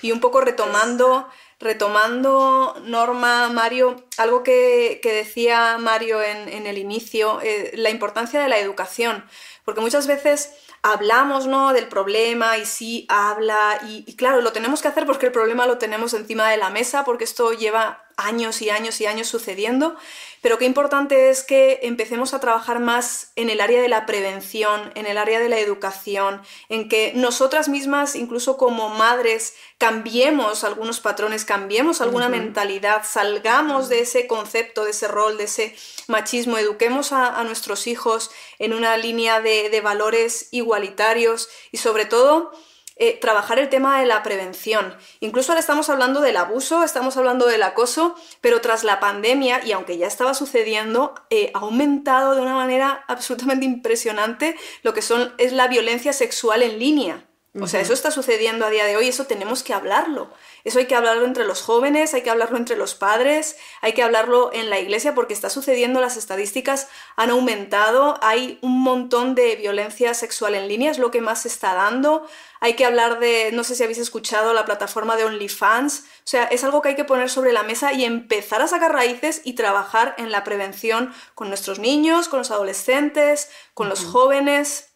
Y 0.01 0.11
un 0.11 0.19
poco 0.19 0.41
retomando, 0.41 1.27
retomando 1.59 2.75
Norma, 2.83 3.49
Mario, 3.49 3.95
algo 4.17 4.43
que, 4.43 4.99
decía 5.03 5.77
Mario 5.79 6.21
en, 6.21 6.67
el 6.67 6.77
inicio, 6.77 7.39
eh, 7.41 7.71
la 7.75 7.89
importancia 7.89 8.39
de 8.39 8.49
la 8.49 8.59
educación, 8.59 9.25
porque 9.65 9.81
muchas 9.81 10.07
veces 10.07 10.53
hablamos 10.83 11.47
¿no? 11.47 11.73
del 11.73 11.87
problema 11.87 12.57
y 12.57 12.65
sí 12.65 13.05
habla 13.09 13.79
y, 13.87 14.15
claro, 14.15 14.41
lo 14.41 14.53
tenemos 14.53 14.81
que 14.81 14.87
hacer 14.87 15.05
porque 15.05 15.25
el 15.25 15.31
problema 15.31 15.65
lo 15.65 15.77
tenemos 15.77 16.13
encima 16.13 16.49
de 16.49 16.57
la 16.57 16.69
mesa, 16.69 17.03
porque 17.03 17.23
esto 17.23 17.51
lleva 17.53 18.06
años 18.17 18.61
y 18.63 18.71
años 18.71 18.99
y 18.99 19.05
años 19.05 19.27
sucediendo, 19.27 19.95
pero 20.41 20.57
qué 20.57 20.65
importante 20.65 21.29
es 21.29 21.43
que 21.43 21.79
empecemos 21.83 22.33
a 22.33 22.39
trabajar 22.39 22.79
más 22.79 23.31
en 23.35 23.49
el 23.49 23.61
área 23.61 23.81
de 23.81 23.87
la 23.87 24.05
prevención, 24.05 24.91
en 24.95 25.05
el 25.05 25.17
área 25.17 25.39
de 25.39 25.49
la 25.49 25.59
educación, 25.59 26.41
en 26.69 26.89
que 26.89 27.13
nosotras 27.15 27.69
mismas, 27.69 28.15
incluso 28.15 28.57
como 28.57 28.89
madres, 28.89 29.55
cambiemos 29.77 30.63
algunos 30.63 30.99
patrones, 30.99 31.45
cambiemos 31.45 32.01
alguna 32.01 32.29
mentalidad, 32.29 33.03
salgamos 33.05 33.89
de 33.89 34.01
ese 34.01 34.27
concepto, 34.27 34.83
de 34.83 34.91
ese 34.91 35.07
rol, 35.07 35.37
de 35.37 35.45
ese 35.45 35.75
machismo, 36.07 36.57
eduquemos 36.57 37.11
a, 37.11 37.43
nuestros 37.43 37.87
hijos 37.87 38.31
en 38.59 38.73
una 38.73 38.97
línea 38.97 39.41
de, 39.41 39.69
de 39.69 39.81
valores 39.81 40.49
igualitarios 40.51 41.49
y 41.71 41.77
sobre 41.77 42.05
todo 42.05 42.51
eh, 42.99 43.17
trabajar 43.19 43.59
el 43.59 43.69
tema 43.69 43.99
de 43.99 44.05
la 44.05 44.23
prevención. 44.23 44.95
Incluso 45.19 45.51
ahora 45.51 45.59
estamos 45.59 45.89
hablando 45.89 46.21
del 46.21 46.37
abuso, 46.37 46.83
estamos 46.83 47.15
hablando 47.17 47.45
del 47.45 47.63
acoso, 47.63 48.15
pero 48.41 48.61
tras 48.61 48.83
la 48.83 48.99
pandemia, 48.99 49.63
y 49.65 49.71
aunque 49.71 49.97
ya 49.97 50.07
estaba 50.07 50.33
sucediendo, 50.33 51.13
eh, 51.29 51.51
ha 51.53 51.59
aumentado 51.59 52.35
de 52.35 52.41
una 52.41 52.55
manera 52.55 53.03
absolutamente 53.07 53.65
impresionante 53.65 54.55
lo 54.83 54.93
que 54.93 55.01
son, 55.01 55.33
es 55.37 55.53
la 55.53 55.67
violencia 55.67 56.13
sexual 56.13 56.63
en 56.63 56.79
línea. 56.79 57.23
O 57.59 57.67
sea, 57.67 57.81
eso 57.81 57.93
está 57.93 58.11
sucediendo 58.11 58.65
a 58.65 58.69
día 58.69 58.85
de 58.85 58.97
hoy, 58.97 59.07
eso 59.07 59.25
tenemos 59.25 59.63
que 59.63 59.73
hablarlo. 59.73 60.29
Eso 60.63 60.79
hay 60.79 60.85
que 60.85 60.95
hablarlo 60.95 61.25
entre 61.25 61.45
los 61.45 61.61
jóvenes, 61.61 62.13
hay 62.13 62.23
que 62.23 62.29
hablarlo 62.29 62.57
entre 62.57 62.75
los 62.75 62.95
padres, 62.95 63.57
hay 63.81 63.93
que 63.93 64.03
hablarlo 64.03 64.51
en 64.53 64.69
la 64.69 64.79
iglesia 64.79 65.15
porque 65.15 65.33
está 65.33 65.49
sucediendo, 65.49 66.01
las 66.01 66.17
estadísticas 66.17 66.87
han 67.15 67.29
aumentado, 67.29 68.17
hay 68.21 68.59
un 68.61 68.81
montón 68.81 69.35
de 69.35 69.55
violencia 69.55 70.13
sexual 70.13 70.55
en 70.55 70.67
línea, 70.67 70.91
es 70.91 70.99
lo 70.99 71.11
que 71.11 71.21
más 71.21 71.43
se 71.43 71.47
está 71.47 71.73
dando. 71.73 72.27
Hay 72.59 72.73
que 72.73 72.85
hablar 72.85 73.19
de, 73.19 73.51
no 73.53 73.63
sé 73.63 73.75
si 73.75 73.83
habéis 73.83 73.99
escuchado 73.99 74.53
la 74.53 74.65
plataforma 74.65 75.15
de 75.15 75.25
OnlyFans, 75.25 75.99
o 75.99 76.29
sea, 76.29 76.45
es 76.45 76.63
algo 76.63 76.81
que 76.81 76.89
hay 76.89 76.95
que 76.95 77.05
poner 77.05 77.29
sobre 77.29 77.53
la 77.53 77.63
mesa 77.63 77.93
y 77.93 78.03
empezar 78.03 78.61
a 78.61 78.67
sacar 78.67 78.91
raíces 78.91 79.41
y 79.43 79.53
trabajar 79.53 80.15
en 80.17 80.31
la 80.31 80.43
prevención 80.43 81.13
con 81.35 81.49
nuestros 81.49 81.79
niños, 81.79 82.27
con 82.27 82.39
los 82.39 82.51
adolescentes, 82.51 83.49
con 83.73 83.89
los 83.89 84.03
jóvenes. 84.05 84.89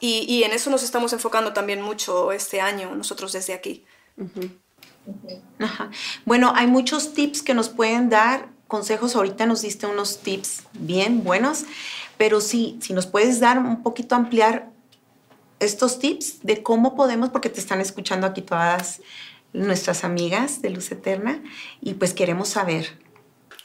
Y, 0.00 0.42
en 0.42 0.52
eso 0.52 0.70
nos 0.70 0.82
estamos 0.82 1.12
enfocando 1.12 1.52
también 1.52 1.80
mucho 1.80 2.32
este 2.32 2.60
año, 2.60 2.94
nosotros 2.94 3.32
desde 3.32 3.54
aquí. 3.54 3.84
Bueno, 6.24 6.52
hay 6.54 6.66
muchos 6.66 7.14
tips 7.14 7.42
que 7.42 7.54
nos 7.54 7.68
pueden 7.68 8.08
dar, 8.08 8.48
consejos, 8.66 9.16
ahorita 9.16 9.46
nos 9.46 9.62
diste 9.62 9.86
unos 9.86 10.18
tips 10.18 10.64
bien 10.74 11.24
buenos, 11.24 11.64
pero 12.16 12.40
sí, 12.40 12.78
si 12.82 12.92
nos 12.92 13.06
puedes 13.06 13.40
dar 13.40 13.58
un 13.58 13.82
poquito 13.82 14.14
ampliar 14.14 14.70
estos 15.60 15.98
tips 15.98 16.40
de 16.42 16.62
cómo 16.62 16.94
podemos, 16.94 17.30
porque 17.30 17.48
te 17.48 17.60
están 17.60 17.80
escuchando 17.80 18.26
aquí 18.26 18.42
todas 18.42 19.00
nuestras 19.52 20.04
amigas 20.04 20.62
de 20.62 20.70
Luz 20.70 20.90
Eterna 20.92 21.42
y 21.80 21.94
pues 21.94 22.12
queremos 22.12 22.50
saber. 22.50 22.98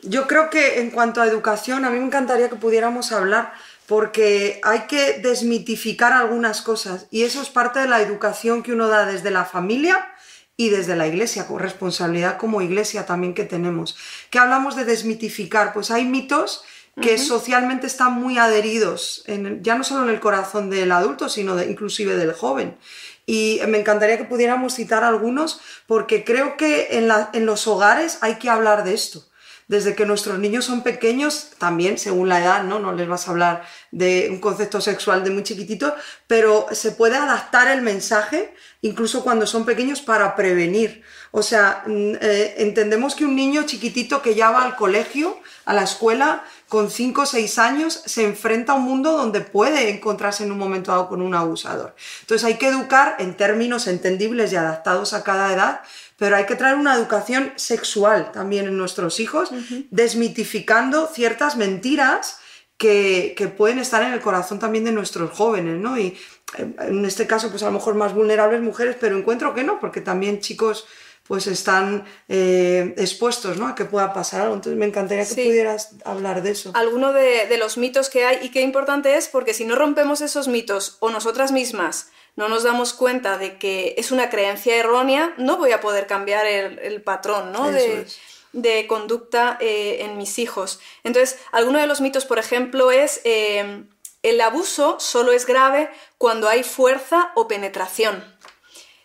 Yo 0.02 0.28
creo 0.28 0.50
que 0.50 0.82
en 0.82 0.92
cuanto 0.92 1.22
a 1.22 1.28
educación, 1.28 1.86
a 1.86 1.90
mí 1.90 2.00
me 2.00 2.06
encantaría 2.06 2.50
que 2.50 2.56
pudiéramos 2.56 3.12
hablar 3.12 3.54
porque 3.88 4.60
hay 4.64 4.82
que 4.82 5.20
desmitificar 5.20 6.14
algunas 6.14 6.62
cosas 6.62 7.08
y 7.12 7.24
eso 7.24 7.42
es 7.42 7.50
parte 7.50 7.80
de 7.80 7.88
la 7.88 8.02
educación 8.02 8.64
que 8.64 8.74
uno 8.74 8.88
da 8.88 9.06
desde 9.06 9.32
la 9.32 9.46
familia 9.46 10.13
y 10.56 10.70
desde 10.70 10.96
la 10.96 11.08
iglesia, 11.08 11.48
con 11.48 11.60
responsabilidad 11.60 12.38
como 12.38 12.62
iglesia 12.62 13.06
también 13.06 13.34
que 13.34 13.44
tenemos. 13.44 13.96
¿Qué 14.30 14.40
hablamos 14.40 14.76
de 14.76 14.86
desmitificar? 14.86 15.74
Pues 15.74 15.90
hay 15.92 16.06
mitos 16.06 16.64
que 17.02 17.18
socialmente 17.18 17.88
están 17.88 18.14
muy 18.14 18.38
adheridos, 18.38 19.24
en, 19.26 19.64
ya 19.64 19.76
no 19.76 19.84
solo 19.84 20.04
en 20.04 20.12
el 20.12 20.20
corazón 20.20 20.70
del 20.70 20.92
adulto, 20.92 21.28
sino 21.28 21.60
inclusive 21.64 22.16
del 22.16 22.34
joven. 22.34 22.78
Y 23.26 23.62
me 23.68 23.80
encantaría 23.80 24.18
que 24.18 24.26
pudiéramos 24.26 24.76
citar 24.76 25.04
algunos, 25.04 25.60
porque 25.88 26.24
creo 26.24 26.56
que 26.56 27.00
en, 27.00 27.10
en 27.34 27.46
los 27.48 27.66
hogares 27.66 28.20
hay 28.22 28.36
que 28.36 28.50
hablar 28.50 28.84
de 28.84 28.94
esto 28.94 29.26
desde 29.68 29.96
que 29.96 30.06
nuestros 30.06 30.40
niños 30.40 30.66
son 30.66 30.84
pequeños, 30.84 31.52
también 31.58 31.98
según 31.98 32.30
la 32.30 32.40
edad, 32.40 32.64
¿no? 32.64 32.80
No 32.80 32.94
les 32.94 33.08
vas 33.08 33.28
a 33.28 33.32
hablar 33.32 33.64
de 33.92 34.28
un 34.30 34.40
concepto 34.40 34.82
sexual 34.82 35.24
de 35.24 35.32
muy 35.32 35.44
chiquitito, 35.44 35.96
pero 36.28 36.68
se 36.72 36.92
puede 36.92 37.16
adaptar 37.16 37.68
el 37.70 37.82
mensaje 37.82 38.54
incluso 38.84 39.24
cuando 39.24 39.48
son 39.48 39.66
pequeños 39.66 40.02
para 40.02 40.36
prevenir. 40.36 41.04
O 41.32 41.42
sea, 41.42 41.84
mm, 41.88 42.16
eh, 42.22 42.56
entendemos 42.58 43.16
que 43.16 43.26
un 43.26 43.36
niño 43.36 43.64
chiquitito 43.64 44.22
que 44.22 44.36
ya 44.36 44.52
va 44.52 44.64
al 44.64 44.76
colegio, 44.76 45.40
a 45.66 45.74
la 45.74 45.84
escuela, 45.84 46.44
con 46.68 46.92
5 46.92 47.22
o 47.22 47.26
6 47.26 47.60
años, 47.60 48.02
se 48.06 48.24
enfrenta 48.24 48.74
a 48.74 48.76
un 48.76 48.84
mundo 48.84 49.14
donde 49.14 49.40
puede 49.42 49.90
encontrarse 49.90 50.44
en 50.44 50.52
un 50.52 50.58
momento 50.58 50.92
dado 50.92 51.08
con 51.08 51.22
un 51.22 51.34
abusador. 51.34 51.96
Entonces 52.22 52.46
hay 52.46 52.56
que 52.56 52.68
educar 52.68 53.16
en 53.20 53.36
términos 53.38 53.88
entendibles 53.88 54.52
y 54.52 54.58
adaptados 54.58 55.14
a 55.14 55.24
cada 55.24 55.54
edad, 55.54 55.82
pero 56.18 56.36
hay 56.36 56.46
que 56.46 56.56
traer 56.56 56.76
una 56.76 56.96
educación 56.96 57.54
sexual 57.56 58.32
también 58.32 58.66
en 58.66 58.78
nuestros 58.78 59.20
hijos, 59.20 59.50
desmitificando 59.90 61.08
ciertas 61.08 61.58
mentiras 61.58 62.38
que, 62.78 63.54
pueden 63.58 63.80
estar 63.80 64.04
en 64.04 64.14
el 64.14 64.22
corazón 64.22 64.60
también 64.60 64.84
de 64.84 64.92
nuestros 64.92 65.32
jóvenes, 65.32 65.80
¿no? 65.80 65.98
Y 65.98 66.18
eh, 66.58 66.76
en 66.80 67.06
este 67.06 67.28
caso, 67.28 67.50
pues 67.50 67.64
a 67.64 67.68
lo 67.68 67.74
mejor 67.74 67.96
más 67.96 68.14
vulnerables 68.14 68.62
mujeres, 68.62 68.98
pero 69.00 69.18
encuentro 69.18 69.54
que 69.54 69.64
no, 69.64 69.80
porque 69.80 70.02
también 70.02 70.40
chicos 70.40 70.86
pues 71.26 71.48
están 71.48 72.04
eh, 72.28 72.94
expuestos 72.98 73.58
¿no? 73.58 73.68
a 73.68 73.76
que 73.76 73.86
pueda 73.86 74.12
pasar 74.12 74.42
algo. 74.42 74.56
Entonces 74.56 74.78
me 74.78 74.86
encantaría 74.86 75.26
que 75.26 75.36
pudieras 75.36 75.96
hablar 76.04 76.44
de 76.44 76.52
eso. 76.52 76.72
Alguno 76.74 77.14
de, 77.14 77.48
de, 77.48 77.58
los 77.58 77.78
mitos 77.78 78.10
que 78.10 78.26
hay 78.26 78.40
y 78.42 78.50
qué 78.50 78.62
importante 78.62 79.16
es 79.16 79.30
porque 79.30 79.54
si 79.54 79.64
no 79.64 79.76
rompemos 79.76 80.20
esos 80.20 80.50
mitos 80.50 80.98
o 81.00 81.10
nosotras 81.10 81.54
mismas 81.54 82.10
no 82.36 82.50
nos 82.50 82.64
damos 82.64 82.94
cuenta 82.94 83.38
de 83.38 83.58
que 83.58 83.96
es 83.98 84.12
una 84.12 84.30
creencia 84.30 84.76
errónea, 84.76 85.34
no 85.38 85.58
voy 85.58 85.72
a 85.72 85.82
poder 85.82 86.08
cambiar 86.08 86.46
el, 86.46 87.02
patrón 87.02 87.52
¿no? 87.52 87.70
de, 87.72 88.88
conducta 88.88 89.58
eh, 89.60 89.98
en 90.02 90.18
mis 90.18 90.40
hijos. 90.40 90.80
Entonces, 91.04 91.40
alguno 91.52 91.80
de 91.80 91.88
los 91.88 92.02
mitos, 92.02 92.26
por 92.26 92.40
ejemplo, 92.40 92.92
es 92.92 93.22
eh, 93.24 93.84
el 94.24 94.40
abuso 94.42 95.00
solo 95.00 95.34
es 95.34 95.46
grave 95.46 95.90
cuando 96.18 96.48
hay 96.48 96.64
fuerza 96.64 97.32
o 97.36 97.48
penetración 97.48 98.33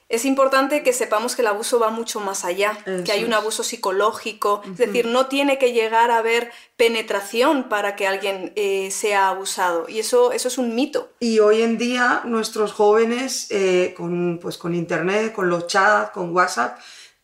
es 0.08 0.24
importante 0.24 0.82
que 0.82 0.94
sepamos 0.94 1.36
que 1.36 1.42
el 1.42 1.48
abuso 1.48 1.78
va 1.78 1.90
mucho 1.90 2.18
más 2.20 2.44
allá, 2.44 2.78
que 3.04 3.12
hay 3.12 3.24
un 3.24 3.34
abuso 3.34 3.62
psicológico, 3.62 4.62
es 4.64 4.78
decir, 4.78 5.06
no 5.06 5.26
tiene 5.26 5.58
que 5.58 5.72
llegar 5.72 6.10
a 6.10 6.18
haber 6.18 6.50
penetración 6.76 7.68
para 7.68 7.94
que 7.94 8.06
alguien 8.06 8.52
eh, 8.56 8.90
sea 8.90 9.28
abusado, 9.28 9.86
y 9.86 9.98
eso, 9.98 10.32
eso 10.32 10.48
es 10.48 10.56
un 10.56 10.74
mito. 10.74 11.12
Y 11.20 11.40
hoy 11.40 11.60
en 11.60 11.76
día 11.76 12.22
nuestros 12.24 12.72
jóvenes, 12.72 13.48
eh, 13.50 13.92
con, 13.96 14.38
pues, 14.40 14.56
con 14.56 14.74
Internet, 14.74 15.34
con 15.34 15.50
los 15.50 15.66
chats, 15.66 16.10
con 16.12 16.34
WhatsApp, 16.34 16.78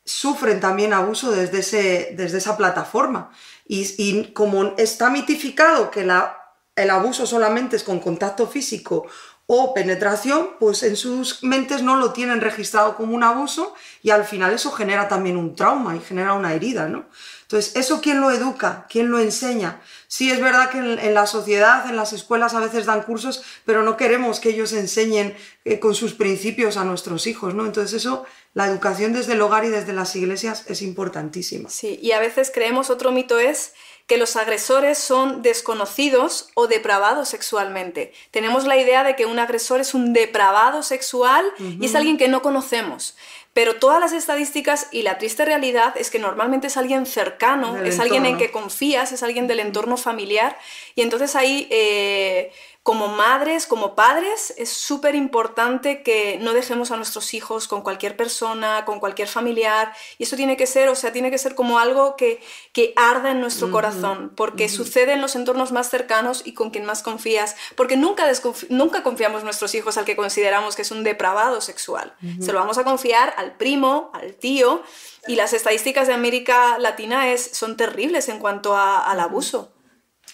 sufren 0.04 0.60
también 0.60 0.92
abuso 0.92 1.30
desde, 1.30 1.60
ese, 1.60 2.12
desde 2.14 2.36
esa 2.36 2.58
plataforma. 2.58 3.30
Y, 3.66 3.94
y 3.96 4.32
como 4.34 4.74
está 4.76 5.08
mitificado 5.08 5.90
que 5.90 6.04
la, 6.04 6.36
el 6.76 6.90
abuso 6.90 7.26
solamente 7.26 7.76
es 7.76 7.84
con 7.84 8.00
contacto 8.00 8.46
físico 8.46 9.06
o 9.46 9.74
penetración, 9.74 10.50
pues 10.58 10.82
en 10.82 10.96
sus 10.96 11.42
mentes 11.42 11.82
no 11.82 11.96
lo 11.96 12.12
tienen 12.12 12.40
registrado 12.40 12.96
como 12.96 13.14
un 13.14 13.22
abuso 13.22 13.74
y 14.02 14.10
al 14.10 14.24
final 14.24 14.54
eso 14.54 14.70
genera 14.70 15.06
también 15.06 15.36
un 15.36 15.54
trauma 15.54 15.94
y 15.94 16.00
genera 16.00 16.32
una 16.32 16.54
herida, 16.54 16.88
¿no? 16.88 17.04
Entonces, 17.42 17.76
¿eso 17.76 18.00
quién 18.00 18.22
lo 18.22 18.30
educa? 18.30 18.86
¿Quién 18.88 19.10
lo 19.10 19.18
enseña? 19.18 19.82
Sí, 20.08 20.30
es 20.30 20.40
verdad 20.40 20.70
que 20.70 20.78
en, 20.78 21.14
la 21.14 21.26
sociedad, 21.26 21.88
en 21.90 21.94
las 21.94 22.14
escuelas 22.14 22.54
a 22.54 22.60
veces 22.60 22.86
dan 22.86 23.02
cursos, 23.02 23.42
pero 23.66 23.82
no 23.82 23.98
queremos 23.98 24.40
que 24.40 24.48
ellos 24.48 24.72
enseñen 24.72 25.36
eh, 25.66 25.78
con 25.78 25.94
sus 25.94 26.14
principios 26.14 26.78
a 26.78 26.84
nuestros 26.84 27.26
hijos, 27.26 27.54
¿no? 27.54 27.66
Entonces 27.66 27.92
eso, 28.00 28.24
la 28.54 28.66
educación 28.66 29.12
desde 29.12 29.34
el 29.34 29.42
hogar 29.42 29.66
y 29.66 29.68
desde 29.68 29.92
las 29.92 30.16
iglesias 30.16 30.64
es 30.68 30.80
importantísima. 30.80 31.68
Sí, 31.68 31.98
y 32.00 32.12
a 32.12 32.18
veces 32.18 32.50
creemos, 32.52 32.88
otro 32.88 33.12
mito 33.12 33.38
es 33.38 33.74
que 34.06 34.18
los 34.18 34.36
agresores 34.36 34.98
son 34.98 35.40
desconocidos 35.42 36.50
o 36.54 36.66
depravados 36.66 37.30
sexualmente. 37.30 38.12
Tenemos 38.30 38.66
la 38.66 38.76
idea 38.76 39.02
de 39.02 39.16
que 39.16 39.24
un 39.24 39.38
agresor 39.38 39.80
es 39.80 39.94
un 39.94 40.12
depravado 40.12 40.82
sexual 40.82 41.44
y 41.58 41.86
es 41.86 41.94
alguien 41.94 42.18
que 42.18 42.28
no 42.28 42.42
conocemos. 42.42 43.16
Pero 43.54 43.76
todas 43.76 44.00
las 44.00 44.12
estadísticas 44.12 44.88
y 44.90 45.02
la 45.02 45.16
triste 45.16 45.44
realidad 45.44 45.94
es 45.96 46.10
que 46.10 46.18
normalmente 46.18 46.66
es 46.66 46.76
alguien 46.76 47.06
cercano, 47.06 47.76
es 47.78 48.00
alguien 48.00 48.26
en 48.26 48.36
que 48.36 48.50
confías, 48.50 49.12
es 49.12 49.22
alguien 49.22 49.46
del 49.46 49.60
entorno 49.60 49.96
familiar. 49.96 50.58
Y 50.96 51.02
entonces 51.02 51.36
ahí 51.36 51.68
eh, 51.70 52.52
como 52.84 53.08
madres, 53.08 53.66
como 53.66 53.94
padres, 53.94 54.52
es 54.58 54.68
súper 54.68 55.14
importante 55.14 56.02
que 56.02 56.38
no 56.42 56.52
dejemos 56.52 56.90
a 56.90 56.98
nuestros 56.98 57.32
hijos 57.32 57.66
con 57.66 57.80
cualquier 57.80 58.14
persona, 58.14 58.84
con 58.84 59.00
cualquier 59.00 59.26
familiar. 59.26 59.94
Y 60.18 60.24
eso 60.24 60.36
tiene 60.36 60.58
que 60.58 60.66
ser, 60.66 60.90
o 60.90 60.94
sea, 60.94 61.10
tiene 61.10 61.30
que 61.30 61.38
ser 61.38 61.54
como 61.54 61.78
algo 61.78 62.14
que, 62.14 62.42
que 62.74 62.92
arda 62.96 63.30
en 63.30 63.40
nuestro 63.40 63.70
corazón, 63.70 64.32
porque 64.36 64.68
sucede 64.68 65.14
en 65.14 65.22
los 65.22 65.34
entornos 65.34 65.72
más 65.72 65.88
cercanos 65.88 66.42
y 66.44 66.52
con 66.52 66.68
quien 66.68 66.84
más 66.84 67.02
confías. 67.02 67.56
Porque 67.74 67.96
nunca, 67.96 68.30
nunca 68.68 69.02
confiamos 69.02 69.40
a 69.40 69.44
nuestros 69.44 69.74
hijos 69.74 69.96
al 69.96 70.04
que 70.04 70.14
consideramos 70.14 70.76
que 70.76 70.82
es 70.82 70.90
un 70.90 71.04
depravado 71.04 71.62
sexual. 71.62 72.14
Se 72.38 72.52
lo 72.52 72.58
vamos 72.58 72.76
a 72.76 72.84
confiar 72.84 73.32
al 73.38 73.56
primo, 73.56 74.10
al 74.12 74.34
tío. 74.34 74.82
Y 75.26 75.36
las 75.36 75.54
estadísticas 75.54 76.06
de 76.06 76.12
América 76.12 76.76
Latina 76.78 77.32
es, 77.32 77.50
son 77.56 77.78
terribles 77.78 78.28
en 78.28 78.40
cuanto 78.40 78.76
al 78.76 79.20
abuso. 79.20 79.72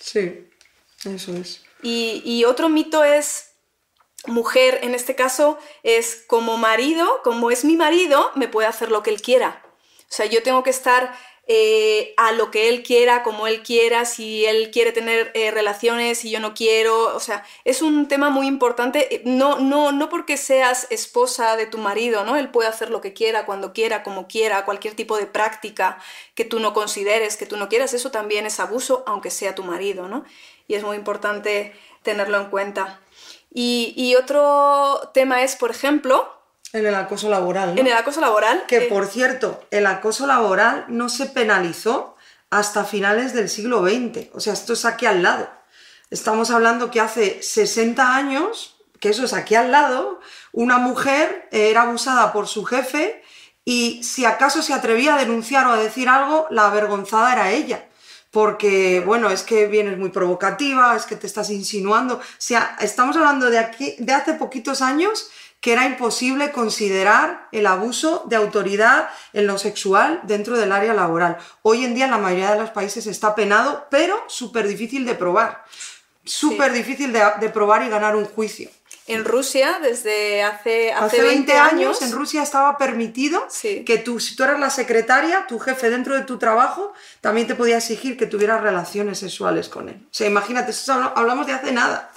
Sí, 0.01 0.49
eso 1.05 1.33
es. 1.37 1.70
Y, 1.83 2.45
otro 2.45 2.69
mito 2.69 3.05
es 3.05 3.53
mujer, 4.27 4.81
en 4.83 4.95
este 4.95 5.15
caso, 5.15 5.59
es 5.83 6.25
como 6.27 6.57
marido, 6.57 7.21
como 7.25 7.51
es 7.51 7.65
mi 7.65 7.77
marido, 7.77 8.31
me 8.35 8.49
puede 8.49 8.69
hacer 8.69 8.91
lo 8.91 9.03
que 9.03 9.11
él 9.11 9.23
quiera. 9.23 9.63
O 10.01 10.13
sea, 10.13 10.27
yo 10.27 10.43
tengo 10.43 10.63
que 10.63 10.71
estar 10.71 11.13
eh, 11.53 12.15
a 12.17 12.31
lo 12.31 12.53
que 12.53 12.69
él 12.69 12.85
quiera, 12.85 13.25
como 13.25 13.49
él 13.49 13.65
quiera, 13.65 14.05
si 14.05 14.47
él 14.47 14.71
quiere 14.71 14.93
tener 14.93 15.33
eh, 15.35 15.51
relaciones 15.51 16.25
y 16.25 16.31
yo 16.31 16.39
no 16.39 16.55
quiero. 16.55 17.17
O 17.17 17.19
sea, 17.19 17.45
es 17.65 17.83
un 17.83 18.07
tema 18.07 18.31
muy 18.31 18.47
importante. 18.47 19.17
Eh, 19.17 19.23
no, 19.25 19.59
no, 19.59 19.91
no 19.91 20.09
porque 20.09 20.37
seas 20.37 20.87
esposa 20.91 21.57
de 21.57 21.67
tu 21.67 21.79
marido, 21.79 22.25
¿no? 22.25 22.37
Él 22.37 22.51
puede 22.51 22.69
hacer 22.69 22.91
lo 22.91 23.01
que 23.01 23.15
quiera, 23.15 23.47
cuando 23.47 23.73
quiera, 23.73 24.05
como 24.05 24.29
quiera, 24.29 24.65
cualquier 24.65 24.95
tipo 24.95 25.17
de 25.17 25.27
práctica 25.27 25.99
que 26.37 26.45
tú 26.45 26.61
no 26.61 26.73
consideres, 26.73 27.37
que 27.37 27.47
tú 27.47 27.57
no 27.57 27.69
quieras, 27.69 27.95
eso 27.95 28.13
también 28.13 28.47
es 28.47 28.61
abuso, 28.61 29.03
aunque 29.09 29.31
sea 29.31 29.57
tu 29.57 29.65
marido, 29.65 30.07
¿no? 30.07 30.25
Y 30.71 30.77
es 30.77 30.85
muy 30.85 30.97
importante 30.97 31.73
tenerlo 32.05 32.39
en 32.39 32.49
cuenta. 32.49 33.01
Y, 33.53 34.15
otro 34.15 35.11
tema 35.13 35.43
es, 35.43 35.57
por 35.57 35.73
ejemplo... 35.73 36.33
En 36.73 36.87
el 36.87 36.95
acoso 36.95 37.29
laboral. 37.29 37.77
En 37.77 37.89
el 37.89 37.93
acoso 37.93 38.21
laboral. 38.21 38.67
Que, 38.69 38.83
por 38.83 39.09
cierto, 39.09 39.65
el 39.73 39.85
acoso 39.87 40.29
laboral 40.29 40.85
no 40.87 41.09
se 41.09 41.27
penalizó 41.27 42.15
hasta 42.51 42.85
finales 42.85 43.35
del 43.35 43.49
siglo 43.49 43.83
XX. 43.83 44.29
O 44.33 44.39
sea, 44.39 44.53
esto 44.53 44.75
es 44.75 44.85
aquí 44.85 45.07
al 45.07 45.25
lado. 45.25 45.51
Estamos 46.09 46.53
hablando 46.53 46.93
que 46.93 47.01
hace 47.01 47.43
60 47.43 48.15
años, 48.15 48.77
que 49.01 49.09
eso 49.09 49.25
es 49.25 49.33
aquí 49.33 49.57
al 49.57 49.73
lado, 49.73 50.21
una 50.53 50.79
mujer 50.79 51.49
era 51.51 51.83
abusada 51.83 52.33
por 52.33 52.47
su 52.47 52.65
jefe 52.65 53.25
y 53.65 54.05
si 54.05 54.25
acaso 54.25 54.63
se 54.63 54.73
atrevía 54.73 55.17
a 55.17 55.19
denunciar 55.19 55.67
o 55.67 55.73
a 55.73 55.77
decir 55.79 56.09
algo, 56.09 56.47
la 56.51 56.67
avergonzada 56.67 57.33
era 57.33 57.51
ella. 57.51 57.90
Porque, 58.31 59.03
bueno, 59.05 59.31
es 59.31 59.43
que 59.43 59.67
vienes 59.67 59.99
muy 59.99 60.11
provocativa, 60.11 60.95
es 60.95 61.05
que 61.05 61.17
te 61.17 61.27
estás 61.27 61.51
insinuando. 61.51 62.17
O 62.17 62.23
sea, 62.39 62.77
estamos 62.81 63.17
hablando 63.17 63.51
de, 63.51 63.59
aquí, 63.59 63.97
de 63.99 64.13
hace 64.13 64.35
poquitos 64.35 64.83
años 64.83 65.31
que 65.61 65.73
era 65.73 65.87
imposible 65.87 66.53
considerar 66.53 67.49
el 67.53 67.67
abuso 67.67 68.25
de 68.27 68.37
autoridad 68.37 69.11
en 69.33 69.47
lo 69.47 69.59
sexual 69.59 70.21
dentro 70.23 70.57
del 70.57 70.73
área 70.73 70.95
laboral. 70.95 71.37
Hoy 71.63 71.85
en 71.85 71.95
día 71.95 72.07
en 72.07 72.13
la 72.13 72.19
mayoría 72.19 72.53
de 72.53 72.61
los 72.61 72.71
países 72.71 73.07
está 73.07 73.35
penado, 73.35 73.87
pero 73.91 74.17
súper 74.27 74.67
difícil 74.67 75.05
de 75.05 75.15
probar. 75.15 75.65
Súper 76.25 76.73
difícil 76.73 77.13
de, 77.13 77.49
probar 77.51 77.83
y 77.83 77.89
ganar 77.89 78.17
un 78.17 78.25
juicio. 78.25 78.71
En 79.11 79.25
Rusia, 79.25 79.79
desde 79.83 80.43
hace, 80.43 80.93
hace, 80.93 81.21
20, 81.21 81.53
años, 81.55 82.01
en 82.03 82.13
Rusia 82.13 82.43
estaba 82.43 82.79
permitido 82.79 83.47
que 83.61 83.99
tú, 83.99 84.21
si 84.21 84.37
tú 84.37 84.45
eras 84.45 84.61
la 84.61 84.71
secretaria, 84.71 85.47
tu 85.49 85.59
jefe 85.59 85.91
dentro 85.91 86.15
de 86.15 86.23
tu 86.23 86.39
trabajo, 86.39 86.93
también 87.21 87.47
te 87.47 87.57
podía 87.57 87.79
exigir 87.79 88.17
que 88.17 88.27
tuvieras 88.27 88.61
relaciones 88.61 89.19
sexuales 89.19 89.69
con 89.69 89.89
él. 89.89 89.97
O 90.05 90.15
sea, 90.15 90.29
imagínate, 90.29 90.73
hablamos 91.17 91.47
de 91.47 91.55
hace 91.55 91.73
nada. 91.73 92.11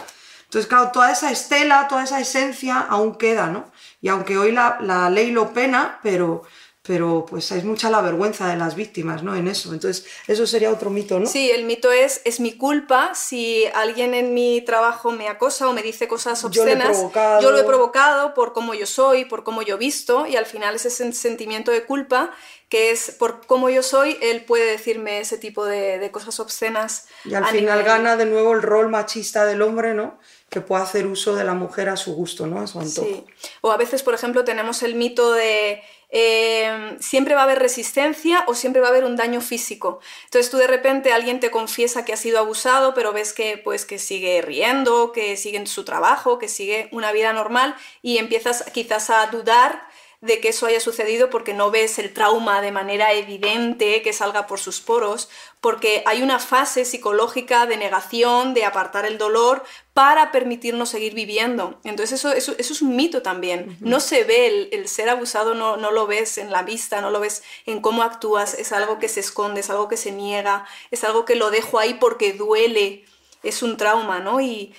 Entonces, 0.44 0.70
claro, 0.70 0.92
toda 0.92 1.12
esa 1.12 1.32
estela, 1.32 1.88
toda 1.88 2.04
esa 2.04 2.20
esencia 2.20 2.78
aún 2.80 3.16
queda, 3.18 3.48
¿no? 3.48 3.72
Y 4.00 4.10
aunque 4.10 4.38
hoy 4.38 4.52
la, 4.52 4.78
la 4.82 5.10
ley 5.10 5.32
lo 5.32 5.52
pena, 5.52 6.00
pero, 6.04 6.44
pero 6.86 7.26
pues 7.26 7.50
es 7.54 7.64
mucha 7.64 7.90
la 7.90 8.02
vergüenza 8.02 8.50
de 8.50 8.58
las 8.58 8.76
víctimas, 8.76 9.24
¿no? 9.24 9.34
En 9.38 9.48
eso. 9.48 9.72
Entonces, 9.72 10.06
eso 10.28 10.46
sería 10.46 10.70
otro 10.70 10.90
mito, 10.90 11.18
¿no? 11.18 11.26
Sí, 11.26 11.50
el 11.50 11.64
mito 11.64 11.94
es, 11.94 12.20
es 12.26 12.42
mi 12.42 12.58
culpa 12.58 13.16
si 13.16 13.66
alguien 13.74 14.14
en 14.14 14.34
mi 14.34 14.62
trabajo 14.62 15.12
me 15.12 15.30
acosa 15.30 15.70
o 15.70 15.74
me 15.74 15.82
dice 15.82 16.10
cosas 16.10 16.44
obscenas. 16.44 16.98
Yo, 17.02 17.40
yo 17.42 17.52
lo 17.52 17.58
he 17.58 17.64
provocado 17.64 18.34
por 18.34 18.52
cómo 18.52 18.74
yo 18.74 18.86
soy, 18.86 19.24
por 19.24 19.46
cómo 19.46 19.62
yo 19.62 19.76
he 19.76 19.78
visto, 19.78 20.28
y 20.28 20.36
al 20.36 20.46
final 20.46 20.76
ese 20.76 20.90
sentimiento 21.14 21.72
de 21.72 21.86
culpa, 21.86 22.32
que 22.68 22.92
es 22.92 23.12
por 23.12 23.46
cómo 23.48 23.70
yo 23.70 23.82
soy, 23.82 24.18
él 24.22 24.44
puede 24.44 24.66
decirme 24.66 25.22
ese 25.22 25.38
tipo 25.38 25.64
de, 25.64 26.00
de 26.00 26.12
cosas 26.12 26.38
obscenas. 26.42 27.08
Y 27.24 27.34
al 27.34 27.46
final 27.46 27.84
gana 27.84 28.18
de 28.18 28.26
nuevo 28.26 28.52
el 28.52 28.62
rol 28.62 28.90
machista 28.90 29.46
del 29.46 29.62
hombre, 29.62 29.94
¿no? 29.94 30.20
que 30.54 30.62
pueda 30.62 30.84
hacer 30.84 31.08
uso 31.08 31.36
de 31.36 31.44
la 31.44 31.56
mujer 31.56 31.90
a 31.90 31.98
su 31.98 32.14
gusto, 32.14 32.46
¿no? 32.46 32.62
A 32.62 32.68
su 32.68 32.80
antojo. 32.80 33.08
Sí. 33.08 33.26
O 33.62 33.72
a 33.72 33.78
veces, 33.78 34.04
por 34.04 34.14
ejemplo, 34.14 34.46
tenemos 34.46 34.84
el 34.84 34.94
mito 34.94 35.34
de 35.34 35.82
eh, 36.16 36.96
siempre 37.00 37.34
va 37.34 37.42
a 37.42 37.44
haber 37.46 37.58
resistencia 37.58 38.44
o 38.46 38.54
siempre 38.54 38.82
va 38.82 38.88
a 38.88 38.92
haber 38.92 39.04
un 39.04 39.16
daño 39.16 39.42
físico. 39.42 40.00
Entonces 40.26 40.52
tú 40.52 40.58
de 40.58 40.68
repente 40.68 41.12
alguien 41.12 41.40
te 41.40 41.50
confiesa 41.50 42.06
que 42.06 42.14
ha 42.14 42.18
sido 42.18 42.38
abusado, 42.38 42.94
pero 42.94 43.14
ves 43.14 43.34
que, 43.34 43.58
pues, 43.58 43.84
que 43.86 43.98
sigue 43.98 44.44
riendo, 44.44 45.12
que 45.12 45.36
sigue 45.38 45.58
en 45.58 45.66
su 45.66 45.84
trabajo, 45.84 46.38
que 46.38 46.48
sigue 46.48 46.88
una 46.92 47.12
vida 47.12 47.34
normal 47.34 47.76
y 48.04 48.20
empiezas 48.20 48.64
quizás 48.72 49.10
a 49.10 49.26
dudar 49.28 49.88
de 50.24 50.40
que 50.40 50.50
eso 50.50 50.66
haya 50.66 50.80
sucedido 50.80 51.30
porque 51.30 51.54
no 51.54 51.70
ves 51.70 52.00
el 52.00 52.14
trauma 52.14 52.62
de 52.62 52.72
manera 52.72 53.12
evidente 53.12 54.02
que 54.02 54.14
salga 54.14 54.48
por 54.48 54.58
sus 54.58 54.80
poros, 54.80 55.28
porque 55.60 56.02
hay 56.06 56.24
una 56.24 56.40
fase 56.40 56.86
psicológica 56.86 57.66
de 57.66 57.76
negación, 57.76 58.54
de 58.54 58.64
apartar 58.64 59.06
el 59.06 59.18
dolor 59.18 59.66
para 59.94 60.32
permitirnos 60.32 60.88
seguir 60.88 61.14
viviendo. 61.14 61.78
Entonces 61.84 62.20
eso, 62.20 62.32
eso, 62.32 62.56
es 62.58 62.82
un 62.82 62.96
mito 62.96 63.22
también. 63.22 63.78
No 63.82 64.00
se 64.00 64.24
ve, 64.24 64.70
el, 64.72 64.88
ser 64.88 65.10
abusado 65.10 65.56
no, 65.56 65.76
no, 65.76 65.92
lo 65.92 66.08
ves 66.08 66.38
en 66.38 66.54
la 66.54 66.64
vista, 66.64 67.02
no 67.02 67.12
lo 67.12 67.20
ves 67.20 67.44
en 67.66 67.82
cómo 67.82 68.02
actúas, 68.02 68.54
es 68.54 68.72
algo 68.72 69.00
que 69.00 69.10
se 69.10 69.20
esconde, 69.20 69.60
es 69.60 69.70
algo 69.70 69.90
que 69.90 69.98
se 69.98 70.14
niega, 70.14 70.66
es 70.90 71.04
algo 71.04 71.26
que 71.26 71.36
lo 71.36 71.52
dejo 71.52 71.80
ahí 71.80 71.96
porque 71.96 72.32
duele 72.32 73.04
es 73.44 73.62
un 73.62 73.78
trauma, 73.78 74.20
¿no? 74.20 74.42
Y, 74.42 74.74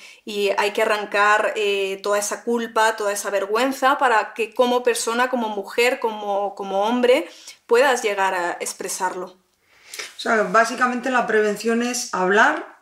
hay 0.57 0.73
que 0.73 0.83
arrancar 0.83 1.53
eh, 1.55 2.01
toda 2.03 2.19
esa 2.19 2.43
culpa, 2.43 2.97
toda 2.97 3.13
esa 3.13 3.31
vergüenza 3.31 3.99
para 3.99 4.33
que 4.33 4.55
como 4.55 4.83
persona, 4.83 5.29
como 5.29 5.51
mujer, 5.51 6.01
como, 6.01 6.55
como 6.55 6.83
hombre, 6.85 7.29
puedas 7.67 8.03
llegar 8.03 8.35
a 8.35 8.53
expresarlo. 8.61 9.27
O 9.27 10.21
sea, 10.21 10.43
básicamente 10.45 11.11
la 11.11 11.27
prevención 11.27 11.83
es 11.83 12.13
hablar, 12.15 12.79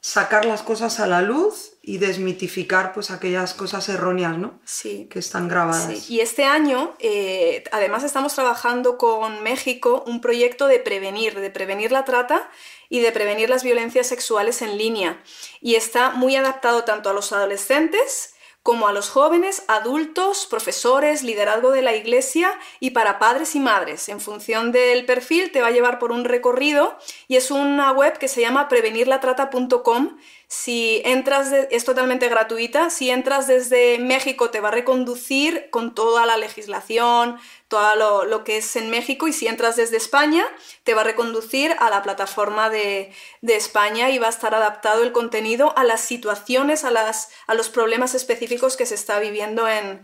sacar 0.00 0.44
las 0.44 0.62
cosas 0.62 0.98
a 1.00 1.06
la 1.06 1.22
luz 1.22 1.72
y 1.88 1.96
desmitificar 1.96 2.92
pues 2.92 3.10
aquellas 3.10 3.54
cosas 3.54 3.88
erróneas, 3.88 4.36
¿no? 4.36 4.60
Sí. 4.62 5.08
Que 5.10 5.20
están 5.20 5.48
grabadas. 5.48 6.04
Sí. 6.04 6.16
Y 6.16 6.20
este 6.20 6.44
año, 6.44 6.94
eh, 6.98 7.64
además, 7.72 8.04
estamos 8.04 8.34
trabajando 8.34 8.98
con 8.98 9.42
México 9.42 10.04
un 10.06 10.20
proyecto 10.20 10.66
de 10.66 10.80
prevenir, 10.80 11.40
de 11.40 11.48
prevenir 11.48 11.90
la 11.90 12.04
trata 12.04 12.50
y 12.90 13.00
de 13.00 13.10
prevenir 13.10 13.48
las 13.48 13.64
violencias 13.64 14.06
sexuales 14.06 14.60
en 14.60 14.76
línea. 14.76 15.22
Y 15.62 15.76
está 15.76 16.10
muy 16.10 16.36
adaptado 16.36 16.84
tanto 16.84 17.08
a 17.08 17.14
los 17.14 17.32
adolescentes 17.32 18.34
como 18.62 18.86
a 18.86 18.92
los 18.92 19.08
jóvenes, 19.08 19.62
adultos, 19.66 20.44
profesores, 20.44 21.22
liderazgo 21.22 21.70
de 21.70 21.80
la 21.80 21.94
iglesia 21.94 22.52
y 22.80 22.90
para 22.90 23.18
padres 23.18 23.54
y 23.54 23.60
madres. 23.60 24.10
En 24.10 24.20
función 24.20 24.72
del 24.72 25.06
perfil 25.06 25.52
te 25.52 25.62
va 25.62 25.68
a 25.68 25.70
llevar 25.70 25.98
por 25.98 26.12
un 26.12 26.26
recorrido 26.26 26.98
y 27.28 27.36
es 27.36 27.50
una 27.50 27.92
web 27.92 28.18
que 28.18 28.28
se 28.28 28.42
llama 28.42 28.68
prevenirlatrata.com 28.68 30.18
si 30.48 31.02
entras, 31.04 31.52
es 31.70 31.84
totalmente 31.84 32.26
gratuita, 32.30 32.88
si 32.88 33.10
entras 33.10 33.46
desde 33.46 33.98
México 33.98 34.48
te 34.48 34.60
va 34.60 34.68
a 34.68 34.72
reconducir 34.72 35.68
con 35.68 35.94
toda 35.94 36.24
la 36.24 36.38
legislación, 36.38 37.38
todo 37.68 38.24
lo, 38.24 38.44
que 38.44 38.56
es 38.56 38.74
en 38.76 38.88
México 38.88 39.28
y 39.28 39.34
si 39.34 39.46
entras 39.46 39.76
desde 39.76 39.98
España 39.98 40.46
te 40.84 40.94
va 40.94 41.02
a 41.02 41.04
reconducir 41.04 41.76
a 41.78 41.90
la 41.90 42.02
plataforma 42.02 42.70
de, 42.70 43.12
España 43.42 44.08
y 44.08 44.18
va 44.18 44.28
a 44.28 44.30
estar 44.30 44.54
adaptado 44.54 45.02
el 45.02 45.12
contenido 45.12 45.76
a 45.76 45.84
las 45.84 46.00
situaciones, 46.00 46.84
a, 46.84 46.90
las, 46.90 47.28
a 47.46 47.52
los 47.52 47.68
problemas 47.68 48.14
específicos 48.14 48.78
que 48.78 48.86
se 48.86 48.94
está 48.94 49.18
viviendo 49.18 49.68
en, 49.68 50.00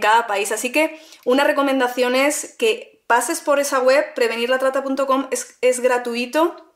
cada 0.00 0.28
país. 0.28 0.52
Así 0.52 0.70
que 0.70 1.00
una 1.24 1.42
recomendación 1.42 2.14
es 2.14 2.54
que 2.56 3.02
pases 3.08 3.40
por 3.40 3.58
esa 3.58 3.80
web, 3.80 4.14
prevenirlatrata.com, 4.14 5.26
es, 5.32 5.56
es 5.60 5.80
gratuito, 5.80 6.68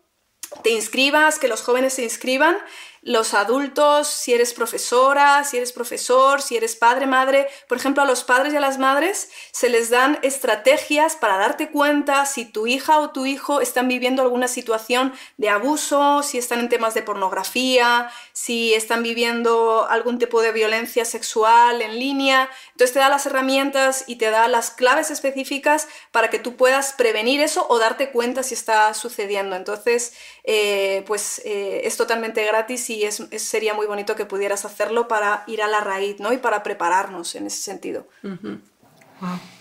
te 0.63 0.71
inscribas, 0.71 1.39
que 1.39 1.49
los 1.49 1.63
jóvenes 1.63 1.95
se 1.95 2.03
inscriban 2.03 2.59
los 3.03 3.35
adultos, 3.35 4.07
si 4.07 4.33
eres 4.33 4.55
profesora, 4.55 5.43
si 5.43 5.57
eres 5.57 5.73
profesor, 5.73 6.41
si 6.41 6.57
eres 6.57 6.77
padre, 6.77 7.07
madre, 7.07 7.49
por 7.69 7.77
ejemplo, 7.77 8.05
a 8.05 8.07
los 8.07 8.23
padres 8.23 8.53
y 8.53 8.57
a 8.57 8.61
las 8.61 8.79
madres 8.79 9.29
se 9.51 9.69
les 9.69 9.91
dan 9.91 10.21
estrategias 10.23 11.17
para 11.17 11.37
darte 11.37 11.71
cuenta 11.73 12.25
si 12.27 12.45
tu 12.45 12.69
hija 12.69 13.01
o 13.01 13.11
tu 13.11 13.27
hijo 13.27 13.61
están 13.61 13.89
viviendo 13.89 14.23
alguna 14.23 14.47
situación 14.47 15.13
de 15.37 15.49
abuso, 15.49 16.23
si 16.23 16.39
están 16.39 16.61
en 16.61 16.69
temas 16.69 16.95
de 16.95 17.03
pornografía, 17.03 18.09
si 18.33 18.73
están 18.73 19.03
viviendo 19.03 19.85
algún 19.91 20.21
tipo 20.21 20.41
de 20.41 20.53
violencia 20.53 21.05
sexual 21.05 21.83
en 21.83 21.99
línea. 21.99 22.49
Entonces 22.71 22.95
te 22.95 23.01
da 23.01 23.09
las 23.09 23.27
herramientas 23.27 24.05
y 24.07 24.17
te 24.17 24.31
da 24.31 24.47
las 24.47 24.71
claves 24.71 25.11
específicas 25.11 25.89
para 26.13 26.31
que 26.31 26.39
tú 26.39 26.55
puedas 26.55 26.93
prevenir 26.93 27.41
eso 27.41 27.67
o 27.69 27.81
darte 27.81 28.13
cuenta 28.13 28.45
si 28.45 28.55
está 28.55 28.95
sucediendo. 28.95 29.57
Entonces, 29.57 30.15
eh, 30.45 31.03
pues 31.09 31.43
eh, 31.45 31.81
es 31.85 31.97
totalmente 31.97 32.45
gratis 32.45 32.92
y 32.93 33.05
es, 33.05 33.23
sería 33.39 33.75
muy 33.75 33.87
bonito 33.87 34.15
que 34.15 34.27
pudieras 34.27 34.65
hacerlo 34.65 35.09
para 35.09 35.45
ir 35.47 35.63
a 35.63 35.69
la 35.69 35.81
raíz, 35.81 36.21
¿no? 36.21 36.33
Y 36.33 36.39
para 36.39 36.63
prepararnos 36.63 37.35
en 37.35 37.47
ese 37.47 37.63
sentido. 37.63 38.07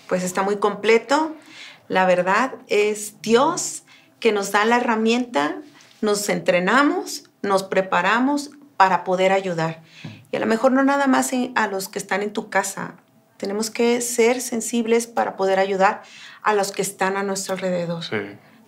Pues 0.08 0.24
está 0.24 0.44
muy 0.44 0.58
completo. 0.58 1.36
La 1.88 2.06
verdad 2.06 2.54
es 2.68 3.22
Dios 3.22 3.84
que 4.20 4.32
nos 4.32 4.52
da 4.52 4.66
la 4.66 4.78
herramienta, 4.78 5.58
nos 6.02 6.30
entrenamos, 6.30 7.24
nos 7.42 7.64
preparamos 7.64 8.52
para 8.78 9.04
poder 9.04 9.32
ayudar. 9.32 9.82
Y 10.32 10.38
a 10.38 10.40
lo 10.40 10.46
mejor 10.46 10.72
no 10.72 10.84
nada 10.84 11.08
más 11.08 11.32
a 11.56 11.68
los 11.68 11.90
que 11.90 12.00
están 12.00 12.22
en 12.22 12.34
tu 12.34 12.50
casa. 12.50 12.96
Tenemos 13.38 13.70
que 13.70 14.02
ser 14.02 14.42
sensibles 14.42 15.08
para 15.08 15.36
poder 15.36 15.60
ayudar 15.60 16.04
a 16.44 16.54
los 16.54 16.72
que 16.72 16.82
están 16.82 17.18
a 17.18 17.24
nuestro 17.24 17.56
alrededor. 17.56 18.04
Sí. 18.04 18.18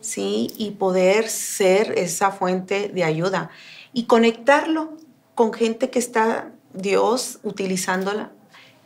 ¿sí? 0.04 0.54
Y 0.58 0.72
poder 0.72 1.30
ser 1.30 1.98
esa 1.98 2.32
fuente 2.32 2.90
de 2.90 3.04
ayuda 3.04 3.50
y 3.94 4.06
conectarlo 4.06 4.98
con 5.36 5.54
gente 5.54 5.90
que 5.90 6.00
está 6.00 6.52
Dios 6.74 7.40
utilizándola 7.44 8.32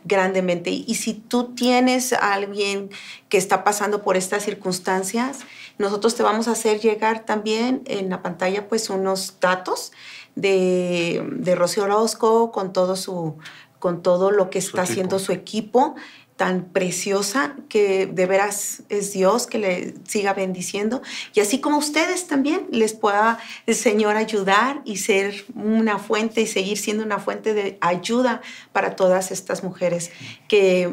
grandemente. 0.04 0.70
Y, 0.70 0.94
si 0.94 1.14
tú 1.14 1.54
tienes 1.54 2.12
a 2.12 2.32
alguien 2.32 2.90
que 3.28 3.36
está 3.36 3.64
pasando 3.64 4.02
por 4.02 4.16
estas 4.16 4.44
circunstancias, 4.44 5.40
nosotros 5.76 6.14
te 6.14 6.22
vamos 6.22 6.48
a 6.48 6.52
hacer 6.52 6.80
llegar 6.80 7.24
también 7.24 7.82
en 7.86 8.08
la 8.10 8.22
pantalla 8.22 8.68
pues 8.68 8.90
unos 8.90 9.38
datos 9.40 9.92
de, 10.34 11.26
de 11.32 11.54
Rocío 11.54 11.84
Orozco 11.84 12.52
con 12.52 12.72
todo 12.72 12.96
su 12.96 13.36
con 13.78 14.02
todo 14.02 14.32
lo 14.32 14.50
que 14.50 14.58
está 14.58 14.82
haciendo 14.82 15.20
su 15.20 15.30
equipo 15.30 15.94
tan 16.38 16.66
preciosa 16.66 17.56
que 17.68 18.06
de 18.06 18.26
veras 18.26 18.84
es 18.88 19.12
Dios 19.12 19.48
que 19.48 19.58
le 19.58 19.94
siga 20.06 20.34
bendiciendo. 20.34 21.02
Y 21.34 21.40
así 21.40 21.58
como 21.58 21.78
ustedes 21.78 22.28
también 22.28 22.68
les 22.70 22.92
pueda 22.92 23.40
el 23.66 23.74
Señor 23.74 24.16
ayudar 24.16 24.80
y 24.84 24.98
ser 24.98 25.44
una 25.56 25.98
fuente 25.98 26.40
y 26.40 26.46
seguir 26.46 26.78
siendo 26.78 27.02
una 27.02 27.18
fuente 27.18 27.54
de 27.54 27.76
ayuda 27.80 28.40
para 28.72 28.94
todas 28.94 29.32
estas 29.32 29.64
mujeres 29.64 30.12
que 30.46 30.88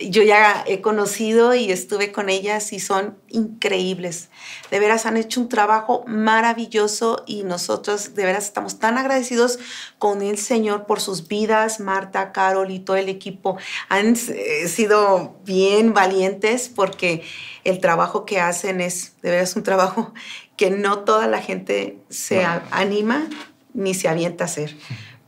yo 0.00 0.22
ya 0.22 0.64
he 0.66 0.80
conocido 0.80 1.54
y 1.54 1.70
estuve 1.70 2.10
con 2.10 2.28
ellas 2.28 2.72
y 2.72 2.80
son 2.80 3.18
increíbles. 3.28 4.30
De 4.70 4.80
veras 4.80 5.04
han 5.04 5.16
hecho 5.16 5.40
un 5.40 5.48
trabajo 5.48 6.04
maravilloso 6.06 7.22
y 7.26 7.42
nosotros 7.42 8.14
de 8.14 8.24
veras 8.24 8.44
estamos 8.44 8.78
tan 8.78 8.96
agradecidos 8.96 9.58
con 9.98 10.22
el 10.22 10.38
Señor 10.38 10.86
por 10.86 11.00
sus 11.00 11.28
vidas. 11.28 11.80
Marta, 11.80 12.32
Carol 12.32 12.70
y 12.70 12.78
todo 12.78 12.96
el 12.96 13.08
equipo 13.08 13.58
han 13.88 14.16
eh, 14.16 14.68
sido 14.68 15.36
bien 15.44 15.92
valientes 15.92 16.68
porque 16.68 17.22
el 17.64 17.80
trabajo 17.80 18.24
que 18.24 18.40
hacen 18.40 18.80
es 18.80 19.14
de 19.22 19.30
veras 19.30 19.54
un 19.56 19.62
trabajo 19.62 20.14
que 20.56 20.70
no 20.70 21.00
toda 21.00 21.26
la 21.26 21.40
gente 21.40 21.98
se 22.08 22.44
anima 22.70 23.28
ni 23.74 23.94
se 23.94 24.08
avienta 24.08 24.44
a 24.44 24.46
hacer 24.46 24.76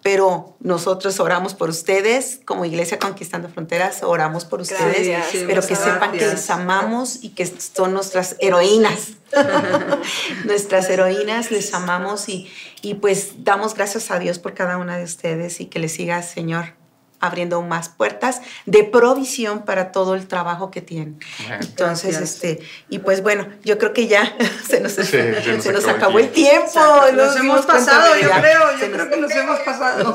pero 0.02 0.56
nosotros 0.60 1.20
oramos 1.20 1.54
por 1.54 1.70
ustedes, 1.70 2.40
como 2.44 2.64
Iglesia 2.64 2.98
Conquistando 2.98 3.48
Fronteras, 3.48 4.02
oramos 4.02 4.44
por 4.44 4.60
ustedes, 4.60 5.16
pero 5.46 5.62
que 5.62 5.76
sepan 5.76 6.12
que 6.12 6.26
les 6.26 6.50
amamos 6.50 7.22
y 7.22 7.30
que 7.30 7.46
son 7.46 7.94
nuestras 7.94 8.36
heroínas. 8.40 9.12
nuestras 10.44 10.90
heroínas, 10.90 11.50
les 11.50 11.72
amamos 11.72 12.28
y, 12.28 12.52
y 12.82 12.94
pues 12.94 13.44
damos 13.44 13.74
gracias 13.74 14.10
a 14.10 14.18
Dios 14.18 14.38
por 14.38 14.54
cada 14.54 14.76
una 14.76 14.98
de 14.98 15.04
ustedes 15.04 15.60
y 15.60 15.66
que 15.66 15.78
les 15.78 15.92
siga, 15.92 16.20
Señor, 16.22 16.74
abriendo 17.22 17.62
más 17.62 17.88
puertas 17.88 18.42
de 18.66 18.82
provisión 18.82 19.64
para 19.64 19.92
todo 19.92 20.16
el 20.16 20.26
trabajo 20.26 20.72
que 20.72 20.82
tienen. 20.82 21.20
Entonces, 21.60 22.20
este, 22.20 22.58
y 22.90 22.98
pues 22.98 23.22
bueno, 23.22 23.46
yo 23.64 23.78
creo 23.78 23.92
que 23.92 24.08
ya 24.08 24.36
se 24.68 24.80
nos, 24.80 24.92
se 24.92 25.72
nos, 25.72 25.86
acabó, 25.86 26.18
el 26.18 26.30
tiempo. 26.30 26.80
Nos, 27.14 27.36
hemos 27.36 27.64
pasado, 27.64 28.16
yo 28.20 28.28
creo, 28.28 28.76
yo 28.78 28.92
creo 28.92 29.08
que 29.08 29.16
nos 29.18 29.30
hemos 29.30 29.60
pasado. 29.60 30.14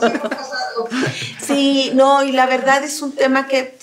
sí, 1.41 1.91
no, 1.95 2.23
y 2.23 2.33
la 2.33 2.45
verdad 2.45 2.83
es 2.83 3.01
un 3.01 3.13
tema 3.13 3.47
que 3.47 3.77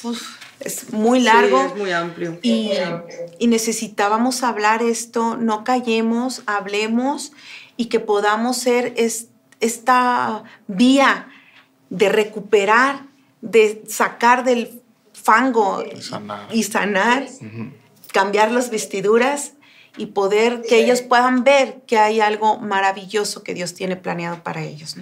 es 0.60 0.92
muy 0.92 1.20
largo. 1.20 1.64
es 1.64 1.76
muy 1.76 1.92
amplio. 1.92 2.38
Y, 2.42 2.72
y 3.38 3.46
necesitábamos 3.46 4.42
hablar 4.42 4.82
esto, 4.82 5.38
no 5.38 5.64
callemos, 5.64 6.42
hablemos 6.44 7.32
y 7.78 7.86
que 7.86 8.00
podamos 8.00 8.58
ser 8.58 8.92
esta 9.60 10.44
vía 10.66 11.28
de 11.88 12.10
recuperar 12.10 13.13
de 13.44 13.84
sacar 13.86 14.42
del 14.42 14.82
fango 15.12 15.84
y 16.50 16.62
sanar, 16.62 17.26
cambiar 18.12 18.50
las 18.50 18.70
vestiduras 18.70 19.52
y 19.96 20.06
poder 20.06 20.62
que 20.62 20.78
ellos 20.78 21.02
puedan 21.02 21.44
ver 21.44 21.82
que 21.86 21.98
hay 21.98 22.20
algo 22.20 22.58
maravilloso 22.58 23.42
que 23.42 23.54
Dios 23.54 23.74
tiene 23.74 23.96
planeado 23.96 24.42
para 24.42 24.62
ellos. 24.62 24.96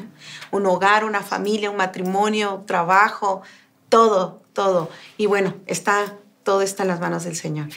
Un 0.51 0.67
hogar, 0.67 1.05
una 1.05 1.23
familia, 1.23 1.71
un 1.71 1.77
matrimonio, 1.77 2.65
trabajo, 2.67 3.43
todo, 3.89 4.43
todo. 4.53 4.91
Y 5.17 5.27
bueno, 5.27 5.55
está, 5.67 6.17
todo 6.43 6.63
está 6.63 6.83
en 6.83 6.89
las 6.89 7.01
manos 7.01 7.25
del 7.25 7.37
Señor. 7.37 7.69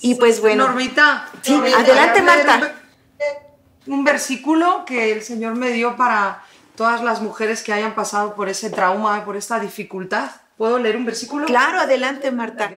Y 0.00 0.14
pues 0.14 0.40
bueno. 0.40 0.66
Normita. 0.66 1.28
Sí, 1.42 1.54
adelante 1.54 2.22
Marta. 2.22 2.74
un 3.86 4.04
versículo 4.04 4.84
que 4.86 5.12
el 5.12 5.22
Señor 5.22 5.54
me 5.54 5.70
dio 5.70 5.96
para 5.96 6.42
todas 6.76 7.02
las 7.02 7.20
mujeres 7.20 7.62
que 7.62 7.72
hayan 7.72 7.94
pasado 7.94 8.34
por 8.34 8.48
ese 8.48 8.70
trauma, 8.70 9.24
por 9.24 9.36
esta 9.36 9.58
dificultad. 9.60 10.30
¿Puedo 10.56 10.78
leer 10.78 10.96
un 10.96 11.04
versículo? 11.04 11.46
Claro, 11.46 11.80
adelante, 11.80 12.30
Marta. 12.30 12.74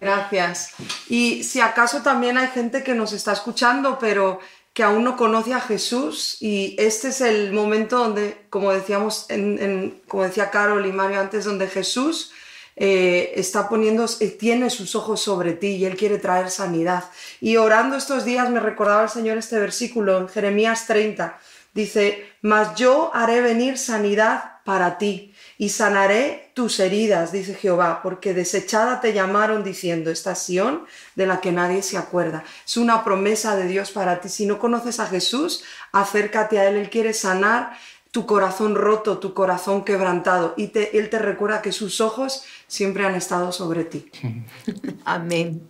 Gracias. 0.00 0.74
Y 1.08 1.42
si 1.42 1.60
acaso 1.60 2.02
también 2.02 2.38
hay 2.38 2.48
gente 2.48 2.82
que 2.82 2.94
nos 2.94 3.12
está 3.12 3.32
escuchando, 3.32 3.98
pero 3.98 4.38
que 4.72 4.84
aún 4.84 5.02
no 5.02 5.16
conoce 5.16 5.54
a 5.54 5.60
Jesús 5.60 6.36
y 6.40 6.76
este 6.78 7.08
es 7.08 7.20
el 7.20 7.52
momento 7.52 7.98
donde, 7.98 8.44
como 8.48 8.72
decíamos, 8.72 9.26
en, 9.28 10.00
como 10.06 10.22
decía 10.22 10.50
Carol 10.50 10.86
y 10.86 10.92
Mario 10.92 11.20
antes, 11.20 11.44
donde 11.44 11.66
Jesús 11.66 12.30
eh, 12.76 13.32
está 13.34 13.68
poniendo, 13.68 14.06
eh, 14.20 14.28
tiene 14.28 14.70
sus 14.70 14.94
ojos 14.94 15.20
sobre 15.20 15.54
ti 15.54 15.70
y 15.70 15.84
Él 15.84 15.96
quiere 15.96 16.18
traer 16.18 16.48
sanidad. 16.48 17.10
Y 17.40 17.56
orando 17.56 17.96
estos 17.96 18.24
días 18.24 18.50
me 18.50 18.60
recordaba 18.60 19.02
el 19.02 19.08
Señor 19.08 19.36
este 19.36 19.58
versículo 19.58 20.16
en 20.16 20.28
Jeremías 20.28 20.86
30, 20.86 21.40
Dice, 21.74 22.26
mas 22.42 22.74
yo 22.76 23.10
haré 23.14 23.40
venir 23.40 23.78
sanidad 23.78 24.58
para 24.64 24.98
ti 24.98 25.32
y 25.56 25.70
sanaré 25.70 26.50
tus 26.54 26.78
heridas, 26.78 27.32
dice 27.32 27.54
Jehová, 27.54 28.00
porque 28.02 28.34
desechada 28.34 29.00
te 29.00 29.12
llamaron 29.12 29.64
diciendo, 29.64 30.10
estación 30.10 30.84
de 31.14 31.26
la 31.26 31.40
que 31.40 31.52
nadie 31.52 31.82
se 31.82 31.96
acuerda. 31.96 32.44
Es 32.66 32.76
una 32.76 33.02
promesa 33.02 33.56
de 33.56 33.66
Dios 33.66 33.90
para 33.90 34.20
ti. 34.20 34.28
Si 34.28 34.46
no 34.46 34.58
conoces 34.58 35.00
a 35.00 35.06
Jesús, 35.06 35.64
acércate 35.92 36.58
a 36.58 36.68
Él. 36.68 36.76
Él 36.76 36.90
quiere 36.90 37.12
sanar 37.12 37.76
tu 38.10 38.26
corazón 38.26 38.74
roto, 38.74 39.18
tu 39.18 39.34
corazón 39.34 39.84
quebrantado. 39.84 40.54
Y 40.56 40.70
Él 40.74 41.10
te 41.10 41.18
recuerda 41.18 41.62
que 41.62 41.72
sus 41.72 42.00
ojos 42.00 42.44
siempre 42.66 43.04
han 43.04 43.14
estado 43.14 43.52
sobre 43.52 43.84
ti. 43.84 44.10
Amén. 45.04 45.68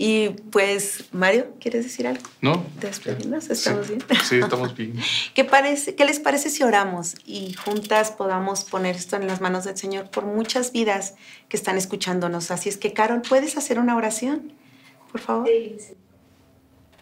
Y 0.00 0.28
pues, 0.28 1.06
Mario, 1.10 1.48
¿quieres 1.58 1.82
decir 1.82 2.06
algo? 2.06 2.22
No. 2.40 2.64
Despedimos, 2.80 3.50
¿estamos 3.50 3.88
bien? 3.88 4.04
Sí, 4.24 4.38
estamos 4.38 4.76
bien. 4.76 4.94
¿Qué, 5.34 5.44
parece, 5.44 5.96
¿Qué 5.96 6.04
les 6.04 6.20
parece 6.20 6.50
si 6.50 6.62
oramos 6.62 7.16
y 7.26 7.52
juntas 7.54 8.12
podamos 8.12 8.62
poner 8.62 8.94
esto 8.94 9.16
en 9.16 9.26
las 9.26 9.40
manos 9.40 9.64
del 9.64 9.76
Señor 9.76 10.08
por 10.08 10.24
muchas 10.24 10.70
vidas 10.70 11.14
que 11.48 11.56
están 11.56 11.76
escuchándonos? 11.76 12.52
Así 12.52 12.68
es 12.68 12.76
que, 12.76 12.92
Carol, 12.92 13.22
¿puedes 13.28 13.56
hacer 13.56 13.80
una 13.80 13.96
oración, 13.96 14.52
por 15.10 15.20
favor? 15.20 15.48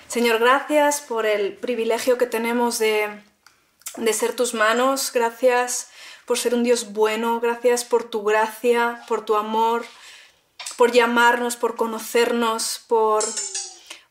Señor, 0.08 0.38
gracias 0.38 1.02
por 1.02 1.26
el 1.26 1.52
privilegio 1.52 2.16
que 2.16 2.26
tenemos 2.26 2.78
de, 2.78 3.08
de 3.98 4.12
ser 4.14 4.32
tus 4.32 4.54
manos. 4.54 5.12
Gracias 5.12 5.88
por 6.24 6.38
ser 6.38 6.54
un 6.54 6.62
Dios 6.62 6.94
bueno. 6.94 7.40
Gracias 7.40 7.84
por 7.84 8.04
tu 8.04 8.22
gracia, 8.22 9.02
por 9.06 9.22
tu 9.22 9.34
amor 9.34 9.84
por 10.76 10.92
llamarnos, 10.92 11.56
por 11.56 11.76
conocernos, 11.76 12.82
por, 12.86 13.24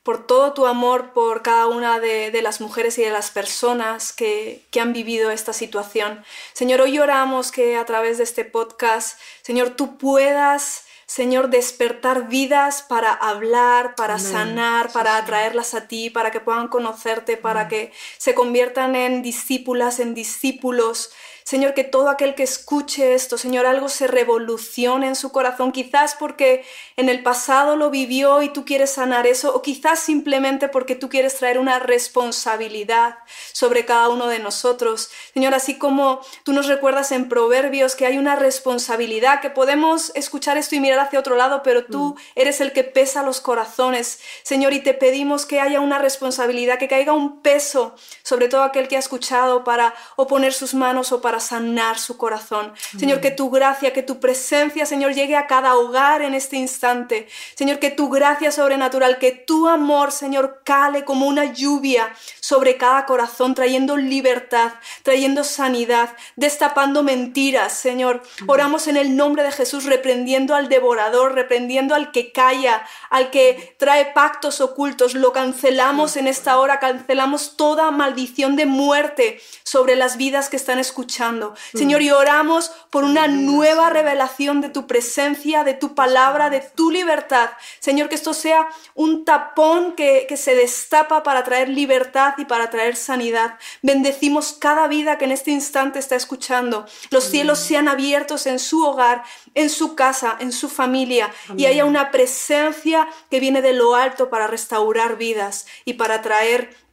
por 0.03 0.25
todo 0.25 0.53
tu 0.53 0.65
amor 0.65 1.13
por 1.13 1.41
cada 1.41 1.67
una 1.67 1.99
de, 1.99 2.39
las 2.41 2.61
mujeres 2.61 2.97
y 2.97 3.01
de 3.01 3.09
las 3.09 3.31
personas 3.31 4.13
que, 4.13 4.63
que, 4.71 4.79
han 4.79 4.93
vivido 4.93 5.31
esta 5.31 5.53
situación. 5.53 6.23
Señor, 6.53 6.81
hoy 6.81 6.99
oramos 6.99 7.51
que 7.51 7.75
a 7.75 7.85
través 7.85 8.17
de 8.17 8.23
este 8.23 8.45
podcast, 8.45 9.19
Señor, 9.41 9.71
tú 9.71 9.97
puedas... 9.97 10.83
Señor, 11.07 11.51
despertar 11.51 12.29
vidas 12.29 12.81
para 12.81 13.13
hablar, 13.13 13.93
para 13.93 14.17
sanar, 14.17 14.91
para 14.91 15.17
atraerlas 15.17 15.75
a 15.75 15.87
ti, 15.87 16.09
para 16.09 16.31
que 16.31 16.39
puedan 16.39 16.67
conocerte, 16.67 17.37
para 17.37 17.67
que 17.67 17.93
se 18.17 18.33
conviertan 18.33 18.95
en 18.95 19.21
discípulas, 19.21 19.99
en 19.99 20.15
discípulos, 20.15 21.11
Señor, 21.45 21.75
que 21.75 21.83
todo 21.83 22.09
aquel 22.09 22.33
que 22.33 22.41
escuche 22.41 23.13
esto, 23.13 23.37
Señor, 23.37 23.67
algo 23.67 23.87
se 23.87 24.07
revolucione 24.07 25.07
en 25.07 25.15
su 25.15 25.31
corazón, 25.31 25.71
quizás 25.71 26.15
porque 26.15 26.65
en 26.97 27.07
el 27.07 27.21
pasado 27.21 27.75
lo 27.75 27.91
vivió 27.91 28.41
y 28.41 28.49
tú 28.49 28.65
quieres 28.65 28.93
sanar 28.93 29.27
eso, 29.27 29.53
o 29.53 29.61
quizás 29.61 29.99
simplemente 29.99 30.69
porque 30.69 30.95
tú 30.95 31.07
quieres 31.07 31.35
traer 31.35 31.59
una 31.59 31.77
responsabilidad 31.77 33.19
sobre 33.51 33.85
cada 33.85 34.09
uno 34.09 34.25
de 34.25 34.39
nosotros. 34.39 35.11
Señor, 35.35 35.53
así 35.53 35.77
como 35.77 36.19
tú 36.41 36.51
nos 36.51 36.65
recuerdas 36.65 37.11
en 37.11 37.29
Proverbios 37.29 37.95
que 37.95 38.07
hay 38.07 38.17
una 38.17 38.35
responsabilidad, 38.35 39.39
que 39.39 39.51
podemos 39.51 40.11
escuchar 40.15 40.57
esto 40.57 40.73
y 40.73 40.79
mirar 40.79 40.97
hacia 40.97 41.19
otro 41.19 41.35
lado, 41.35 41.61
pero 41.61 41.85
tú 41.85 42.15
mm. 42.15 42.39
eres 42.39 42.59
el 42.59 42.73
que 42.73 42.83
pesa 42.83 43.21
los 43.21 43.39
corazones, 43.39 44.19
Señor, 44.41 44.73
y 44.73 44.79
te 44.79 44.95
pedimos 44.95 45.45
que 45.45 45.59
haya 45.59 45.79
una 45.79 45.99
responsabilidad, 45.99 46.79
que 46.79 46.87
caiga 46.87 47.13
un 47.13 47.43
peso 47.43 47.93
sobre 48.23 48.47
todo 48.47 48.63
aquel 48.63 48.87
que 48.87 48.95
ha 48.95 48.99
escuchado 48.99 49.63
para 49.63 49.93
oponer 50.15 50.51
sus 50.51 50.73
manos 50.73 51.11
o 51.11 51.21
para 51.21 51.34
sanar 51.39 51.99
su 51.99 52.17
corazón. 52.17 52.73
Señor, 52.97 53.21
que 53.21 53.31
tu 53.31 53.49
gracia, 53.49 53.93
que 53.93 54.03
tu 54.03 54.19
presencia, 54.19 54.85
Señor, 54.85 55.13
llegue 55.13 55.35
a 55.35 55.47
cada 55.47 55.75
hogar 55.75 56.21
en 56.21 56.33
este 56.33 56.57
instante. 56.57 57.27
Señor, 57.55 57.79
que 57.79 57.91
tu 57.91 58.09
gracia 58.09 58.51
sobrenatural, 58.51 59.17
que 59.17 59.31
tu 59.31 59.67
amor, 59.67 60.11
Señor, 60.11 60.61
cale 60.63 61.03
como 61.03 61.27
una 61.27 61.45
lluvia 61.45 62.13
sobre 62.39 62.77
cada 62.77 63.05
corazón, 63.05 63.55
trayendo 63.55 63.97
libertad, 63.97 64.73
trayendo 65.03 65.43
sanidad, 65.43 66.15
destapando 66.35 67.03
mentiras, 67.03 67.73
Señor. 67.73 68.23
Oramos 68.47 68.87
en 68.87 68.97
el 68.97 69.15
nombre 69.15 69.43
de 69.43 69.51
Jesús, 69.51 69.85
reprendiendo 69.85 70.55
al 70.55 70.69
devorador, 70.69 71.33
reprendiendo 71.33 71.95
al 71.95 72.11
que 72.11 72.31
calla, 72.31 72.85
al 73.09 73.31
que 73.31 73.75
trae 73.77 74.05
pactos 74.13 74.61
ocultos. 74.61 75.13
Lo 75.15 75.33
cancelamos 75.33 76.17
en 76.17 76.27
esta 76.27 76.57
hora, 76.59 76.79
cancelamos 76.79 77.57
toda 77.57 77.91
maldición 77.91 78.55
de 78.55 78.65
muerte 78.65 79.41
sobre 79.63 79.95
las 79.95 80.17
vidas 80.17 80.49
que 80.49 80.57
están 80.57 80.79
escuchando 80.79 81.24
Mm. 81.31 81.77
Señor, 81.77 82.01
y 82.01 82.11
oramos 82.11 82.71
por 82.89 83.03
una 83.03 83.27
nueva 83.27 83.89
revelación 83.89 84.61
de 84.61 84.69
tu 84.69 84.87
presencia, 84.87 85.63
de 85.63 85.73
tu 85.73 85.95
palabra, 85.95 86.49
de 86.49 86.61
tu 86.61 86.91
libertad. 86.91 87.51
Señor, 87.79 88.09
que 88.09 88.15
esto 88.15 88.33
sea 88.33 88.67
un 88.93 89.25
tapón 89.25 89.93
que, 89.93 90.25
que 90.27 90.37
se 90.37 90.55
destapa 90.55 91.23
para 91.23 91.43
traer 91.43 91.69
libertad 91.69 92.35
y 92.37 92.45
para 92.45 92.69
traer 92.69 92.95
sanidad. 92.95 93.57
Bendecimos 93.81 94.53
cada 94.53 94.87
vida 94.87 95.17
que 95.17 95.25
en 95.25 95.31
este 95.31 95.51
instante 95.51 95.99
está 95.99 96.15
escuchando. 96.15 96.85
Los 97.09 97.25
cielos 97.25 97.59
sean 97.59 97.87
abiertos 97.87 98.45
en 98.47 98.59
su 98.59 98.85
hogar, 98.85 99.23
en 99.53 99.69
su 99.69 99.95
casa, 99.95 100.37
en 100.39 100.51
su 100.51 100.69
familia, 100.69 101.31
y 101.57 101.65
haya 101.65 101.85
una 101.85 102.11
presencia 102.11 103.07
que 103.29 103.39
viene 103.39 103.61
de 103.61 103.73
lo 103.73 103.95
alto 103.95 104.29
para 104.29 104.47
restaurar 104.47 105.17
vidas 105.17 105.67
y 105.85 105.93
para 105.93 106.21
traer 106.21 106.84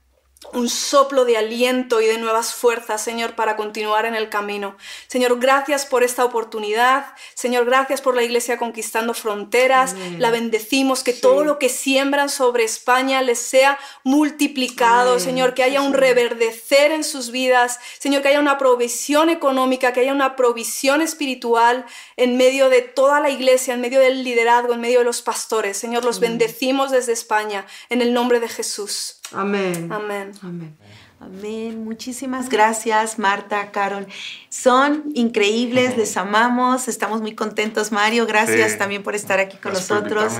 un 0.53 0.69
soplo 0.69 1.25
de 1.25 1.37
aliento 1.37 2.01
y 2.01 2.07
de 2.07 2.19
nuevas 2.19 2.53
fuerzas, 2.53 3.03
Señor, 3.03 3.35
para 3.35 3.57
continuar 3.57 4.05
en 4.07 4.15
el 4.15 4.29
camino. 4.29 4.77
Señor, 5.07 5.39
gracias 5.39 5.87
por 5.87 6.03
esta 6.03 6.25
oportunidad. 6.25 7.07
Señor, 7.35 7.65
gracias 7.65 8.01
por 8.01 8.15
la 8.15 8.23
Iglesia 8.23 8.59
conquistando 8.59 9.15
fronteras. 9.15 9.95
La 10.19 10.31
bendecimos, 10.31 11.03
que 11.03 11.13
todo 11.13 11.45
lo 11.45 11.59
que 11.59 11.69
siembran 11.69 12.29
sobre 12.29 12.65
España 12.65 13.23
les 13.23 13.39
sea 13.39 13.79
multiplicado. 14.05 15.19
Señor, 15.21 15.55
que 15.55 15.63
haya 15.63 15.81
un 15.81 15.95
reverdecer 15.95 16.93
en 16.93 17.05
sus 17.05 17.31
vidas. 17.31 17.79
Señor, 17.99 18.21
que 18.21 18.29
haya 18.29 18.41
una 18.41 18.59
provisión 18.59 19.31
económica, 19.31 19.93
que 19.93 20.01
haya 20.01 20.13
una 20.13 20.37
provisión 20.37 21.01
espiritual 21.01 21.87
en 22.17 22.37
medio 22.37 22.69
de 22.69 22.83
toda 22.83 23.21
la 23.21 23.31
Iglesia, 23.31 23.75
en 23.75 23.81
medio 23.81 24.01
del 24.01 24.23
liderazgo, 24.23 24.75
en 24.75 24.81
medio 24.81 24.99
de 24.99 25.05
los 25.07 25.23
pastores. 25.23 25.79
Señor, 25.79 26.05
los 26.05 26.21
bendecimos 26.21 26.91
desde 26.91 27.13
España, 27.13 27.65
en 27.89 28.03
el 28.03 28.13
nombre 28.13 28.39
de 28.39 28.49
Jesús. 28.49 29.22
Amén. 29.35 29.91
Amén. 29.93 30.33
Amén. 30.43 30.77
Amén. 31.25 31.85
Muchísimas 31.85 32.49
gracias, 32.49 33.19
Marta, 33.19 33.71
Carol. 33.71 34.09
Son 34.49 35.05
increíbles, 35.15 35.97
les 35.97 36.17
amamos, 36.17 36.89
estamos 36.89 37.21
muy 37.21 37.37
contentos, 37.37 37.93
Mario. 37.93 38.27
Gracias 38.27 38.77
también 38.77 39.05
por 39.05 39.15
estar 39.15 39.39
aquí 39.39 39.57
con 39.57 39.73
nosotros. 39.73 40.33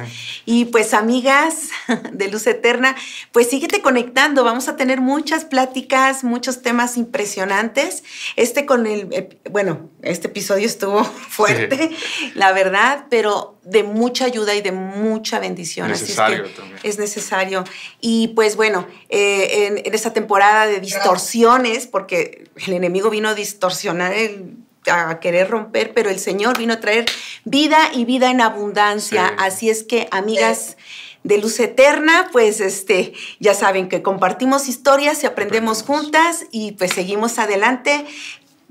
Y 0.45 0.67
pues, 0.67 0.93
amigas 0.93 1.69
de 2.13 2.29
Luz 2.29 2.49
Eterna, 2.49 2.97
pues 3.31 3.49
síguete 3.49 3.81
conectando. 3.81 4.43
Vamos 4.43 4.69
a 4.69 4.75
tener 4.75 5.01
muchas 5.01 5.45
pláticas, 5.45 6.25
muchos 6.25 6.63
temas 6.63 6.97
impresionantes. 6.97 8.03
Este 8.35 8.67
con 8.67 8.87
el, 8.87 9.07
eh, 9.13 9.39
bueno, 9.53 9.89
este 10.03 10.27
episodio 10.27 10.67
estuvo 10.67 11.05
fuerte, 11.29 11.91
la 12.35 12.51
verdad, 12.51 13.07
pero 13.09 13.61
de 13.65 13.83
mucha 13.83 14.25
ayuda 14.25 14.55
y 14.55 14.63
de 14.63 14.73
mucha 14.73 15.39
bendición. 15.39 15.89
Necesario 15.89 16.45
es 16.45 16.55
también. 16.55 16.81
Es 16.83 16.99
necesario. 16.99 17.65
Y 18.01 18.29
pues 18.29 18.57
bueno, 18.57 18.87
eh, 19.09 19.67
en, 19.67 19.79
en, 19.79 19.95
esta 19.95 20.13
temporada 20.13 20.67
de 20.67 20.81
distorsiones, 20.81 21.87
porque 21.87 22.45
el 22.67 22.73
enemigo 22.73 23.11
vino 23.11 23.29
a 23.29 23.35
distorsionar 23.35 24.13
el 24.13 24.57
a 24.91 25.21
querer 25.21 25.49
romper, 25.49 25.95
pero 25.95 26.11
el 26.11 26.19
Señor 26.19 26.59
vino 26.59 26.75
a 26.75 26.81
traer 26.81 27.05
vida 27.45 27.79
y 27.93 28.05
vida 28.05 28.31
en 28.31 28.41
abundancia. 28.41 29.29
Sí. 29.29 29.35
Así 29.39 29.71
es 29.71 29.85
que, 29.85 30.09
amigas 30.11 30.77
de 31.25 31.39
Luz 31.39 31.61
Eterna, 31.61 32.29
pues 32.33 32.61
este, 32.61 33.13
ya 33.39 33.55
saben 33.55 33.89
que 33.89 34.03
compartimos 34.03 34.69
historias 34.69 35.23
y 35.23 35.27
aprendemos. 35.27 35.83
juntas 35.83 36.47
y 36.51 36.73
pues 36.73 36.93
seguimos 36.93 37.39
adelante. 37.39 38.05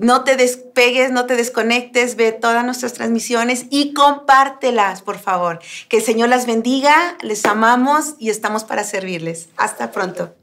No 0.02 0.24
te 0.24 0.36
despegues, 0.36 1.12
no 1.12 1.28
te 1.28 1.36
desconectes, 1.36 2.16
ve 2.16 2.32
todas 2.32 2.66
nuestras 2.66 2.94
transmisiones 2.94 3.68
y 3.70 3.94
compártelas, 3.94 5.04
por 5.04 5.20
favor. 5.20 5.60
Que 5.90 5.98
el 5.98 6.04
Señor 6.04 6.30
las 6.30 6.48
bendiga, 6.48 7.16
les 7.22 7.46
amamos 7.46 8.16
y 8.18 8.32
estamos 8.32 8.64
para 8.64 8.84
servirles. 8.84 9.50
Hasta 9.58 9.92
pronto. 9.92 10.34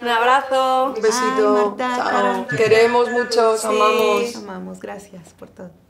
Un 0.00 0.08
abrazo. 0.08 0.94
Un 0.96 1.02
besito. 1.02 1.76
Ay, 1.76 1.76
Marta, 1.76 2.46
Chao. 2.48 2.56
Queremos 2.56 3.10
mucho, 3.10 3.58
sí. 3.58 3.66
amamos. 3.66 4.36
Amamos, 4.36 4.80
gracias 4.80 5.34
por 5.38 5.50
todo. 5.50 5.83